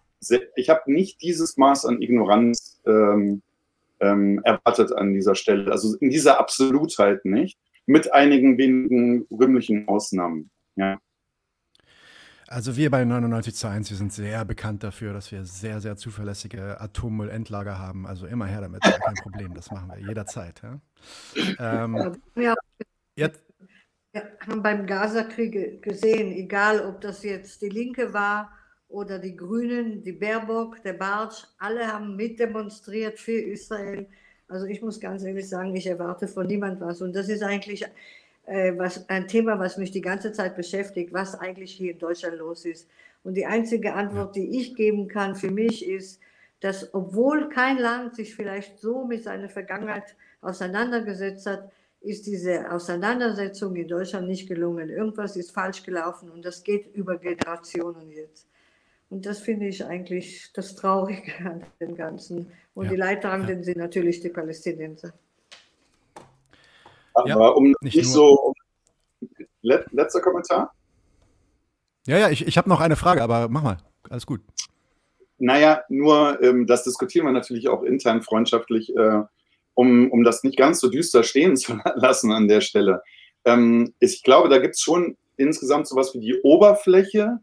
[0.55, 3.41] ich hab nicht dieses Maß an Ignoranz ähm,
[3.99, 5.69] ähm, erwartet an dieser Stelle.
[5.69, 10.49] Also in dieser Absolutheit nicht, mit einigen wenigen rühmlichen Ausnahmen.
[10.77, 10.97] Ja.
[12.51, 15.95] Also wir bei 99 zu 1, wir sind sehr bekannt dafür, dass wir sehr, sehr
[15.95, 18.05] zuverlässige Atommüllendlager haben.
[18.05, 20.61] Also immer her damit, kein Problem, das machen wir jederzeit.
[20.61, 20.81] Ja?
[21.85, 22.53] Ähm, ja,
[23.15, 23.41] jetzt,
[24.11, 28.51] wir haben beim Gaza-Krieg gesehen, egal ob das jetzt die Linke war
[28.89, 34.09] oder die Grünen, die Baerbock, der Bartsch, alle haben mitdemonstriert für Israel.
[34.49, 37.01] Also ich muss ganz ehrlich sagen, ich erwarte von niemand was.
[37.01, 37.85] Und das ist eigentlich
[38.45, 42.65] was, ein Thema, was mich die ganze Zeit beschäftigt, was eigentlich hier in Deutschland los
[42.65, 42.87] ist.
[43.23, 46.19] Und die einzige Antwort, die ich geben kann für mich, ist,
[46.59, 53.75] dass obwohl kein Land sich vielleicht so mit seiner Vergangenheit auseinandergesetzt hat, ist diese Auseinandersetzung
[53.75, 54.89] in Deutschland nicht gelungen.
[54.89, 58.47] Irgendwas ist falsch gelaufen und das geht über Generationen jetzt.
[59.09, 62.51] Und das finde ich eigentlich das Traurige an dem Ganzen.
[62.73, 63.63] Und ja, die Leidtragenden ja.
[63.63, 65.13] sind natürlich die Palästinenser.
[67.13, 68.53] Aber ja, um nicht, nicht so.
[69.61, 70.73] letzter Kommentar?
[72.07, 73.77] Ja, ja, ich, ich habe noch eine Frage, aber mach mal.
[74.09, 74.41] Alles gut.
[75.37, 78.95] Naja, nur ähm, das diskutieren wir natürlich auch intern freundschaftlich.
[78.95, 79.23] Äh,
[79.73, 83.01] um, um das nicht ganz so düster stehen zu lassen an der Stelle.
[83.45, 87.39] Ähm, ich glaube, da gibt es schon insgesamt sowas wie die Oberfläche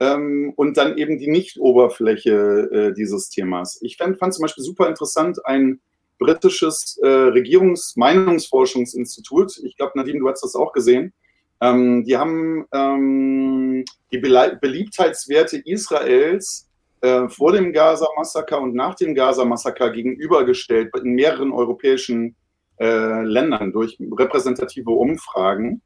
[0.00, 2.32] ähm, und dann eben die Nicht-Oberfläche
[2.72, 3.78] äh, dieses Themas.
[3.82, 5.80] Ich fand, fand zum Beispiel super interessant ein
[6.18, 9.58] britisches äh, Regierungsmeinungsforschungsinstitut.
[9.64, 11.12] Ich glaube, Nadine, du hast das auch gesehen.
[11.60, 16.68] Ähm, die haben ähm, die Beliebtheitswerte Israels
[17.00, 22.36] äh, vor dem Gaza-Massaker und nach dem Gaza-Massaker gegenübergestellt in mehreren europäischen
[22.78, 25.82] äh, Ländern durch repräsentative Umfragen.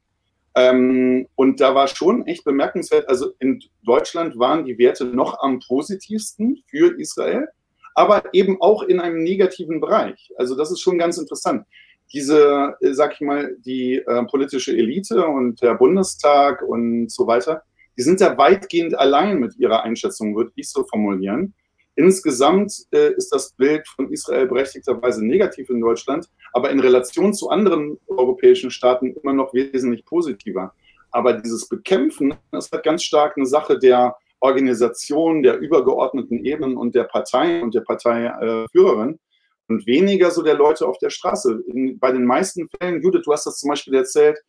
[0.55, 5.59] Ähm, und da war schon echt bemerkenswert, also in Deutschland waren die Werte noch am
[5.59, 7.47] positivsten für Israel,
[7.95, 10.31] aber eben auch in einem negativen Bereich.
[10.37, 11.65] Also das ist schon ganz interessant.
[12.11, 17.63] Diese, äh, sag ich mal, die äh, politische Elite und der Bundestag und so weiter,
[17.97, 21.53] die sind da weitgehend allein mit ihrer Einschätzung, würde ich so formulieren.
[21.95, 27.49] Insgesamt äh, ist das Bild von Israel berechtigterweise negativ in Deutschland, aber in Relation zu
[27.49, 30.73] anderen europäischen Staaten immer noch wesentlich positiver.
[31.11, 36.95] Aber dieses Bekämpfen, das hat ganz stark eine Sache der Organisation, der übergeordneten Ebenen und
[36.95, 39.19] der Partei und der Parteiführerin
[39.67, 41.63] und weniger so der Leute auf der Straße.
[41.67, 44.39] In, bei den meisten Fällen, Judith, du hast das zum Beispiel erzählt,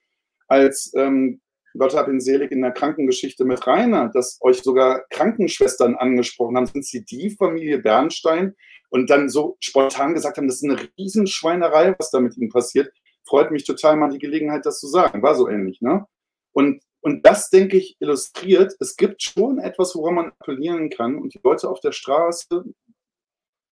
[0.49, 1.41] als ähm,
[1.79, 6.67] Gott hab ihn selig in der Krankengeschichte mit Rainer, dass euch sogar Krankenschwestern angesprochen haben.
[6.67, 8.57] Sind sie die Familie Bernstein?
[8.89, 12.93] Und dann so spontan gesagt haben, das ist eine Riesenschweinerei, was da mit ihnen passiert.
[13.25, 15.23] Freut mich total mal die Gelegenheit, das zu sagen.
[15.23, 16.07] War so ähnlich, ne?
[16.53, 21.17] Und, und das, denke ich, illustriert, es gibt schon etwas, woran man appellieren kann.
[21.17, 22.65] Und die Leute auf der Straße,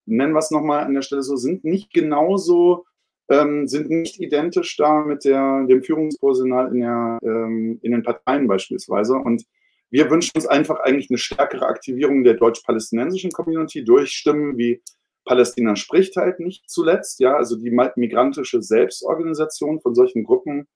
[0.06, 2.86] nennen wir es nochmal an der Stelle so, sind nicht genauso
[3.30, 8.48] ähm, sind nicht identisch da mit der, dem Führungspersonal in, der, ähm, in den Parteien
[8.48, 9.14] beispielsweise.
[9.14, 9.44] Und
[9.90, 14.82] wir wünschen uns einfach eigentlich eine stärkere Aktivierung der deutsch-palästinensischen Community durch Stimmen wie
[15.24, 20.66] Palästina spricht halt nicht zuletzt, ja, also die migrantische Selbstorganisation von solchen Gruppen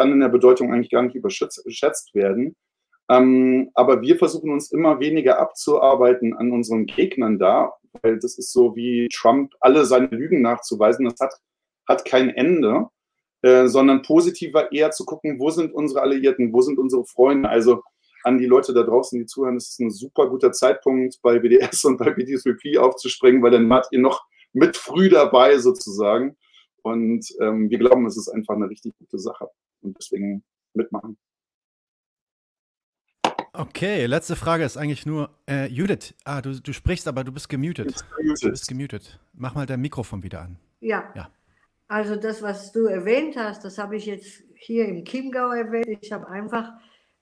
[0.00, 2.56] kann in der Bedeutung eigentlich gar nicht überschätzt werden.
[3.10, 7.72] Ähm, aber wir versuchen uns immer weniger abzuarbeiten an unseren Gegnern da,
[8.02, 11.04] weil das ist so wie Trump alle seine Lügen nachzuweisen.
[11.04, 11.34] Das hat
[11.90, 12.86] hat kein Ende,
[13.42, 17.48] äh, sondern positiver eher zu gucken, wo sind unsere Alliierten, wo sind unsere Freunde.
[17.48, 17.82] Also
[18.22, 21.84] an die Leute da draußen, die zuhören, ist es ein super guter Zeitpunkt, bei BDS
[21.84, 26.36] und bei BDSVP aufzuspringen, weil dann wart ihr noch mit früh dabei sozusagen.
[26.82, 29.48] Und ähm, wir glauben, es ist einfach eine richtig gute Sache.
[29.82, 30.42] Und deswegen
[30.74, 31.16] mitmachen.
[33.52, 37.48] Okay, letzte Frage ist eigentlich nur, äh, Judith, ah, du, du sprichst, aber du bist
[37.48, 38.04] gemutet.
[38.40, 39.18] Du bist gemutet.
[39.32, 40.56] Mach mal dein Mikrofon wieder an.
[40.80, 41.12] Ja.
[41.16, 41.30] ja.
[41.88, 45.98] Also das, was du erwähnt hast, das habe ich jetzt hier im Chiemgau erwähnt.
[46.00, 46.72] Ich habe einfach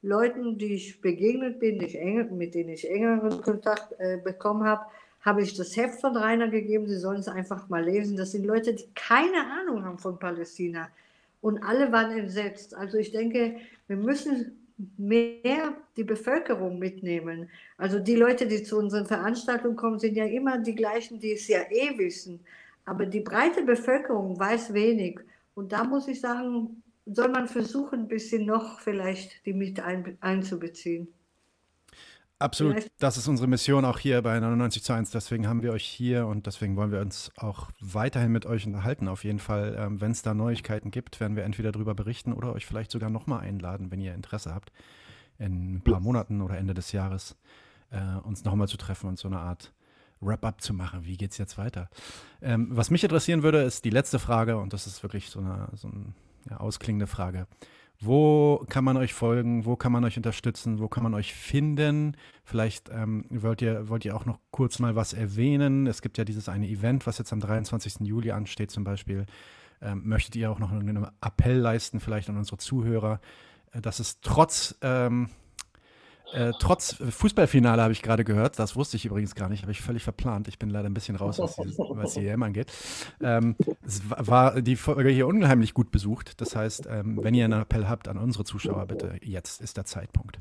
[0.03, 4.85] Leuten, die ich begegnet bin, die eng, mit denen ich engeren Kontakt äh, bekommen habe,
[5.23, 6.87] habe ich das Heft von Rainer gegeben.
[6.87, 8.17] Sie sollen es einfach mal lesen.
[8.17, 10.89] Das sind Leute, die keine Ahnung haben von Palästina.
[11.41, 12.75] Und alle waren entsetzt.
[12.75, 13.57] Also ich denke,
[13.87, 14.59] wir müssen
[14.97, 17.51] mehr die Bevölkerung mitnehmen.
[17.77, 21.49] Also die Leute, die zu unseren Veranstaltungen kommen, sind ja immer die gleichen, die es
[21.49, 22.41] ja eh wissen.
[22.85, 25.21] Aber die breite Bevölkerung weiß wenig.
[25.55, 30.17] Und da muss ich sagen, soll man versuchen, ein bisschen noch vielleicht die mit ein,
[30.21, 31.09] einzubeziehen.
[32.39, 32.75] Absolut.
[32.75, 33.03] Vielleicht.
[33.03, 35.11] Das ist unsere Mission auch hier bei 99 zu 1.
[35.11, 39.09] Deswegen haben wir euch hier und deswegen wollen wir uns auch weiterhin mit euch unterhalten.
[39.09, 42.53] Auf jeden Fall, ähm, wenn es da Neuigkeiten gibt, werden wir entweder darüber berichten oder
[42.53, 44.73] euch vielleicht sogar nochmal einladen, wenn ihr Interesse habt,
[45.39, 47.37] in ein paar Monaten oder Ende des Jahres
[47.91, 49.73] äh, uns nochmal zu treffen und so eine Art
[50.21, 51.05] Wrap-up zu machen.
[51.05, 51.91] Wie geht es jetzt weiter?
[52.41, 55.69] Ähm, was mich interessieren würde, ist die letzte Frage und das ist wirklich so eine,
[55.75, 56.15] so eine
[56.51, 57.47] ja, ausklingende Frage.
[58.01, 59.65] Wo kann man euch folgen?
[59.65, 60.79] Wo kann man euch unterstützen?
[60.79, 62.17] Wo kann man euch finden?
[62.45, 65.87] Vielleicht ähm, wollt, ihr, wollt ihr auch noch kurz mal was erwähnen.
[65.89, 68.07] Es gibt ja dieses eine Event, was jetzt am 23.
[68.07, 69.27] Juli ansteht zum Beispiel.
[69.83, 73.21] Ähm, möchtet ihr auch noch einen Appell leisten, vielleicht an unsere Zuhörer,
[73.73, 75.29] äh, dass es trotz ähm,
[76.33, 79.81] äh, trotz Fußballfinale habe ich gerade gehört, das wusste ich übrigens gar nicht, habe ich
[79.81, 80.49] völlig verplant.
[80.49, 82.73] Ich bin leider ein bisschen raus, was, dieses, was die EM angeht.
[83.23, 86.41] Ähm, es war die Folge hier unheimlich gut besucht.
[86.41, 89.85] Das heißt, ähm, wenn ihr einen Appell habt an unsere Zuschauer, bitte, jetzt ist der
[89.85, 90.39] Zeitpunkt.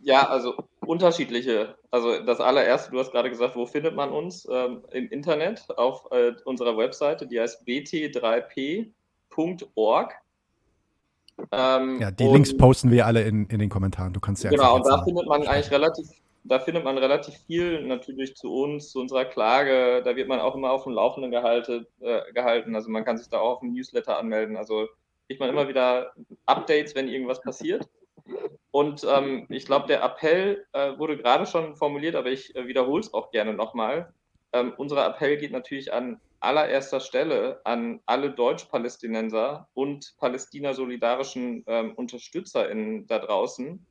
[0.00, 1.76] Ja, also unterschiedliche.
[1.90, 4.46] Also das allererste, du hast gerade gesagt, wo findet man uns?
[4.50, 10.14] Ähm, Im Internet auf äh, unserer Webseite, die heißt bt3p.org.
[11.52, 14.12] Ähm, ja, die Links posten wir alle in, in den Kommentaren.
[14.12, 16.08] Du kannst ja Genau, und da findet man eigentlich relativ,
[16.44, 20.02] da findet man relativ viel natürlich zu uns, zu unserer Klage.
[20.04, 21.86] Da wird man auch immer auf dem Laufenden gehalten.
[22.00, 22.74] Äh, gehalten.
[22.74, 24.56] Also man kann sich da auch auf dem Newsletter anmelden.
[24.56, 24.88] Also
[25.26, 26.12] kriegt man immer wieder
[26.46, 27.88] Updates, wenn irgendwas passiert.
[28.70, 33.00] Und ähm, ich glaube, der Appell äh, wurde gerade schon formuliert, aber ich äh, wiederhole
[33.00, 34.12] es auch gerne nochmal.
[34.52, 43.06] Ähm, unser Appell geht natürlich an allererster Stelle an alle Deutsch-Palästinenser und Palästina-solidarischen ähm, UnterstützerInnen
[43.06, 43.84] da draußen.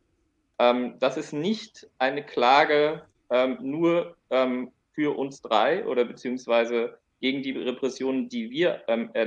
[0.59, 7.43] Ähm, das ist nicht eine Klage ähm, nur ähm, für uns drei oder beziehungsweise gegen
[7.43, 9.25] die Repressionen, die wir ähm, äh,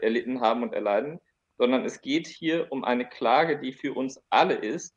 [0.00, 1.20] erlitten haben und erleiden,
[1.58, 4.94] sondern es geht hier um eine Klage, die für uns alle ist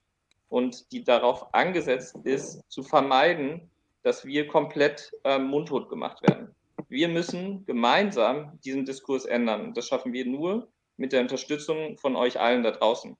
[0.49, 3.69] und die darauf angesetzt ist, zu vermeiden,
[4.03, 6.55] dass wir komplett ähm, mundtot gemacht werden.
[6.87, 9.73] Wir müssen gemeinsam diesen Diskurs ändern.
[9.73, 13.17] Das schaffen wir nur mit der Unterstützung von euch allen da draußen.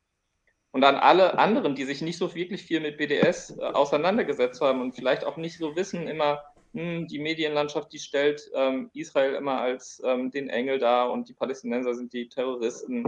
[0.72, 4.82] Und an alle anderen, die sich nicht so wirklich viel mit BDS äh, auseinandergesetzt haben
[4.82, 6.44] und vielleicht auch nicht so wissen, immer,
[6.74, 11.34] hm, die Medienlandschaft, die stellt ähm, Israel immer als ähm, den Engel dar und die
[11.34, 13.06] Palästinenser sind die Terroristen.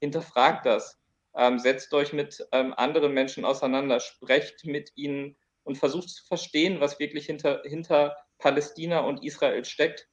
[0.00, 0.98] Hinterfragt das.
[1.36, 6.80] Ähm, setzt euch mit ähm, anderen Menschen auseinander, sprecht mit ihnen und versucht zu verstehen,
[6.80, 10.08] was wirklich hinter, hinter Palästina und Israel steckt.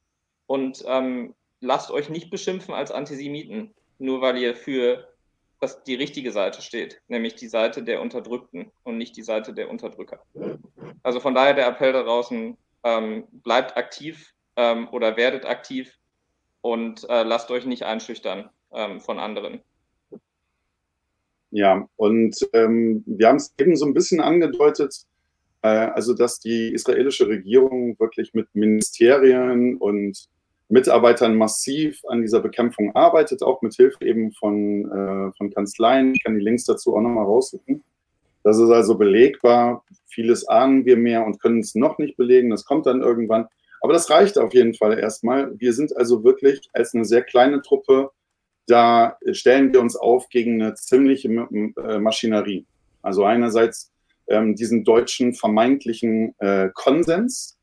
[0.46, 5.08] Und ähm, lasst euch nicht beschimpfen als Antisemiten, nur weil ihr für
[5.60, 9.68] das, die richtige Seite steht, nämlich die Seite der Unterdrückten und nicht die Seite der
[9.68, 10.22] Unterdrücker.
[11.02, 15.98] Also von daher der Appell da draußen, ähm, bleibt aktiv ähm, oder werdet aktiv
[16.62, 19.60] und äh, lasst euch nicht einschüchtern ähm, von anderen.
[21.50, 25.04] Ja, und ähm, wir haben es eben so ein bisschen angedeutet,
[25.68, 30.28] also dass die israelische Regierung wirklich mit Ministerien und
[30.68, 36.14] Mitarbeitern massiv an dieser Bekämpfung arbeitet, auch mit Hilfe eben von, äh, von Kanzleien.
[36.14, 37.82] Ich kann die Links dazu auch nochmal raussuchen.
[38.44, 39.84] Das ist also belegbar.
[40.06, 42.50] Vieles ahnen wir mehr und können es noch nicht belegen.
[42.50, 43.46] Das kommt dann irgendwann.
[43.80, 45.58] Aber das reicht auf jeden Fall erstmal.
[45.58, 48.10] Wir sind also wirklich als eine sehr kleine Truppe,
[48.66, 52.66] da stellen wir uns auf gegen eine ziemliche äh, Maschinerie.
[53.02, 53.90] Also einerseits
[54.30, 57.58] ähm, diesen deutschen vermeintlichen äh, Konsens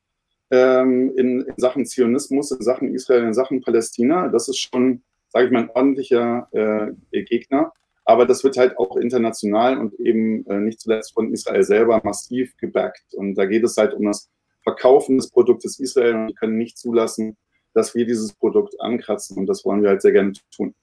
[0.51, 4.27] ähm, in, in, Sachen Zionismus, in Sachen Israel, in Sachen Palästina.
[4.27, 7.73] Das ist schon, sage ich mal, ein ordentlicher äh, Gegner.
[8.05, 12.55] Aber das wird halt auch international und eben äh, nicht zuletzt von Israel selber massiv
[12.57, 13.13] gebackt.
[13.13, 14.29] Und da geht es halt um das
[14.63, 17.37] Verkaufen des Produktes Israel und wir können nicht zulassen,
[17.73, 19.37] dass wir dieses Produkt ankratzen.
[19.37, 20.73] Und das wollen wir halt sehr gerne tun.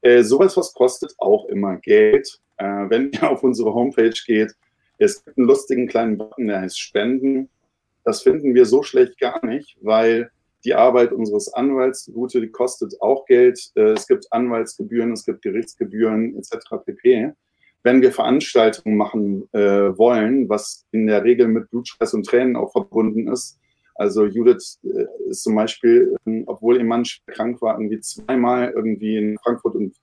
[0.00, 2.40] Äh, sowas, was kostet auch immer Geld.
[2.56, 4.54] Äh, wenn ihr auf unsere Homepage geht,
[4.98, 7.48] es gibt einen lustigen kleinen Button, der heißt Spenden.
[8.04, 10.30] Das finden wir so schlecht gar nicht, weil
[10.64, 13.70] die Arbeit unseres Anwalts, gute, die kostet auch Geld.
[13.76, 16.56] Äh, es gibt Anwaltsgebühren, es gibt Gerichtsgebühren etc.
[16.84, 17.32] pp.
[17.82, 22.72] Wenn wir Veranstaltungen machen äh, wollen, was in der Regel mit Blutstress und Tränen auch
[22.72, 23.58] verbunden ist,
[23.94, 29.16] also Judith äh, ist zum Beispiel, äh, obwohl ihr Mann krank war, irgendwie zweimal irgendwie
[29.16, 29.94] in Frankfurt und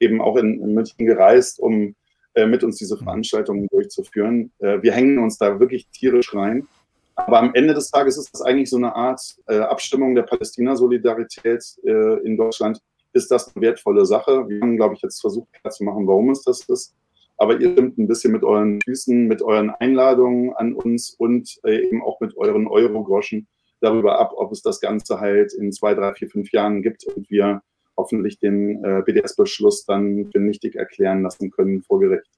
[0.00, 1.94] eben auch in, in München gereist, um
[2.34, 4.52] äh, mit uns diese Veranstaltungen durchzuführen.
[4.58, 6.66] Äh, wir hängen uns da wirklich tierisch rein.
[7.14, 11.62] Aber am Ende des Tages ist das eigentlich so eine Art äh, Abstimmung der Palästina-Solidarität
[11.84, 12.80] äh, in Deutschland.
[13.12, 14.48] Ist das eine wertvolle Sache?
[14.48, 16.94] Wir haben, glaube ich, jetzt versucht klarzumachen, warum es das ist.
[17.36, 21.86] Aber ihr stimmt ein bisschen mit euren Füßen, mit euren Einladungen an uns und äh,
[21.86, 23.46] eben auch mit euren Euro-Groschen
[23.80, 27.28] darüber ab, ob es das Ganze halt in zwei, drei, vier, fünf Jahren gibt und
[27.30, 27.62] wir
[27.96, 32.30] hoffentlich den äh, BDS-Beschluss dann für nichtig erklären lassen können vor Gericht.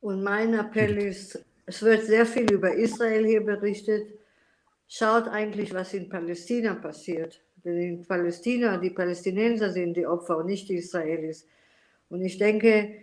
[0.00, 4.14] Und mein Appell ist, es wird sehr viel über Israel hier berichtet.
[4.88, 7.42] Schaut eigentlich, was in Palästina passiert.
[7.64, 11.46] Denn in Palästina, die Palästinenser sind die Opfer und nicht die Israelis.
[12.08, 12.94] Und ich denke,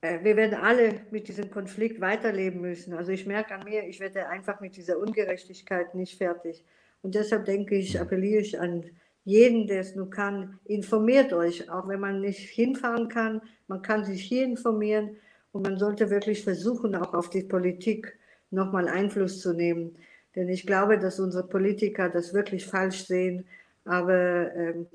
[0.00, 2.94] äh, wir werden alle mit diesem Konflikt weiterleben müssen.
[2.94, 6.64] Also ich merke an mir, ich werde einfach mit dieser Ungerechtigkeit nicht fertig.
[7.02, 8.84] Und deshalb denke ich, appelliere ich an
[9.24, 13.42] jeden, der es nur kann, informiert euch, auch wenn man nicht hinfahren kann.
[13.68, 15.16] Man kann sich hier informieren.
[15.52, 18.18] Und man sollte wirklich versuchen, auch auf die Politik
[18.50, 19.96] nochmal Einfluss zu nehmen.
[20.34, 23.46] Denn ich glaube, dass unsere Politiker das wirklich falsch sehen.
[23.84, 24.86] Aber ähm,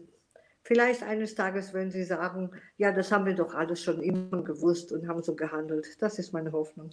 [0.64, 4.92] vielleicht eines Tages werden sie sagen, ja, das haben wir doch alles schon immer gewusst
[4.92, 6.02] und haben so gehandelt.
[6.02, 6.92] Das ist meine Hoffnung.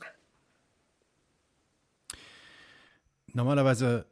[3.32, 4.04] Normalerweise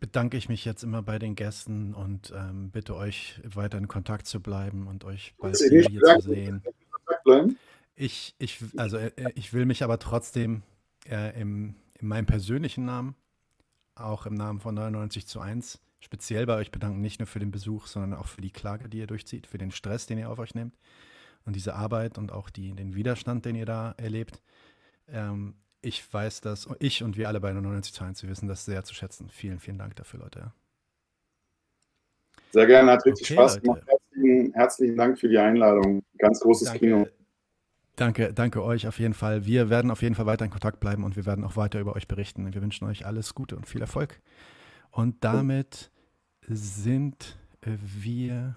[0.00, 4.26] bedanke ich mich jetzt immer bei den Gästen und ähm, bitte euch weiter in Kontakt
[4.26, 6.62] zu bleiben und euch bald hier zu sehen.
[7.94, 10.62] Ich, ich, also, äh, äh, ich will mich aber trotzdem
[11.08, 13.16] äh, im, in meinem persönlichen Namen,
[13.94, 17.50] auch im Namen von 99 zu 1, speziell bei euch bedanken, nicht nur für den
[17.50, 20.38] Besuch, sondern auch für die Klage, die ihr durchzieht, für den Stress, den ihr auf
[20.38, 20.76] euch nehmt
[21.46, 24.42] und diese Arbeit und auch die, den Widerstand, den ihr da erlebt.
[25.08, 25.54] Ähm,
[25.86, 28.82] ich weiß das, ich und wir alle bei 99 zu 1, wir wissen das sehr
[28.82, 29.28] zu schätzen.
[29.30, 30.52] Vielen, vielen Dank dafür, Leute.
[32.50, 33.82] Sehr gerne, hat richtig okay, Spaß gemacht.
[33.86, 36.02] Herzlichen, herzlichen, Dank für die Einladung.
[36.18, 36.80] Ganz großes Danke.
[36.80, 37.06] Kino.
[37.94, 39.46] Danke, danke euch auf jeden Fall.
[39.46, 41.94] Wir werden auf jeden Fall weiter in Kontakt bleiben und wir werden auch weiter über
[41.94, 42.52] euch berichten.
[42.52, 44.20] Wir wünschen euch alles Gute und viel Erfolg.
[44.90, 45.90] Und damit
[46.42, 48.56] sind wir